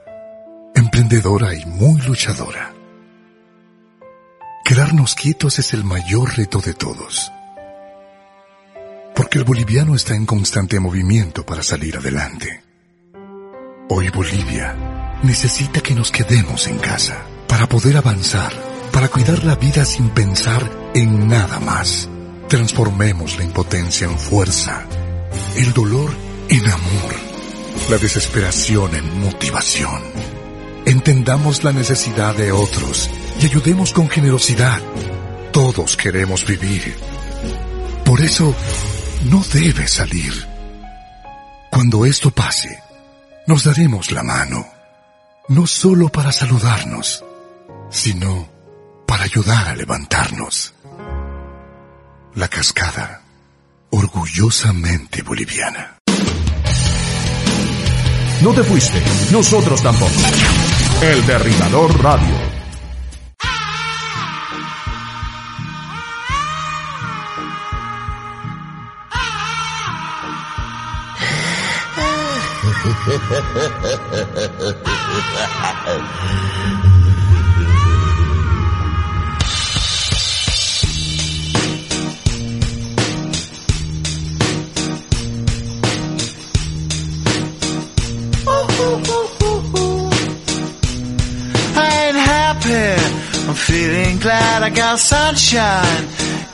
emprendedora 0.73 1.53
y 1.53 1.67
muy 1.67 2.01
luchadora. 2.03 2.73
Quedarnos 4.65 5.17
quietos 5.17 5.59
es 5.59 5.75
el 5.75 5.83
mayor 5.83 6.37
reto 6.37 6.61
de 6.61 6.75
todos. 6.75 7.33
Porque 9.17 9.39
el 9.39 9.45
boliviano 9.45 9.97
está 9.97 10.15
en 10.15 10.27
constante 10.27 10.79
movimiento 10.79 11.45
para 11.45 11.65
salir 11.65 11.97
adelante. 11.97 12.63
Hoy 13.89 14.11
Bolivia 14.11 14.77
necesita 15.25 15.81
que 15.81 15.97
nos 15.97 16.13
quedemos 16.13 16.69
en 16.69 16.79
casa 16.79 17.27
para 17.49 17.69
poder 17.69 17.97
avanzar, 17.97 18.53
para 18.93 19.09
cuidar 19.09 19.43
la 19.43 19.57
vida 19.57 19.85
sin 19.85 20.11
pensar 20.11 20.63
en 20.95 21.27
nada 21.27 21.59
más. 21.59 22.09
Transformemos 22.47 23.39
la 23.39 23.45
impotencia 23.45 24.09
en 24.09 24.19
fuerza, 24.19 24.85
el 25.57 25.73
dolor 25.73 26.11
en 26.49 26.65
amor, 26.69 27.15
la 27.89 27.99
desesperación 27.99 28.95
en 28.95 29.21
motivación. 29.21 30.03
Entendamos 30.87 31.65
la 31.65 31.73
necesidad 31.73 32.35
de 32.35 32.53
otros 32.53 33.11
y 33.41 33.47
ayudemos 33.47 33.93
con 33.93 34.09
generosidad. 34.09 34.81
Todos 35.53 35.97
queremos 35.97 36.47
vivir. 36.47 36.97
Por 38.05 38.21
eso, 38.21 38.55
no 39.31 39.45
debe 39.53 39.87
salir. 39.87 40.33
Cuando 41.71 42.07
esto 42.07 42.31
pase, 42.31 42.83
nos 43.47 43.65
daremos 43.65 44.11
la 44.13 44.23
mano, 44.23 44.67
no 45.49 45.67
solo 45.67 46.09
para 46.09 46.33
saludarnos, 46.33 47.25
sino 47.91 48.49
para 49.07 49.25
ayudar 49.25 49.69
a 49.69 49.75
levantarnos. 49.75 50.75
La 52.35 52.49
cascada, 52.49 53.20
orgullosamente 53.91 55.23
boliviana. 55.23 55.99
No 58.43 58.53
te 58.55 58.63
fuiste, 58.63 59.03
nosotros 59.33 59.83
tampoco. 59.83 60.13
El 61.03 61.27
Derribador 61.27 62.03
Radio. 62.03 62.51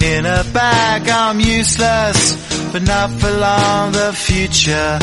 in 0.01 0.27
a 0.27 0.45
bag. 0.53 1.09
I'm 1.09 1.41
useless, 1.41 2.37
but 2.73 2.83
not 2.83 3.11
for 3.21 3.31
long. 3.31 3.93
The 3.93 4.13
future 4.13 4.99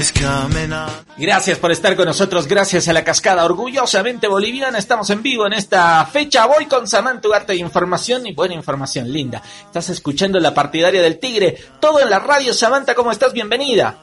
is 0.00 0.10
coming 0.12 0.72
on. 0.72 0.90
Gracias 1.16 1.58
por 1.58 1.70
estar 1.70 1.94
con 1.96 2.06
nosotros, 2.06 2.48
gracias 2.48 2.88
a 2.88 2.92
la 2.92 3.04
cascada 3.04 3.44
orgullosamente 3.44 4.26
boliviana. 4.26 4.78
Estamos 4.78 5.08
en 5.10 5.22
vivo 5.22 5.46
en 5.46 5.52
esta 5.52 6.04
fecha. 6.06 6.46
Voy 6.46 6.66
con 6.66 6.88
Samantha 6.88 7.28
Ugarte 7.28 7.52
de 7.52 7.58
información 7.58 8.26
y 8.26 8.32
buena 8.32 8.54
información, 8.54 9.10
linda. 9.12 9.42
Estás 9.66 9.90
escuchando 9.90 10.40
la 10.40 10.52
partidaria 10.52 11.00
del 11.00 11.18
Tigre, 11.18 11.56
todo 11.78 12.00
en 12.00 12.10
la 12.10 12.18
radio. 12.18 12.52
Samantha, 12.52 12.94
¿cómo 12.94 13.12
estás? 13.12 13.32
Bienvenida. 13.32 13.96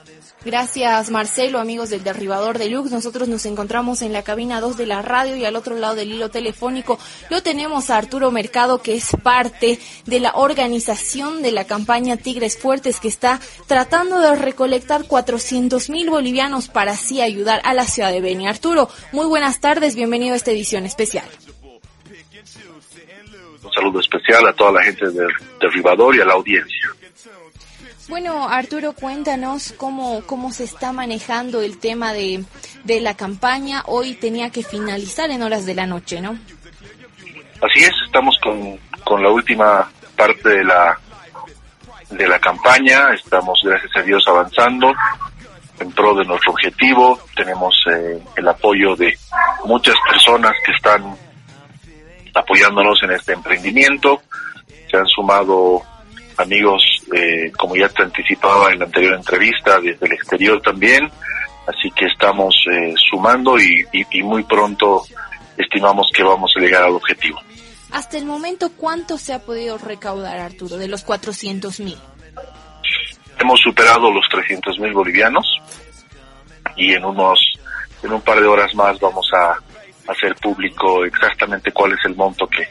Gracias 0.46 1.10
Marcelo, 1.10 1.60
amigos 1.60 1.90
del 1.90 2.04
Derribador 2.04 2.58
Deluxe. 2.58 2.92
Nosotros 2.92 3.28
nos 3.28 3.46
encontramos 3.46 4.02
en 4.02 4.14
la 4.14 4.24
cabina 4.24 4.62
2 4.62 4.78
de 4.78 4.86
la 4.86 5.02
radio 5.02 5.36
y 5.36 5.46
al 5.46 5.56
otro 5.56 5.76
lado 5.76 5.96
del 5.96 6.12
hilo 6.12 6.30
telefónico 6.30 7.00
lo 7.30 7.42
tenemos 7.42 7.90
a 7.90 7.98
Arturo 7.98 8.32
Mercado, 8.32 8.82
que 8.82 8.96
es 8.96 9.12
parte 9.24 9.80
de 10.06 10.20
la 10.20 10.34
organización 10.36 11.42
de 11.42 11.52
la 11.52 11.66
campaña 11.66 12.18
Tigres 12.18 12.58
Fuertes, 12.58 13.00
que 13.00 13.08
está 13.08 13.40
tratando 13.66 14.20
de 14.20 14.36
recolectar 14.36 15.06
400 15.06 15.90
mil 15.90 16.10
bolivianos 16.10 16.68
para 16.70 16.92
así 16.92 17.20
ayudar 17.20 17.60
a 17.64 17.74
la 17.74 17.86
ciudad 17.86 18.12
de 18.12 18.22
Beni. 18.22 18.48
Arturo, 18.48 18.90
muy 19.12 19.26
buenas 19.26 19.60
tardes, 19.60 19.96
bienvenido 19.96 20.34
a 20.34 20.38
esta 20.38 20.52
edición 20.52 20.86
especial. 20.86 21.26
Un 23.64 23.74
saludo 23.74 24.00
especial 24.00 24.48
a 24.48 24.54
toda 24.54 24.72
la 24.72 24.84
gente 24.84 25.10
del 25.10 25.28
Derribador 25.60 26.16
y 26.16 26.22
a 26.22 26.26
la 26.26 26.34
audiencia. 26.34 26.97
Bueno, 28.10 28.48
Arturo, 28.48 28.94
cuéntanos 28.94 29.74
cómo, 29.78 30.22
cómo 30.26 30.52
se 30.52 30.64
está 30.64 30.94
manejando 30.94 31.62
el 31.62 31.78
tema 31.78 32.14
de, 32.14 32.46
de 32.86 33.02
la 33.02 33.16
campaña. 33.16 33.84
Hoy 33.86 34.14
tenía 34.16 34.50
que 34.50 34.64
finalizar 34.64 35.30
en 35.30 35.44
horas 35.44 35.66
de 35.66 35.76
la 35.76 35.86
noche, 35.86 36.22
¿no? 36.22 36.38
Así 37.62 37.84
es, 37.84 37.92
estamos 38.06 38.38
con, 38.42 38.80
con 39.04 39.22
la 39.22 39.30
última 39.30 39.92
parte 40.16 40.50
de 40.50 40.64
la, 40.64 40.98
de 42.10 42.28
la 42.28 42.40
campaña. 42.40 43.14
Estamos, 43.14 43.60
gracias 43.64 43.92
a 43.98 44.02
Dios, 44.02 44.24
avanzando 44.28 44.94
en 45.80 45.92
pro 45.92 46.16
de 46.16 46.24
nuestro 46.24 46.54
objetivo. 46.54 47.20
Tenemos 47.36 47.76
eh, 47.92 48.22
el 48.38 48.48
apoyo 48.48 48.96
de 48.96 49.18
muchas 49.66 49.96
personas 50.10 50.54
que 50.66 50.72
están 50.72 51.14
apoyándonos 52.34 53.04
en 53.04 53.12
este 53.12 53.34
emprendimiento. 53.34 54.22
Se 54.90 54.96
han 54.96 55.08
sumado 55.08 55.82
amigos, 56.38 56.82
eh, 57.14 57.52
como 57.58 57.76
ya 57.76 57.90
te 57.90 58.04
anticipaba 58.04 58.72
en 58.72 58.80
la 58.80 58.86
anterior 58.86 59.16
entrevista, 59.16 59.80
desde 59.80 60.06
el 60.06 60.14
exterior 60.14 60.62
también. 60.62 61.10
Así 61.68 61.92
que 61.92 62.06
estamos 62.06 62.56
eh, 62.72 62.94
sumando 63.10 63.60
y, 63.60 63.86
muy 64.24 64.44
pronto 64.44 65.04
estimamos 65.58 66.10
que 66.14 66.24
vamos 66.24 66.54
a 66.56 66.60
llegar 66.60 66.84
al 66.84 66.94
objetivo. 66.94 67.40
Hasta 67.92 68.18
el 68.18 68.26
momento, 68.26 68.72
¿cuánto 68.78 69.18
se 69.18 69.34
ha 69.34 69.40
podido 69.40 69.78
recaudar, 69.78 70.40
Arturo, 70.40 70.78
de 70.78 70.88
los 70.88 71.04
400 71.04 71.80
mil? 71.80 71.98
Hemos 73.40 73.60
superado 73.60 74.12
los 74.12 74.28
300 74.30 74.80
mil 74.80 74.94
bolivianos 74.94 75.46
y 76.76 76.94
en 76.94 77.04
unos, 77.06 77.40
en 78.04 78.14
un 78.14 78.22
par 78.22 78.40
de 78.40 78.48
horas 78.48 78.74
más 78.76 79.00
vamos 79.00 79.30
a 79.34 79.58
hacer 80.12 80.36
público 80.36 81.04
exactamente 81.06 81.72
cuál 81.72 81.94
es 81.94 82.00
el 82.06 82.16
monto 82.16 82.48
que, 82.48 82.68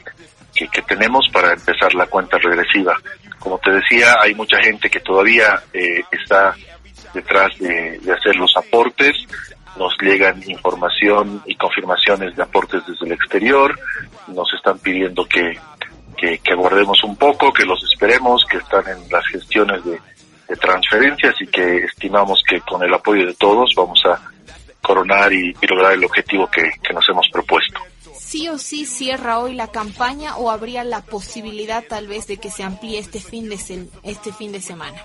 que 0.68 0.82
tenemos 0.82 1.28
para 1.32 1.52
empezar 1.52 1.94
la 1.94 2.06
cuenta 2.06 2.38
regresiva 2.38 2.96
como 3.38 3.58
te 3.58 3.70
decía, 3.72 4.16
hay 4.20 4.34
mucha 4.34 4.58
gente 4.58 4.90
que 4.90 5.00
todavía 5.00 5.62
eh, 5.72 6.02
está 6.10 6.54
detrás 7.14 7.56
de, 7.58 8.00
hacer 8.12 8.36
los 8.36 8.56
aportes. 8.56 9.16
Nos 9.78 9.94
llegan 10.00 10.42
información 10.48 11.42
y 11.46 11.54
confirmaciones 11.54 12.34
de 12.34 12.42
aportes 12.42 12.82
desde 12.86 13.06
el 13.06 13.12
exterior. 13.12 13.78
Nos 14.28 14.52
están 14.54 14.78
pidiendo 14.78 15.26
que, 15.26 15.58
que, 16.16 16.40
un 17.04 17.16
poco, 17.16 17.52
que 17.52 17.64
los 17.64 17.82
esperemos, 17.84 18.44
que 18.50 18.56
están 18.58 18.84
en 18.88 19.10
las 19.10 19.26
gestiones 19.26 19.84
de, 19.84 20.00
transferencias 20.60 21.34
y 21.40 21.46
que 21.48 21.78
estimamos 21.78 22.40
que 22.48 22.60
con 22.60 22.80
el 22.82 22.94
apoyo 22.94 23.26
de 23.26 23.34
todos 23.34 23.74
vamos 23.76 24.00
a 24.06 24.20
coronar 24.80 25.32
y, 25.32 25.52
lograr 25.68 25.92
el 25.92 26.04
objetivo 26.04 26.48
que 26.48 26.70
nos 26.94 27.08
hemos 27.08 27.28
propuesto 27.32 27.80
sí 28.26 28.48
o 28.48 28.58
sí 28.58 28.86
cierra 28.86 29.38
hoy 29.38 29.54
la 29.54 29.68
campaña 29.68 30.36
o 30.36 30.50
habría 30.50 30.82
la 30.82 31.02
posibilidad 31.02 31.84
tal 31.84 32.08
vez 32.08 32.26
de 32.26 32.38
que 32.38 32.50
se 32.50 32.64
amplíe 32.64 32.98
este 32.98 33.20
fin 33.20 33.48
de, 33.48 33.54
este 34.02 34.32
fin 34.32 34.52
de 34.52 34.60
semana? 34.60 35.00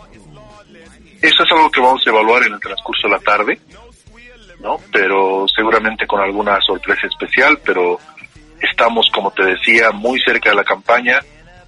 Eso 1.21 1.43
es 1.43 1.51
algo 1.51 1.69
que 1.69 1.79
vamos 1.79 2.01
a 2.05 2.09
evaluar 2.09 2.43
en 2.43 2.53
el 2.53 2.59
transcurso 2.59 3.07
de 3.07 3.13
la 3.13 3.19
tarde, 3.19 3.59
¿no? 4.59 4.77
Pero 4.91 5.45
seguramente 5.55 6.07
con 6.07 6.19
alguna 6.19 6.59
sorpresa 6.61 7.07
especial, 7.07 7.59
pero 7.63 7.99
estamos, 8.59 9.07
como 9.13 9.29
te 9.31 9.45
decía, 9.45 9.91
muy 9.91 10.19
cerca 10.21 10.49
de 10.49 10.55
la 10.55 10.63
campaña, 10.63 11.19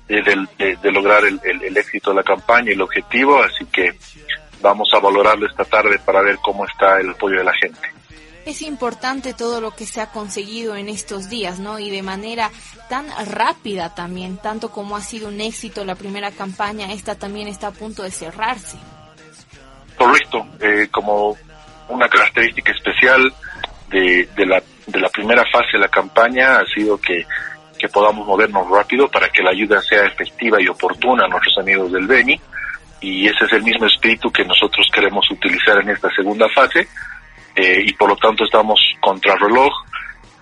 de, 0.07 0.91
lograr 0.91 1.23
el, 1.25 1.39
el, 1.43 1.77
éxito 1.77 2.09
de 2.11 2.17
la 2.17 2.23
campaña 2.23 2.71
y 2.71 2.73
el 2.73 2.81
objetivo, 2.81 3.41
así 3.41 3.65
que 3.65 3.95
vamos 4.59 4.89
a 4.93 4.99
valorarlo 4.99 5.45
esta 5.45 5.65
tarde 5.65 5.99
para 6.03 6.21
ver 6.21 6.37
cómo 6.37 6.65
está 6.65 6.99
el 6.99 7.11
apoyo 7.11 7.37
de 7.37 7.43
la 7.43 7.53
gente 7.53 7.93
es 8.45 8.61
importante 8.61 9.33
todo 9.33 9.61
lo 9.61 9.71
que 9.71 9.85
se 9.85 10.01
ha 10.01 10.11
conseguido 10.11 10.75
en 10.75 10.89
estos 10.89 11.29
días, 11.29 11.59
¿no? 11.59 11.79
Y 11.79 11.89
de 11.89 12.01
manera 12.01 12.51
tan 12.89 13.07
rápida 13.27 13.95
también, 13.95 14.37
tanto 14.37 14.71
como 14.71 14.95
ha 14.95 15.01
sido 15.01 15.27
un 15.29 15.41
éxito 15.41 15.85
la 15.85 15.95
primera 15.95 16.31
campaña, 16.31 16.91
esta 16.91 17.15
también 17.15 17.47
está 17.47 17.67
a 17.67 17.71
punto 17.71 18.03
de 18.03 18.11
cerrarse. 18.11 18.77
Correcto, 19.97 20.45
eh, 20.59 20.87
como 20.91 21.37
una 21.89 22.09
característica 22.09 22.71
especial 22.71 23.33
de, 23.89 24.27
de, 24.35 24.45
la, 24.45 24.61
de 24.87 24.99
la 24.99 25.09
primera 25.09 25.43
fase 25.51 25.73
de 25.73 25.79
la 25.79 25.87
campaña 25.87 26.59
ha 26.59 26.65
sido 26.65 26.99
que, 26.99 27.25
que 27.77 27.87
podamos 27.89 28.25
movernos 28.25 28.69
rápido 28.69 29.09
para 29.09 29.29
que 29.29 29.43
la 29.43 29.51
ayuda 29.51 29.81
sea 29.81 30.05
efectiva 30.05 30.61
y 30.61 30.67
oportuna 30.67 31.25
a 31.25 31.27
nuestros 31.27 31.57
amigos 31.59 31.91
del 31.91 32.07
Beni 32.07 32.39
y 33.01 33.27
ese 33.27 33.45
es 33.45 33.53
el 33.53 33.63
mismo 33.63 33.85
espíritu 33.85 34.31
que 34.31 34.45
nosotros 34.45 34.89
queremos 34.93 35.29
utilizar 35.29 35.81
en 35.81 35.89
esta 35.89 36.09
segunda 36.15 36.47
fase 36.49 36.87
eh, 37.55 37.83
y 37.85 37.93
por 37.93 38.09
lo 38.09 38.15
tanto 38.15 38.43
estamos 38.43 38.79
contra 38.99 39.35
reloj, 39.35 39.71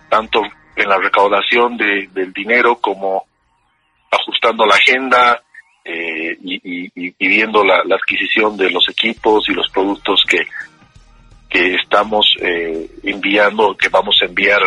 tanto 0.09 0.41
en 0.75 0.89
la 0.89 0.97
recaudación 0.97 1.77
de, 1.77 2.07
del 2.11 2.31
dinero 2.31 2.77
como 2.77 3.25
ajustando 4.09 4.65
la 4.65 4.75
agenda 4.75 5.41
eh, 5.83 6.37
y, 6.41 7.27
viendo 7.27 7.63
la, 7.63 7.81
adquisición 7.95 8.55
de 8.57 8.69
los 8.69 8.87
equipos 8.89 9.47
y 9.49 9.53
los 9.53 9.69
productos 9.71 10.23
que, 10.27 10.45
que 11.49 11.75
estamos 11.75 12.35
eh, 12.39 12.89
enviando, 13.03 13.75
que 13.75 13.89
vamos 13.89 14.17
a 14.21 14.25
enviar 14.25 14.61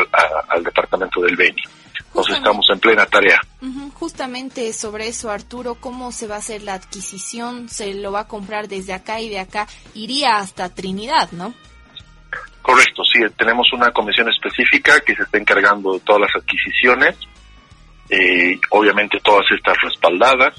al 0.49 0.65
departamento 0.65 1.21
del 1.21 1.37
Beni. 1.37 1.63
Entonces 2.07 2.37
estamos 2.37 2.67
en 2.71 2.79
plena 2.79 3.07
tarea. 3.07 3.41
Justamente 3.95 4.73
sobre 4.73 5.09
eso, 5.09 5.31
Arturo, 5.31 5.77
¿cómo 5.77 6.13
se 6.13 6.29
va 6.29 6.37
a 6.37 6.39
hacer 6.39 6.63
la 6.63 6.75
adquisición? 6.75 7.69
¿Se 7.69 7.93
lo 7.93 8.13
va 8.13 8.21
a 8.21 8.29
comprar 8.29 8.69
desde 8.69 8.93
acá 8.93 9.21
y 9.21 9.29
de 9.29 9.41
acá? 9.41 9.67
Iría 9.95 10.37
hasta 10.37 10.73
Trinidad, 10.73 11.33
¿no? 11.33 11.55
Tenemos 13.37 13.73
una 13.73 13.91
comisión 13.91 14.29
específica 14.29 15.01
que 15.01 15.15
se 15.15 15.23
está 15.23 15.39
encargando 15.39 15.95
de 15.95 16.01
todas 16.01 16.23
las 16.23 16.37
adquisiciones, 16.37 17.17
eh, 18.11 18.59
obviamente 18.71 19.19
todas 19.21 19.47
estas 19.51 19.77
respaldadas, 19.83 20.55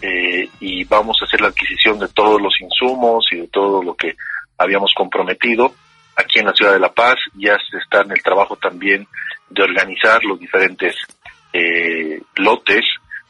eh, 0.00 0.48
y 0.60 0.84
vamos 0.84 1.16
a 1.20 1.24
hacer 1.24 1.40
la 1.40 1.48
adquisición 1.48 1.98
de 1.98 2.08
todos 2.08 2.40
los 2.40 2.54
insumos 2.60 3.26
y 3.30 3.36
de 3.36 3.48
todo 3.48 3.82
lo 3.82 3.94
que 3.94 4.14
habíamos 4.58 4.92
comprometido 4.96 5.74
aquí 6.16 6.40
en 6.40 6.46
la 6.46 6.52
ciudad 6.52 6.72
de 6.72 6.80
La 6.80 6.92
Paz, 6.92 7.16
ya 7.34 7.56
se 7.70 7.78
está 7.78 8.02
en 8.02 8.12
el 8.12 8.22
trabajo 8.22 8.56
también 8.56 9.06
de 9.48 9.62
organizar 9.62 10.22
los 10.24 10.38
diferentes 10.38 10.96
eh, 11.52 12.20
lotes, 12.36 12.84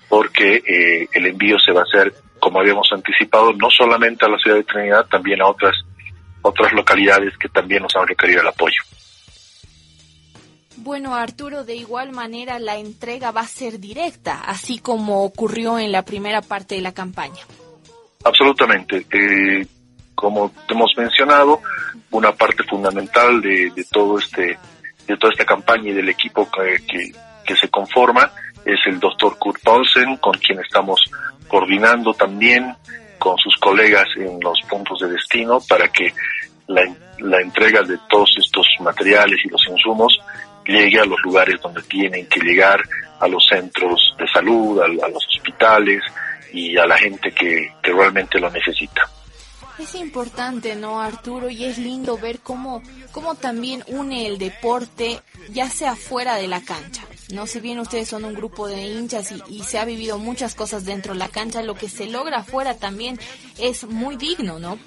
porque 0.09 0.63
eh, 0.67 1.09
el 1.13 1.27
envío 1.27 1.59
se 1.59 1.73
va 1.73 1.81
a 1.81 1.85
hacer, 1.85 2.13
como 2.39 2.61
habíamos 2.61 2.89
anticipado, 2.93 3.53
no 3.53 3.71
solamente 3.71 4.25
a 4.25 4.29
la 4.29 4.39
ciudad 4.39 4.57
de 4.57 4.65
Trinidad, 4.65 5.07
también 5.07 5.41
a 5.43 5.47
otras 5.47 5.75
otras 6.43 6.73
localidades 6.73 7.37
que 7.39 7.49
también 7.49 7.83
nos 7.83 7.95
han 7.97 8.07
requerido 8.07 8.41
el 8.41 8.49
apoyo. 8.49 8.83
Bueno, 10.77 11.15
Arturo, 11.15 11.65
de 11.65 11.77
igual 11.77 12.13
manera 12.13 12.59
la 12.59 12.77
entrega 12.77 13.31
va 13.31 13.43
a 13.43 13.47
ser 13.47 13.79
directa, 13.79 14.43
así 14.45 14.79
como 14.79 15.23
ocurrió 15.23 15.79
en 15.79 15.93
la 15.93 16.03
primera 16.05 16.43
parte 16.43 16.75
de 16.75 16.81
la 16.81 16.93
campaña. 16.93 17.43
Absolutamente. 18.25 19.07
Eh, 19.11 19.67
como 20.15 20.53
hemos 20.69 20.93
mencionado, 20.97 21.61
una 22.11 22.33
parte 22.33 22.63
fundamental 22.65 23.41
de, 23.41 23.73
todo 23.91 24.19
este 24.19 24.59
de 25.07 25.17
toda 25.17 25.33
esta 25.33 25.45
campaña 25.45 25.91
y 25.91 25.95
del 25.95 26.09
equipo 26.09 26.49
que, 26.51 26.85
que, 26.87 27.57
se 27.57 27.69
conforma 27.69 28.33
es 28.65 28.79
el 28.87 28.99
doctor 28.99 29.37
Kurt 29.39 29.63
Paulsen, 29.63 30.17
con 30.17 30.33
quien 30.39 30.59
estamos 30.61 31.01
coordinando 31.49 32.15
también 32.15 32.75
con 33.23 33.39
sus 33.39 33.55
colegas 33.57 34.09
en 34.17 34.41
los 34.41 34.61
puntos 34.69 34.99
de 34.99 35.11
destino 35.11 35.61
para 35.69 35.87
que 35.87 36.13
la, 36.67 36.83
la 37.21 37.41
entrega 37.41 37.81
de 37.83 37.97
todos 38.11 38.35
estos 38.37 38.67
materiales 38.81 39.39
y 39.45 39.49
los 39.49 39.65
insumos 39.69 40.19
llegue 40.67 40.99
a 40.99 41.05
los 41.05 41.21
lugares 41.23 41.61
donde 41.63 41.83
tienen 41.83 42.27
que 42.27 42.41
llegar, 42.41 42.83
a 43.21 43.29
los 43.29 43.47
centros 43.49 44.17
de 44.19 44.27
salud, 44.27 44.81
a, 44.81 44.89
los 44.89 45.25
hospitales 45.37 46.03
y 46.53 46.77
a 46.77 46.85
la 46.85 46.99
gente 46.99 47.31
que, 47.31 47.73
que 47.81 47.93
realmente 47.93 48.41
lo 48.41 48.51
necesita. 48.51 49.03
Es 49.79 49.95
importante, 49.95 50.75
¿no, 50.75 51.01
Arturo? 51.01 51.49
Y 51.49 51.65
es 51.65 51.79
lindo 51.79 52.19
ver 52.19 52.41
cómo, 52.41 52.83
cómo 53.13 53.37
también 53.37 53.85
une 53.87 54.27
el 54.27 54.39
deporte, 54.39 55.21
ya 55.51 55.71
sea 55.71 55.95
fuera 55.95 56.35
de 56.35 56.49
la 56.49 56.61
cancha. 56.61 57.03
No, 57.31 57.47
si 57.47 57.61
bien 57.61 57.79
ustedes 57.79 58.09
son 58.09 58.25
un 58.25 58.35
grupo 58.35 58.67
de 58.67 58.83
hinchas 58.83 59.33
y, 59.33 59.43
y, 59.49 59.63
se 59.63 59.79
ha 59.79 59.85
vivido 59.85 60.19
muchas 60.19 60.55
cosas 60.55 60.85
dentro 60.85 61.13
de 61.13 61.19
la 61.19 61.29
cancha, 61.29 61.63
lo 61.63 61.75
que 61.75 61.89
se 61.89 62.07
logra 62.07 62.39
afuera 62.39 62.77
también 62.77 63.19
es 63.59 63.85
muy 63.85 64.17
digno, 64.17 64.59
¿no? 64.59 64.79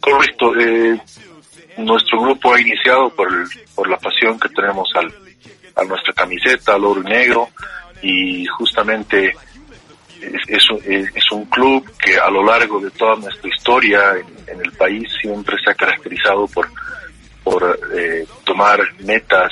Correcto. 0.00 0.58
Eh, 0.58 1.00
nuestro 1.78 2.20
grupo 2.20 2.54
ha 2.54 2.60
iniciado 2.60 3.10
por, 3.10 3.28
por 3.74 3.88
la 3.88 3.98
pasión 3.98 4.38
que 4.38 4.48
tenemos 4.50 4.88
al, 4.94 5.12
a 5.76 5.84
nuestra 5.84 6.12
camiseta, 6.12 6.74
al 6.74 6.84
oro 6.84 7.00
y 7.00 7.04
negro, 7.04 7.48
y 8.02 8.46
justamente 8.46 9.34
es, 10.20 10.64
es, 10.86 11.32
un 11.32 11.44
club 11.46 11.90
que 11.98 12.18
a 12.18 12.28
lo 12.30 12.44
largo 12.44 12.80
de 12.80 12.90
toda 12.90 13.16
nuestra 13.16 13.48
historia 13.48 14.00
en, 14.46 14.60
el 14.60 14.72
país 14.72 15.08
siempre 15.20 15.56
se 15.62 15.70
ha 15.70 15.74
caracterizado 15.74 16.46
por, 16.48 16.68
por 17.42 17.78
eh, 17.96 18.26
tomar 18.44 18.80
metas 19.00 19.50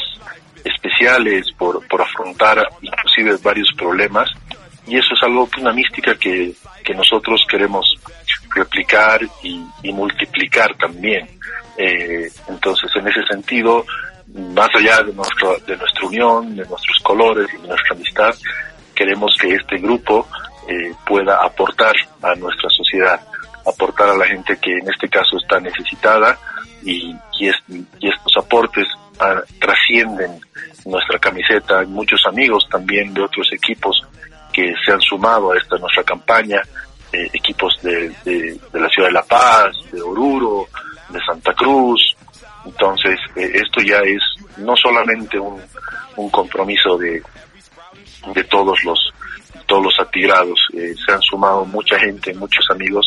especiales, 0.69 1.47
por, 1.57 1.87
por 1.89 2.03
afrontar 2.03 2.63
inclusive 2.81 3.37
varios 3.43 3.73
problemas, 3.77 4.29
y 4.87 4.97
eso 4.97 5.15
es 5.15 5.23
algo, 5.23 5.49
una 5.61 5.73
mística 5.73 6.15
que, 6.17 6.53
que 6.83 6.95
nosotros 6.95 7.45
queremos 7.51 7.95
replicar 8.55 9.21
y, 9.43 9.93
multiplicar 9.93 10.75
también. 10.77 11.29
Eh, 11.77 12.31
entonces, 12.49 12.91
en 12.97 13.09
ese 13.09 13.23
sentido, 13.25 13.85
más 14.55 14.69
allá 14.75 15.03
de, 15.03 15.13
nuestro, 15.13 15.59
de 15.67 15.77
nuestra 15.77 16.07
unión, 16.07 16.57
de 16.57 16.65
nuestros 16.67 16.99
colores 17.03 17.49
y 17.53 17.63
de 17.63 17.69
nuestra 17.69 17.95
amistad, 17.95 18.35
queremos 18.95 19.35
que 19.41 19.55
este 19.55 19.77
grupo 19.77 20.27
eh, 20.67 20.93
pueda 21.07 21.45
aportar 21.45 21.95
a 22.23 22.35
nuestra 22.35 22.69
sociedad, 22.71 23.21
aportar 23.67 24.09
a 24.11 24.17
la 24.17 24.27
gente 24.27 24.57
que 24.61 24.73
en 24.73 24.89
este 24.91 25.09
caso 25.09 25.37
está 25.37 25.61
necesitada 25.61 26.39
y, 26.83 27.15
y, 27.39 27.49
estos 27.49 28.37
aportes 28.37 28.87
ah, 29.21 29.43
trascienden 29.61 30.41
nuestra 30.85 31.19
camiseta. 31.19 31.81
Hay 31.81 31.87
muchos 31.87 32.21
amigos 32.27 32.67
también 32.71 33.13
de 33.15 33.23
otros 33.23 33.49
equipos 33.53 34.03
que 34.53 34.75
se 34.85 34.93
han 34.93 35.01
sumado 35.01 35.53
a 35.53 35.59
esta 35.59 35.77
nuestra 35.79 36.03
campaña 36.03 36.63
eh, 37.13 37.29
equipos 37.33 37.79
de, 37.83 38.11
de, 38.25 38.59
la 38.73 38.89
ciudad 38.89 39.09
de 39.09 39.15
La 39.15 39.23
Paz, 39.23 39.77
de 39.91 40.01
Oruro, 40.01 40.67
de 41.09 41.21
Santa 41.25 41.55
Cruz. 41.55 42.17
Entonces, 42.65 43.19
eh, 43.37 43.51
esto 43.55 43.81
ya 43.81 43.99
es 44.01 44.21
no 44.59 44.77
solamente 44.77 45.39
un, 45.39 45.61
un 46.17 46.31
compromiso 46.31 46.99
de, 46.99 47.23
de 48.35 48.45
todos 48.45 48.83
los 48.85 49.13
todos 49.67 49.85
los 49.85 50.01
atigrados, 50.01 50.59
eh, 50.73 50.95
se 51.05 51.13
han 51.13 51.21
sumado 51.21 51.65
mucha 51.67 51.99
gente, 51.99 52.33
muchos 52.35 52.65
amigos 52.71 53.07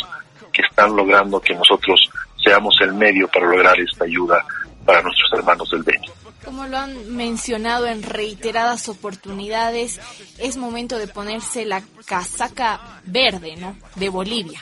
que 0.54 0.62
están 0.62 0.96
logrando 0.96 1.42
que 1.42 1.56
nosotros 1.56 2.08
seamos 2.44 2.76
el 2.82 2.94
medio 2.94 3.28
para 3.28 3.48
lograr 3.48 3.80
esta 3.80 4.06
ayuda 4.06 4.46
para 4.86 5.02
nuestros 5.02 5.32
hermanos 5.34 5.70
del 5.72 5.84
Beni. 5.84 6.08
Como 6.44 6.66
lo 6.66 6.78
han 6.78 7.16
mencionado 7.16 7.86
en 7.86 8.02
reiteradas 8.02 8.90
oportunidades, 8.90 10.00
es 10.40 10.58
momento 10.58 10.98
de 10.98 11.08
ponerse 11.08 11.66
la 11.66 11.84
casaca 12.06 13.00
verde, 13.06 13.56
¿no? 13.58 13.78
De 13.96 14.10
Bolivia. 14.10 14.62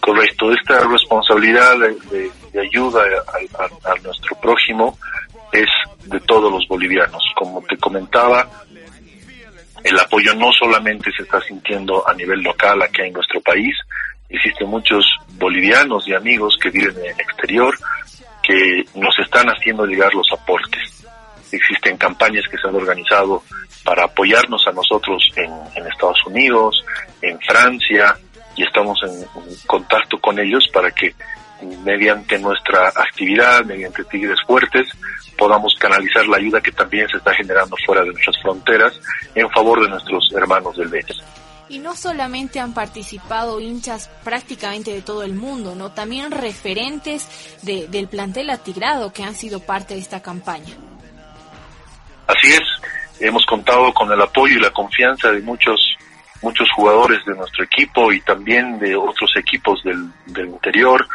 Correcto, 0.00 0.52
esta 0.52 0.80
responsabilidad 0.80 1.78
de, 1.78 2.30
ayuda 2.60 3.02
a, 3.84 3.94
nuestro 4.02 4.36
prójimo 4.40 4.98
es 5.52 5.68
de 6.06 6.20
todos 6.20 6.50
los 6.50 6.66
bolivianos. 6.68 7.22
Como 7.36 7.62
te 7.62 7.76
comentaba, 7.76 8.48
el 9.82 9.98
apoyo 9.98 10.34
no 10.34 10.50
solamente 10.52 11.10
se 11.16 11.22
está 11.22 11.40
sintiendo 11.42 12.06
a 12.08 12.14
nivel 12.14 12.40
local 12.40 12.82
aquí 12.82 13.02
en 13.02 13.12
nuestro 13.12 13.40
país, 13.42 13.76
existen 14.28 14.68
muchos 14.68 15.06
bolivianos 15.38 16.08
y 16.08 16.14
amigos 16.14 16.56
que 16.60 16.70
viven 16.70 16.96
en 16.98 17.04
el 17.04 17.20
exterior 17.20 17.74
que 18.46 18.84
nos 18.94 19.18
están 19.18 19.46
haciendo 19.48 19.86
llegar 19.86 20.14
los 20.14 20.30
aportes. 20.32 21.04
Existen 21.50 21.96
campañas 21.96 22.44
que 22.50 22.58
se 22.58 22.68
han 22.68 22.74
organizado 22.74 23.42
para 23.84 24.04
apoyarnos 24.04 24.66
a 24.66 24.72
nosotros 24.72 25.22
en, 25.36 25.86
Estados 25.86 26.18
Unidos, 26.26 26.84
en 27.22 27.38
Francia, 27.40 28.16
y 28.56 28.64
estamos 28.64 28.98
en, 29.04 29.24
contacto 29.66 30.18
con 30.18 30.38
ellos 30.38 30.68
para 30.72 30.90
que 30.90 31.14
mediante 31.82 32.38
nuestra 32.38 32.88
actividad, 32.88 33.64
mediante 33.64 34.04
Tigres 34.04 34.38
Fuertes, 34.46 34.86
podamos 35.38 35.74
canalizar 35.78 36.26
la 36.26 36.36
ayuda 36.36 36.60
que 36.60 36.72
también 36.72 37.08
se 37.08 37.16
está 37.16 37.32
generando 37.34 37.76
fuera 37.86 38.02
de 38.02 38.10
nuestras 38.10 38.40
fronteras 38.42 39.00
en 39.34 39.48
favor 39.50 39.82
de 39.82 39.88
nuestros 39.88 40.30
hermanos 40.34 40.76
del 40.76 40.88
Betis. 40.88 41.22
Y 41.68 41.78
no 41.78 41.94
solamente 41.96 42.60
han 42.60 42.74
participado 42.74 43.60
hinchas 43.60 44.08
prácticamente 44.22 44.92
de 44.92 45.02
todo 45.02 45.22
el 45.22 45.34
mundo, 45.34 45.74
¿no? 45.74 45.92
También 45.92 46.30
referentes 46.30 47.28
de, 47.62 47.88
del 47.88 48.08
plantel 48.08 48.50
atigrado 48.50 49.12
que 49.12 49.22
han 49.22 49.34
sido 49.34 49.60
parte 49.60 49.94
de 49.94 50.00
esta 50.00 50.22
campaña. 50.22 50.74
Así 52.26 52.52
es, 52.52 52.62
hemos 53.20 53.44
contado 53.46 53.92
con 53.92 54.10
el 54.12 54.20
apoyo 54.20 54.56
y 54.56 54.60
la 54.60 54.70
confianza 54.70 55.30
de 55.30 55.40
muchos 55.40 55.96
muchos 56.44 56.70
jugadores 56.76 57.24
de 57.24 57.34
nuestro 57.34 57.64
equipo 57.64 58.12
y 58.12 58.20
también 58.20 58.78
de 58.78 58.94
otros 58.94 59.34
equipos 59.36 59.82
del, 59.82 60.46
interior 60.46 61.06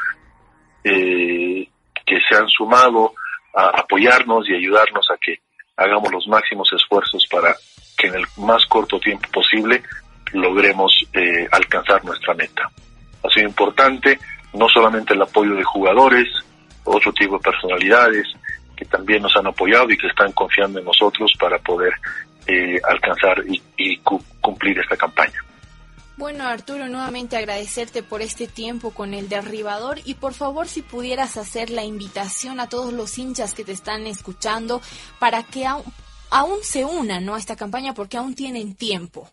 eh, 0.83 1.69
que 2.05 2.19
se 2.27 2.35
han 2.35 2.47
sumado 2.47 3.13
a 3.53 3.79
apoyarnos 3.79 4.49
y 4.49 4.55
ayudarnos 4.55 5.07
a 5.11 5.17
que 5.17 5.39
hagamos 5.77 6.11
los 6.11 6.27
máximos 6.27 6.67
esfuerzos 6.73 7.27
para 7.29 7.55
que 7.95 8.07
en 8.07 8.15
el 8.15 8.25
más 8.37 8.65
corto 8.65 8.99
tiempo 8.99 9.29
posible 9.31 9.83
logremos 10.33 10.91
eh, 11.13 11.47
alcanzar 11.51 12.03
nuestra 12.05 12.33
meta. 12.33 12.69
Ha 13.23 13.29
sido 13.29 13.47
importante 13.47 14.19
no 14.53 14.67
solamente 14.67 15.13
el 15.13 15.21
apoyo 15.21 15.55
de 15.55 15.63
jugadores, 15.63 16.27
otro 16.83 17.13
tipo 17.13 17.37
de 17.37 17.43
personalidades 17.43 18.27
que 18.75 18.85
también 18.85 19.21
nos 19.21 19.35
han 19.35 19.47
apoyado 19.47 19.89
y 19.91 19.97
que 19.97 20.07
están 20.07 20.31
confiando 20.31 20.79
en 20.79 20.85
nosotros 20.85 21.31
para 21.39 21.59
poder 21.59 21.93
eh, 22.47 22.79
alcanzar 22.89 23.43
y, 23.77 23.97
cumplir 24.41 24.79
esta 24.79 24.97
campaña. 24.97 25.43
Bueno, 26.17 26.45
Arturo, 26.47 26.87
nuevamente 26.87 27.37
agradecerte 27.37 28.03
por 28.03 28.21
este 28.21 28.47
tiempo 28.47 28.91
con 28.91 29.13
el 29.13 29.29
derribador 29.29 29.99
y 30.03 30.15
por 30.15 30.33
favor 30.33 30.67
si 30.67 30.81
pudieras 30.81 31.37
hacer 31.37 31.69
la 31.69 31.83
invitación 31.83 32.59
a 32.59 32.67
todos 32.67 32.91
los 32.91 33.17
hinchas 33.17 33.53
que 33.53 33.63
te 33.63 33.71
están 33.71 34.07
escuchando 34.07 34.81
para 35.19 35.43
que 35.43 35.65
aún, 35.65 36.57
se 36.63 36.83
unan 36.83 37.25
¿no? 37.25 37.35
a 37.35 37.37
esta 37.39 37.55
campaña 37.55 37.93
porque 37.93 38.17
aún 38.17 38.35
tienen 38.35 38.75
tiempo. 38.75 39.29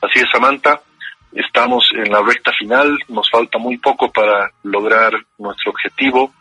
Así 0.00 0.20
es, 0.20 0.26
Samantha. 0.30 0.80
Estamos 1.32 1.84
en 1.94 2.10
la 2.10 2.22
recta 2.22 2.52
final, 2.52 2.98
nos 3.08 3.28
falta 3.30 3.58
muy 3.58 3.76
poco 3.76 4.10
para 4.10 4.50
lograr 4.62 5.12
nuestro 5.36 5.72
objetivo, 5.72 6.32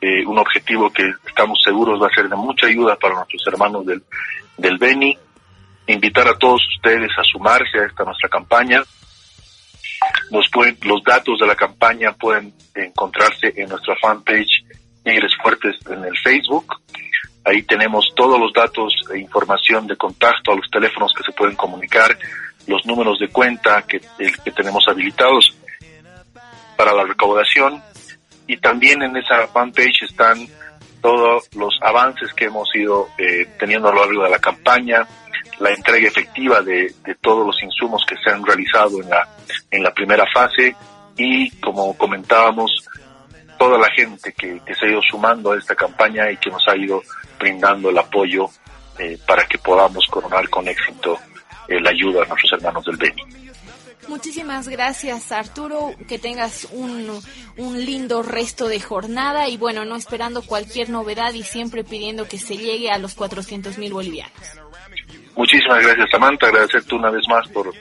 eh, 0.00 0.24
un 0.26 0.38
objetivo 0.38 0.90
que 0.90 1.10
estamos 1.26 1.60
seguros 1.62 2.02
va 2.02 2.06
a 2.06 2.14
ser 2.14 2.28
de 2.28 2.36
mucha 2.36 2.66
ayuda 2.66 2.96
para 2.96 3.14
nuestros 3.14 3.42
hermanos 3.46 3.84
del, 3.84 4.02
del 4.56 4.78
Beni. 4.78 5.16
Invitar 5.86 6.28
a 6.28 6.38
todos 6.38 6.62
ustedes 6.76 7.10
a 7.18 7.24
sumarse 7.24 7.78
a 7.78 7.86
esta 7.86 8.04
nuestra 8.04 8.28
campaña. 8.28 8.82
Los, 10.30 10.48
pueden, 10.48 10.78
los 10.82 11.02
datos 11.02 11.38
de 11.38 11.46
la 11.46 11.54
campaña 11.54 12.12
pueden 12.12 12.54
encontrarse 12.74 13.52
en 13.56 13.68
nuestra 13.68 13.94
fanpage 14.00 14.64
Tigres 15.04 15.32
Fuertes 15.42 15.76
en 15.90 16.04
el 16.04 16.16
Facebook. 16.18 16.80
Ahí 17.44 17.62
tenemos 17.62 18.12
todos 18.14 18.38
los 18.38 18.52
datos 18.52 18.94
e 19.12 19.18
información 19.18 19.86
de 19.86 19.96
contacto 19.96 20.52
a 20.52 20.56
los 20.56 20.70
teléfonos 20.70 21.12
que 21.14 21.24
se 21.24 21.32
pueden 21.32 21.56
comunicar 21.56 22.16
los 22.66 22.84
números 22.86 23.18
de 23.18 23.28
cuenta 23.28 23.82
que, 23.82 24.00
que 24.18 24.50
tenemos 24.52 24.86
habilitados 24.88 25.56
para 26.76 26.94
la 26.94 27.04
recaudación. 27.04 27.82
Y 28.46 28.56
también 28.56 29.02
en 29.02 29.16
esa 29.16 29.46
fanpage 29.48 30.02
están 30.02 30.46
todos 31.00 31.48
los 31.54 31.78
avances 31.82 32.32
que 32.34 32.46
hemos 32.46 32.74
ido 32.74 33.08
eh, 33.18 33.46
teniendo 33.58 33.88
a 33.88 33.92
lo 33.92 34.04
largo 34.04 34.24
de 34.24 34.30
la 34.30 34.38
campaña, 34.38 35.06
la 35.58 35.70
entrega 35.70 36.08
efectiva 36.08 36.60
de, 36.62 36.92
de, 37.04 37.14
todos 37.20 37.46
los 37.46 37.62
insumos 37.62 38.04
que 38.06 38.16
se 38.16 38.30
han 38.30 38.44
realizado 38.44 39.00
en 39.02 39.10
la, 39.10 39.28
en 39.70 39.82
la 39.82 39.92
primera 39.92 40.24
fase. 40.32 40.74
Y, 41.16 41.50
como 41.60 41.96
comentábamos, 41.96 42.72
toda 43.58 43.78
la 43.78 43.90
gente 43.94 44.32
que, 44.32 44.60
que 44.64 44.74
se 44.74 44.86
ha 44.86 44.90
ido 44.90 45.02
sumando 45.02 45.52
a 45.52 45.58
esta 45.58 45.74
campaña 45.74 46.30
y 46.30 46.36
que 46.38 46.50
nos 46.50 46.66
ha 46.66 46.76
ido 46.76 47.02
brindando 47.38 47.90
el 47.90 47.98
apoyo 47.98 48.48
eh, 48.98 49.18
para 49.26 49.44
que 49.44 49.58
podamos 49.58 50.06
coronar 50.06 50.48
con 50.48 50.66
éxito 50.66 51.18
la 51.78 51.90
ayuda 51.90 52.24
a 52.24 52.26
nuestros 52.26 52.52
hermanos 52.54 52.84
del 52.84 52.96
Beni. 52.96 53.22
Muchísimas 54.08 54.68
gracias 54.68 55.30
Arturo, 55.30 55.94
que 56.08 56.18
tengas 56.18 56.66
un, 56.72 57.20
un 57.56 57.84
lindo 57.84 58.22
resto 58.22 58.66
de 58.66 58.80
jornada 58.80 59.48
y 59.48 59.56
bueno, 59.56 59.84
no 59.84 59.94
esperando 59.94 60.42
cualquier 60.42 60.90
novedad 60.90 61.32
y 61.34 61.44
siempre 61.44 61.84
pidiendo 61.84 62.26
que 62.26 62.38
se 62.38 62.56
llegue 62.56 62.90
a 62.90 62.98
los 62.98 63.14
400 63.14 63.78
mil 63.78 63.92
bolivianos. 63.92 64.32
Muchísimas 65.36 65.82
gracias 65.84 66.10
Samantha, 66.10 66.48
agradecerte 66.48 66.94
una 66.94 67.10
vez 67.10 67.22
más 67.28 67.46
por, 67.50 67.72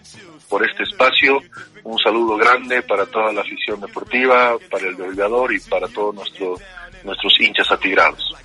por 0.48 0.70
este 0.70 0.84
espacio, 0.84 1.42
un 1.84 1.98
saludo 1.98 2.38
grande 2.38 2.84
para 2.84 3.06
toda 3.08 3.34
la 3.34 3.42
afición 3.42 3.82
deportiva, 3.82 4.56
para 4.70 4.88
el 4.88 4.96
delegador 4.96 5.54
y 5.54 5.60
para 5.62 5.88
todos 5.88 6.14
nuestro, 6.14 6.56
nuestros 7.04 7.34
hinchas 7.40 7.72
atigrados. 7.72 8.36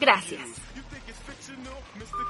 Gracias. 0.00 0.53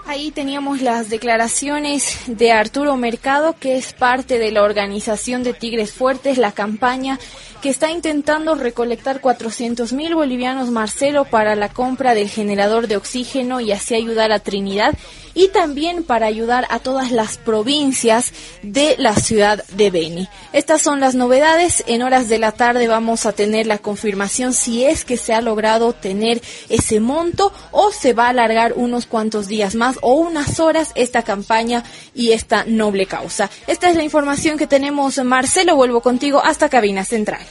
Ahí 0.06 0.30
teníamos 0.30 0.82
las 0.82 1.08
declaraciones 1.08 2.18
de 2.26 2.52
Arturo 2.52 2.94
Mercado, 2.96 3.56
que 3.58 3.78
es 3.78 3.94
parte 3.94 4.38
de 4.38 4.50
la 4.50 4.62
organización 4.62 5.42
de 5.42 5.54
Tigres 5.54 5.92
Fuertes, 5.92 6.36
la 6.36 6.52
campaña 6.52 7.18
que 7.62 7.70
está 7.70 7.90
intentando 7.90 8.54
recolectar 8.54 9.22
400 9.22 9.94
mil 9.94 10.14
bolivianos 10.14 10.70
Marcelo 10.70 11.24
para 11.24 11.56
la 11.56 11.70
compra 11.70 12.14
del 12.14 12.28
generador 12.28 12.88
de 12.88 12.98
oxígeno 12.98 13.60
y 13.60 13.72
así 13.72 13.94
ayudar 13.94 14.32
a 14.32 14.40
Trinidad 14.40 14.94
y 15.32 15.48
también 15.48 16.04
para 16.04 16.26
ayudar 16.26 16.66
a 16.70 16.78
todas 16.78 17.10
las 17.10 17.38
provincias 17.38 18.32
de 18.62 18.94
la 18.98 19.16
ciudad 19.16 19.64
de 19.72 19.90
Beni. 19.90 20.28
Estas 20.52 20.82
son 20.82 21.00
las 21.00 21.14
novedades. 21.14 21.82
En 21.86 22.02
horas 22.02 22.28
de 22.28 22.38
la 22.38 22.52
tarde 22.52 22.86
vamos 22.86 23.26
a 23.26 23.32
tener 23.32 23.66
la 23.66 23.78
confirmación 23.78 24.52
si 24.52 24.84
es 24.84 25.04
que 25.04 25.16
se 25.16 25.34
ha 25.34 25.40
logrado 25.40 25.92
tener 25.92 26.40
ese 26.68 27.00
monto 27.00 27.52
o 27.72 27.90
se 27.92 28.12
va 28.12 28.26
a 28.26 28.30
alargar 28.30 28.74
unos 28.76 29.06
cuantos 29.06 29.48
días 29.48 29.74
más 29.74 29.93
o 30.02 30.14
unas 30.14 30.60
horas 30.60 30.92
esta 30.94 31.22
campaña 31.22 31.84
y 32.14 32.32
esta 32.32 32.64
noble 32.66 33.06
causa. 33.06 33.50
Esta 33.66 33.90
es 33.90 33.96
la 33.96 34.02
información 34.02 34.58
que 34.58 34.66
tenemos. 34.66 35.18
Marcelo, 35.24 35.76
vuelvo 35.76 36.00
contigo 36.00 36.42
hasta 36.42 36.68
cabina 36.68 37.04
central. 37.04 37.42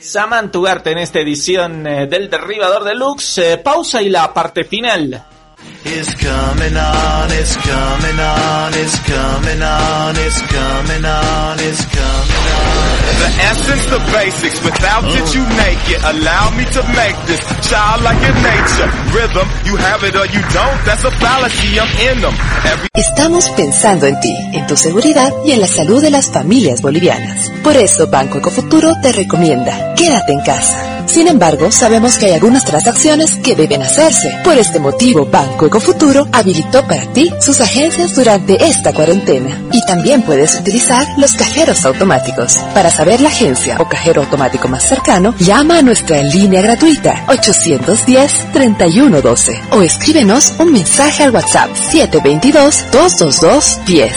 Saman 0.00 0.52
Tugarte 0.52 0.92
en 0.92 0.98
esta 0.98 1.20
edición 1.20 1.86
eh, 1.86 2.06
del 2.06 2.30
Derribador 2.30 2.84
Deluxe. 2.84 3.54
Eh, 3.54 3.58
pausa 3.58 4.00
y 4.02 4.08
la 4.08 4.32
parte 4.32 4.64
final. 4.64 5.24
It's 5.60 6.14
coming 6.14 6.76
on, 6.76 7.26
it's 7.32 7.56
coming 7.56 8.18
on, 8.20 8.70
it's 8.74 8.98
coming 9.02 9.62
on, 9.62 10.14
it's 10.14 10.40
coming 10.42 11.04
on, 11.04 11.58
it's 11.58 11.82
coming 11.82 12.44
on. 12.54 12.78
The 13.18 13.30
essence, 13.42 13.84
the 13.90 13.98
basics, 14.12 14.62
without 14.62 15.02
it 15.02 15.34
you 15.34 15.42
make 15.58 15.82
it. 15.90 15.98
Allow 16.04 16.50
me 16.54 16.64
to 16.64 16.82
make 16.94 17.16
this 17.26 17.42
childlike 17.66 18.22
in 18.22 18.36
nature. 18.38 18.88
Rhythm, 19.10 19.48
you 19.66 19.74
have 19.76 20.04
it 20.04 20.14
or 20.14 20.26
you 20.26 20.42
don't, 20.54 20.78
that's 20.86 21.02
a 21.02 21.10
fallacy, 21.10 21.80
I'm 21.80 21.90
in 22.06 22.20
them. 22.22 22.34
Every 22.64 22.88
Estamos 22.94 23.50
pensando 23.50 24.06
en 24.06 24.20
ti, 24.20 24.36
en 24.52 24.66
tu 24.66 24.76
seguridad 24.76 25.32
y 25.44 25.52
en 25.52 25.60
la 25.60 25.66
salud 25.66 26.00
de 26.00 26.10
las 26.10 26.30
familias 26.30 26.82
bolivianas. 26.82 27.50
Por 27.64 27.76
eso 27.76 28.06
Banco 28.06 28.38
Ecofuturo 28.38 28.94
te 29.02 29.10
recomienda, 29.10 29.94
quédate 29.94 30.32
en 30.32 30.40
casa. 30.40 30.97
Sin 31.08 31.26
embargo, 31.26 31.72
sabemos 31.72 32.18
que 32.18 32.26
hay 32.26 32.34
algunas 32.34 32.66
transacciones 32.66 33.36
que 33.36 33.56
deben 33.56 33.80
hacerse. 33.82 34.38
Por 34.44 34.58
este 34.58 34.78
motivo, 34.78 35.24
Banco 35.24 35.64
Ecofuturo 35.66 36.28
habilitó 36.32 36.86
para 36.86 37.10
ti 37.12 37.32
sus 37.40 37.62
agencias 37.62 38.14
durante 38.14 38.62
esta 38.62 38.92
cuarentena. 38.92 39.58
Y 39.72 39.80
también 39.86 40.20
puedes 40.22 40.60
utilizar 40.60 41.06
los 41.16 41.32
cajeros 41.32 41.86
automáticos. 41.86 42.58
Para 42.74 42.90
saber 42.90 43.22
la 43.22 43.30
agencia 43.30 43.78
o 43.80 43.88
cajero 43.88 44.20
automático 44.20 44.68
más 44.68 44.82
cercano, 44.84 45.34
llama 45.38 45.78
a 45.78 45.82
nuestra 45.82 46.22
línea 46.22 46.60
gratuita 46.60 47.24
810-3112 47.26 49.60
o 49.72 49.80
escríbenos 49.82 50.52
un 50.58 50.72
mensaje 50.72 51.22
al 51.24 51.30
WhatsApp 51.30 51.70
722-222-10. 51.90 54.10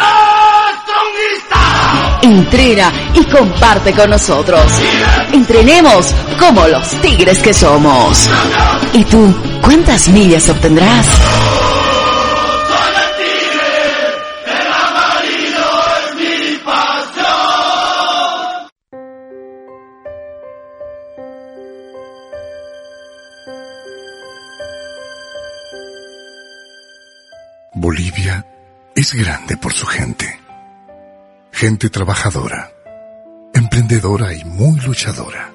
Entrena 2.23 2.93
y 3.15 3.25
comparte 3.25 3.93
con 3.93 4.11
nosotros. 4.11 4.61
Entrenemos 5.33 6.07
como 6.39 6.67
los 6.67 6.89
tigres 7.01 7.39
que 7.39 7.53
somos. 7.53 8.29
¿Y 8.93 9.05
tú 9.05 9.35
cuántas 9.63 10.09
millas 10.09 10.49
obtendrás? 10.49 11.07
Bolivia 27.85 28.47
es 28.97 29.13
grande 29.13 29.59
por 29.59 29.75
su 29.75 29.85
gente. 29.85 30.41
Gente 31.53 31.91
trabajadora, 31.91 32.73
emprendedora 33.53 34.33
y 34.33 34.43
muy 34.43 34.81
luchadora. 34.81 35.53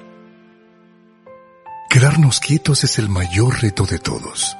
Quedarnos 1.90 2.38
quietos 2.38 2.84
es 2.84 3.00
el 3.00 3.08
mayor 3.08 3.60
reto 3.60 3.84
de 3.84 3.98
todos. 3.98 4.56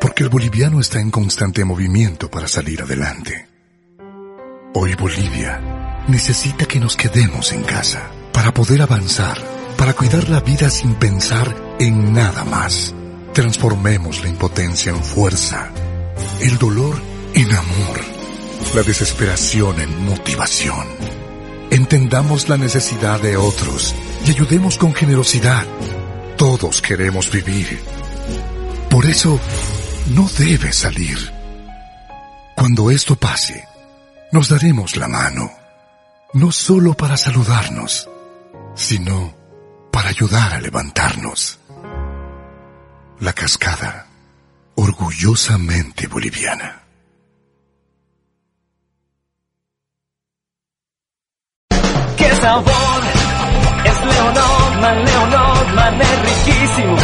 Porque 0.00 0.22
el 0.22 0.28
boliviano 0.28 0.78
está 0.78 1.00
en 1.00 1.10
constante 1.10 1.64
movimiento 1.64 2.30
para 2.30 2.46
salir 2.46 2.82
adelante. 2.82 3.48
Hoy 4.74 4.94
Bolivia 4.94 6.04
necesita 6.06 6.66
que 6.66 6.78
nos 6.78 6.94
quedemos 6.94 7.50
en 7.50 7.64
casa 7.64 8.12
para 8.32 8.54
poder 8.54 8.80
avanzar, 8.82 9.38
para 9.76 9.94
cuidar 9.94 10.28
la 10.28 10.38
vida 10.38 10.70
sin 10.70 10.94
pensar 10.94 11.52
en 11.80 12.12
nada 12.12 12.44
más. 12.44 12.94
Transformemos 13.32 14.22
la 14.22 14.28
impotencia 14.28 14.90
en 14.90 15.02
fuerza, 15.02 15.70
el 16.40 16.58
dolor 16.58 17.00
en 17.34 17.50
amor, 17.52 18.00
la 18.74 18.82
desesperación 18.82 19.80
en 19.80 20.04
motivación. 20.04 20.86
Entendamos 21.70 22.48
la 22.48 22.56
necesidad 22.56 23.20
de 23.20 23.36
otros 23.36 23.94
y 24.26 24.30
ayudemos 24.30 24.78
con 24.78 24.94
generosidad. 24.94 25.64
Todos 26.36 26.82
queremos 26.82 27.30
vivir. 27.30 27.80
Por 28.88 29.06
eso, 29.06 29.38
no 30.14 30.28
debe 30.36 30.72
salir. 30.72 31.18
Cuando 32.56 32.90
esto 32.90 33.16
pase, 33.16 33.64
nos 34.32 34.48
daremos 34.48 34.96
la 34.96 35.08
mano, 35.08 35.50
no 36.34 36.50
solo 36.52 36.94
para 36.94 37.16
saludarnos, 37.16 38.08
sino 38.74 39.34
para 39.90 40.10
ayudar 40.10 40.54
a 40.54 40.60
levantarnos. 40.60 41.58
La 43.20 43.32
cascada, 43.32 44.06
orgullosamente 44.80 46.06
boliviana. 46.06 46.82
¡Qué 52.16 52.34
sabor! 52.36 53.00
Es 53.84 53.98
Leonordman, 54.10 55.04
Leonordman 55.04 56.00
es 56.00 56.18
riquísimo. 56.30 56.96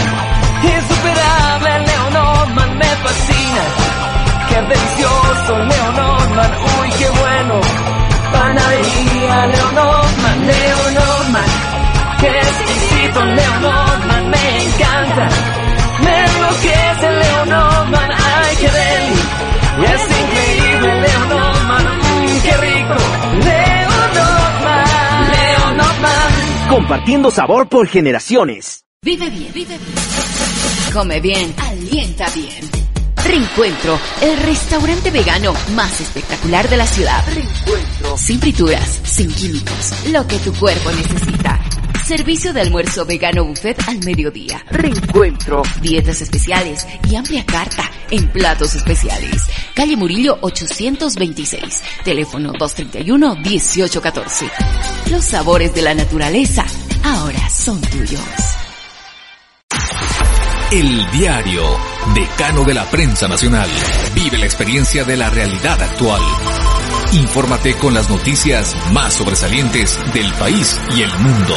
Insuperable, 0.62 1.78
Leonordman 1.86 2.78
me 2.78 2.90
fascina. 3.04 3.64
¡Qué 4.48 4.58
delicioso, 4.62 5.58
Leonordman! 5.58 6.50
¡Uy, 6.80 6.90
qué 6.98 7.08
bueno! 7.10 7.60
Panadería, 8.32 9.46
Leonordman, 9.46 10.46
Leonordman. 10.46 11.50
¡Qué 12.20 12.38
exquisito, 12.38 13.24
Leonordman! 13.24 14.30
Me 14.30 14.64
encanta. 14.64 15.55
Compartiendo 26.86 27.32
sabor 27.32 27.68
por 27.68 27.88
generaciones. 27.88 28.84
Vive 29.02 29.28
bien, 29.28 29.52
vive 29.52 29.76
bien. 29.76 30.94
Come 30.94 31.20
bien, 31.20 31.52
alienta 31.58 32.30
bien. 32.30 32.60
Reencuentro, 33.24 33.98
el 34.22 34.36
restaurante 34.44 35.10
vegano 35.10 35.52
más 35.74 36.00
espectacular 36.00 36.68
de 36.68 36.76
la 36.76 36.86
ciudad. 36.86 37.24
Reencuentro. 37.26 38.16
Sin 38.16 38.38
frituras, 38.38 39.00
sin 39.02 39.32
químicos, 39.32 40.06
lo 40.12 40.24
que 40.28 40.38
tu 40.38 40.54
cuerpo 40.54 40.92
necesita. 40.92 41.60
Servicio 42.06 42.52
de 42.52 42.60
almuerzo 42.60 43.04
vegano 43.04 43.44
buffet 43.44 43.76
al 43.88 43.98
mediodía. 44.04 44.64
Reencuentro. 44.70 45.62
Dietas 45.80 46.20
especiales 46.22 46.86
y 47.10 47.16
amplia 47.16 47.44
carta 47.44 47.90
en 48.12 48.30
platos 48.30 48.76
especiales. 48.76 49.42
Calle 49.74 49.96
Murillo 49.96 50.38
826. 50.40 51.82
Teléfono 52.04 52.52
231-1814. 52.52 54.48
Los 55.10 55.24
sabores 55.24 55.74
de 55.74 55.82
la 55.82 55.94
naturaleza 55.94 56.64
ahora 57.02 57.50
son 57.50 57.80
tuyos. 57.80 58.20
El 60.70 61.10
diario 61.10 61.64
Decano 62.14 62.62
de 62.62 62.74
la 62.74 62.88
Prensa 62.88 63.26
Nacional. 63.26 63.68
Vive 64.14 64.38
la 64.38 64.44
experiencia 64.44 65.02
de 65.02 65.16
la 65.16 65.28
realidad 65.28 65.82
actual. 65.82 66.22
Infórmate 67.16 67.74
con 67.74 67.94
las 67.94 68.10
noticias 68.10 68.76
más 68.92 69.14
sobresalientes 69.14 69.98
del 70.12 70.30
país 70.34 70.78
y 70.94 71.00
el 71.00 71.18
mundo. 71.18 71.54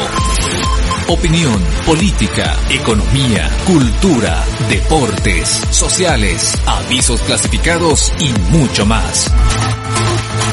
Opinión, 1.10 1.62
política, 1.86 2.56
economía, 2.70 3.50
cultura, 3.68 4.42
deportes, 4.70 5.50
sociales, 5.70 6.58
avisos 6.66 7.22
clasificados 7.24 8.14
y 8.20 8.32
mucho 8.52 8.86
más. 8.86 9.30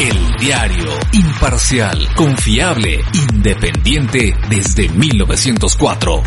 El 0.00 0.36
diario, 0.40 0.90
imparcial, 1.12 2.08
confiable, 2.16 3.00
independiente 3.30 4.36
desde 4.50 4.88
1904. 4.88 6.22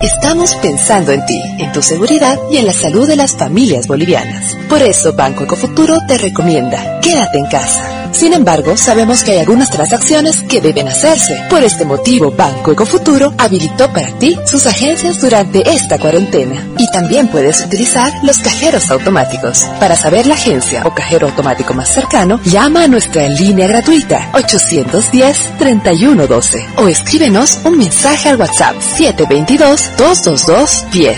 Estamos 0.00 0.54
pensando 0.62 1.10
en 1.10 1.26
ti, 1.26 1.42
en 1.58 1.72
tu 1.72 1.82
seguridad 1.82 2.38
y 2.52 2.58
en 2.58 2.66
la 2.66 2.72
salud 2.72 3.08
de 3.08 3.16
las 3.16 3.36
familias 3.36 3.88
bolivianas. 3.88 4.54
Por 4.68 4.80
eso 4.80 5.12
Banco 5.12 5.42
Ecofuturo 5.42 5.98
te 6.06 6.16
recomienda, 6.16 7.00
quédate 7.00 7.38
en 7.38 7.46
casa. 7.46 8.07
Sin 8.12 8.32
embargo, 8.32 8.76
sabemos 8.76 9.22
que 9.22 9.32
hay 9.32 9.38
algunas 9.38 9.70
transacciones 9.70 10.42
que 10.42 10.60
deben 10.60 10.88
hacerse. 10.88 11.44
Por 11.48 11.62
este 11.62 11.84
motivo, 11.84 12.30
Banco 12.30 12.72
Ecofuturo 12.72 13.32
habilitó 13.38 13.92
para 13.92 14.10
ti 14.18 14.38
sus 14.46 14.66
agencias 14.66 15.20
durante 15.20 15.68
esta 15.70 15.98
cuarentena. 15.98 16.66
Y 16.78 16.90
también 16.90 17.28
puedes 17.28 17.64
utilizar 17.64 18.12
los 18.22 18.38
cajeros 18.38 18.90
automáticos. 18.90 19.64
Para 19.78 19.96
saber 19.96 20.26
la 20.26 20.34
agencia 20.34 20.82
o 20.84 20.94
cajero 20.94 21.28
automático 21.28 21.74
más 21.74 21.88
cercano, 21.88 22.40
llama 22.44 22.84
a 22.84 22.88
nuestra 22.88 23.28
línea 23.28 23.68
gratuita 23.68 24.32
810-3112 24.32 26.74
o 26.76 26.88
escríbenos 26.88 27.60
un 27.64 27.78
mensaje 27.78 28.28
al 28.28 28.40
WhatsApp 28.40 28.76
722-222-10. 28.76 31.16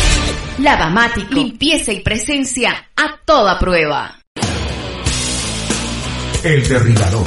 Lavamático, 0.60 1.34
limpieza 1.34 1.92
y 1.92 2.02
presencia 2.02 2.90
a 2.96 3.20
toda 3.26 3.58
prueba. 3.60 4.20
El 6.44 6.68
derribador. 6.68 7.26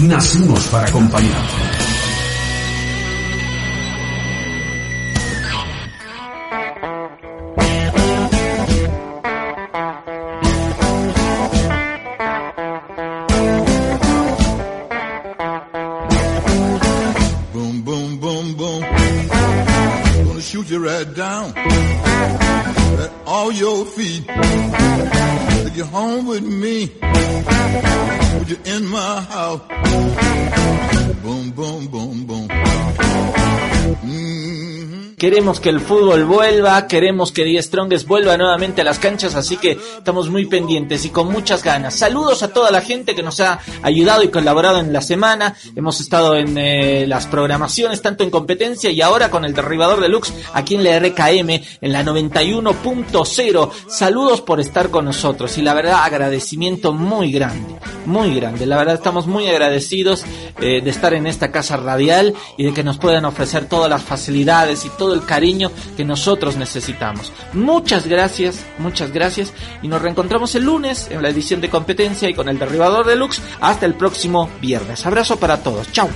Nacimos 0.00 0.66
para 0.68 0.88
acompañar. 0.88 1.83
Right 20.84 21.14
down 21.14 21.56
at 21.56 23.10
all 23.26 23.50
your 23.50 23.86
feet. 23.86 24.26
Take 24.26 25.76
you 25.76 25.84
home 25.86 26.26
with 26.26 26.42
me. 26.42 26.88
Put 26.88 28.48
you 28.50 28.58
in 28.66 28.86
my 28.88 29.20
house. 29.22 29.62
Boom, 31.22 31.50
boom, 31.52 31.86
boom, 31.86 32.26
boom. 32.26 32.48
Mm. 34.04 34.63
Queremos 35.18 35.60
que 35.60 35.68
el 35.68 35.80
fútbol 35.80 36.24
vuelva, 36.24 36.86
queremos 36.86 37.30
que 37.30 37.44
Die 37.44 37.62
Strongest 37.62 38.06
vuelva 38.06 38.36
nuevamente 38.36 38.80
a 38.80 38.84
las 38.84 38.98
canchas, 38.98 39.34
así 39.34 39.56
que 39.56 39.78
estamos 39.98 40.28
muy 40.28 40.46
pendientes 40.46 41.04
y 41.04 41.10
con 41.10 41.28
muchas 41.28 41.62
ganas. 41.62 41.94
Saludos 41.94 42.42
a 42.42 42.52
toda 42.52 42.70
la 42.70 42.80
gente 42.80 43.14
que 43.14 43.22
nos 43.22 43.40
ha 43.40 43.60
ayudado 43.82 44.22
y 44.22 44.28
colaborado 44.28 44.80
en 44.80 44.92
la 44.92 45.00
semana. 45.00 45.54
Hemos 45.76 46.00
estado 46.00 46.34
en 46.34 46.58
eh, 46.58 47.06
las 47.06 47.26
programaciones, 47.26 48.02
tanto 48.02 48.24
en 48.24 48.30
competencia 48.30 48.90
y 48.90 49.00
ahora 49.02 49.30
con 49.30 49.44
el 49.44 49.54
derribador 49.54 50.00
deluxe 50.00 50.34
aquí 50.52 50.74
en 50.74 50.84
la 50.84 50.98
RKM, 50.98 51.50
en 51.80 51.92
la 51.92 52.04
91.0. 52.04 53.70
Saludos 53.88 54.40
por 54.40 54.60
estar 54.60 54.90
con 54.90 55.04
nosotros 55.04 55.56
y 55.58 55.62
la 55.62 55.74
verdad 55.74 56.00
agradecimiento 56.02 56.92
muy 56.92 57.30
grande, 57.30 57.76
muy 58.06 58.34
grande. 58.34 58.66
La 58.66 58.76
verdad 58.76 58.94
estamos 58.94 59.26
muy 59.26 59.46
agradecidos 59.48 60.24
eh, 60.60 60.80
de 60.82 60.90
estar 60.90 61.14
en 61.14 61.26
esta 61.26 61.52
casa 61.52 61.76
radial 61.76 62.34
y 62.56 62.64
de 62.64 62.74
que 62.74 62.82
nos 62.82 62.98
puedan 62.98 63.24
ofrecer 63.24 63.66
todas 63.68 63.88
las 63.88 64.02
facilidades 64.02 64.84
y 64.84 64.88
todo 64.90 65.03
el 65.12 65.26
cariño 65.26 65.70
que 65.96 66.04
nosotros 66.04 66.56
necesitamos. 66.56 67.32
Muchas 67.52 68.06
gracias, 68.06 68.64
muchas 68.78 69.12
gracias 69.12 69.52
y 69.82 69.88
nos 69.88 70.00
reencontramos 70.00 70.54
el 70.54 70.64
lunes 70.64 71.08
en 71.10 71.22
la 71.22 71.28
edición 71.28 71.60
de 71.60 71.68
competencia 71.68 72.28
y 72.30 72.34
con 72.34 72.48
el 72.48 72.58
derribador 72.58 73.06
deluxe 73.06 73.42
hasta 73.60 73.84
el 73.84 73.94
próximo 73.94 74.48
viernes. 74.62 75.04
Abrazo 75.04 75.36
para 75.38 75.62
todos. 75.62 75.90
Chao. 75.92 76.08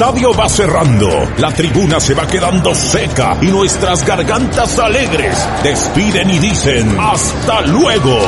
Estadio 0.00 0.32
va 0.32 0.48
cerrando, 0.48 1.10
la 1.36 1.50
tribuna 1.50 2.00
se 2.00 2.14
va 2.14 2.26
quedando 2.26 2.74
seca 2.74 3.36
y 3.42 3.48
nuestras 3.48 4.02
gargantas 4.02 4.78
alegres 4.78 5.36
despiden 5.62 6.30
y 6.30 6.38
dicen 6.38 6.96
hasta 6.98 7.60
luego. 7.66 8.18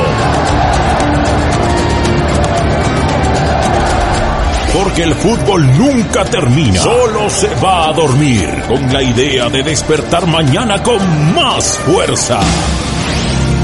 Porque 4.71 5.01
el 5.01 5.15
fútbol 5.15 5.75
nunca 5.75 6.23
termina, 6.25 6.79
solo 6.79 7.27
se 7.31 7.55
va 7.55 7.89
a 7.89 7.93
dormir 7.93 8.47
con 8.67 8.93
la 8.93 9.01
idea 9.01 9.49
de 9.49 9.63
despertar 9.63 10.27
mañana 10.27 10.83
con 10.83 11.33
más 11.33 11.79
fuerza. 11.79 12.39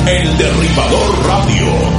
El 0.07 0.35
Derribador 0.35 1.27
Radio. 1.27 1.98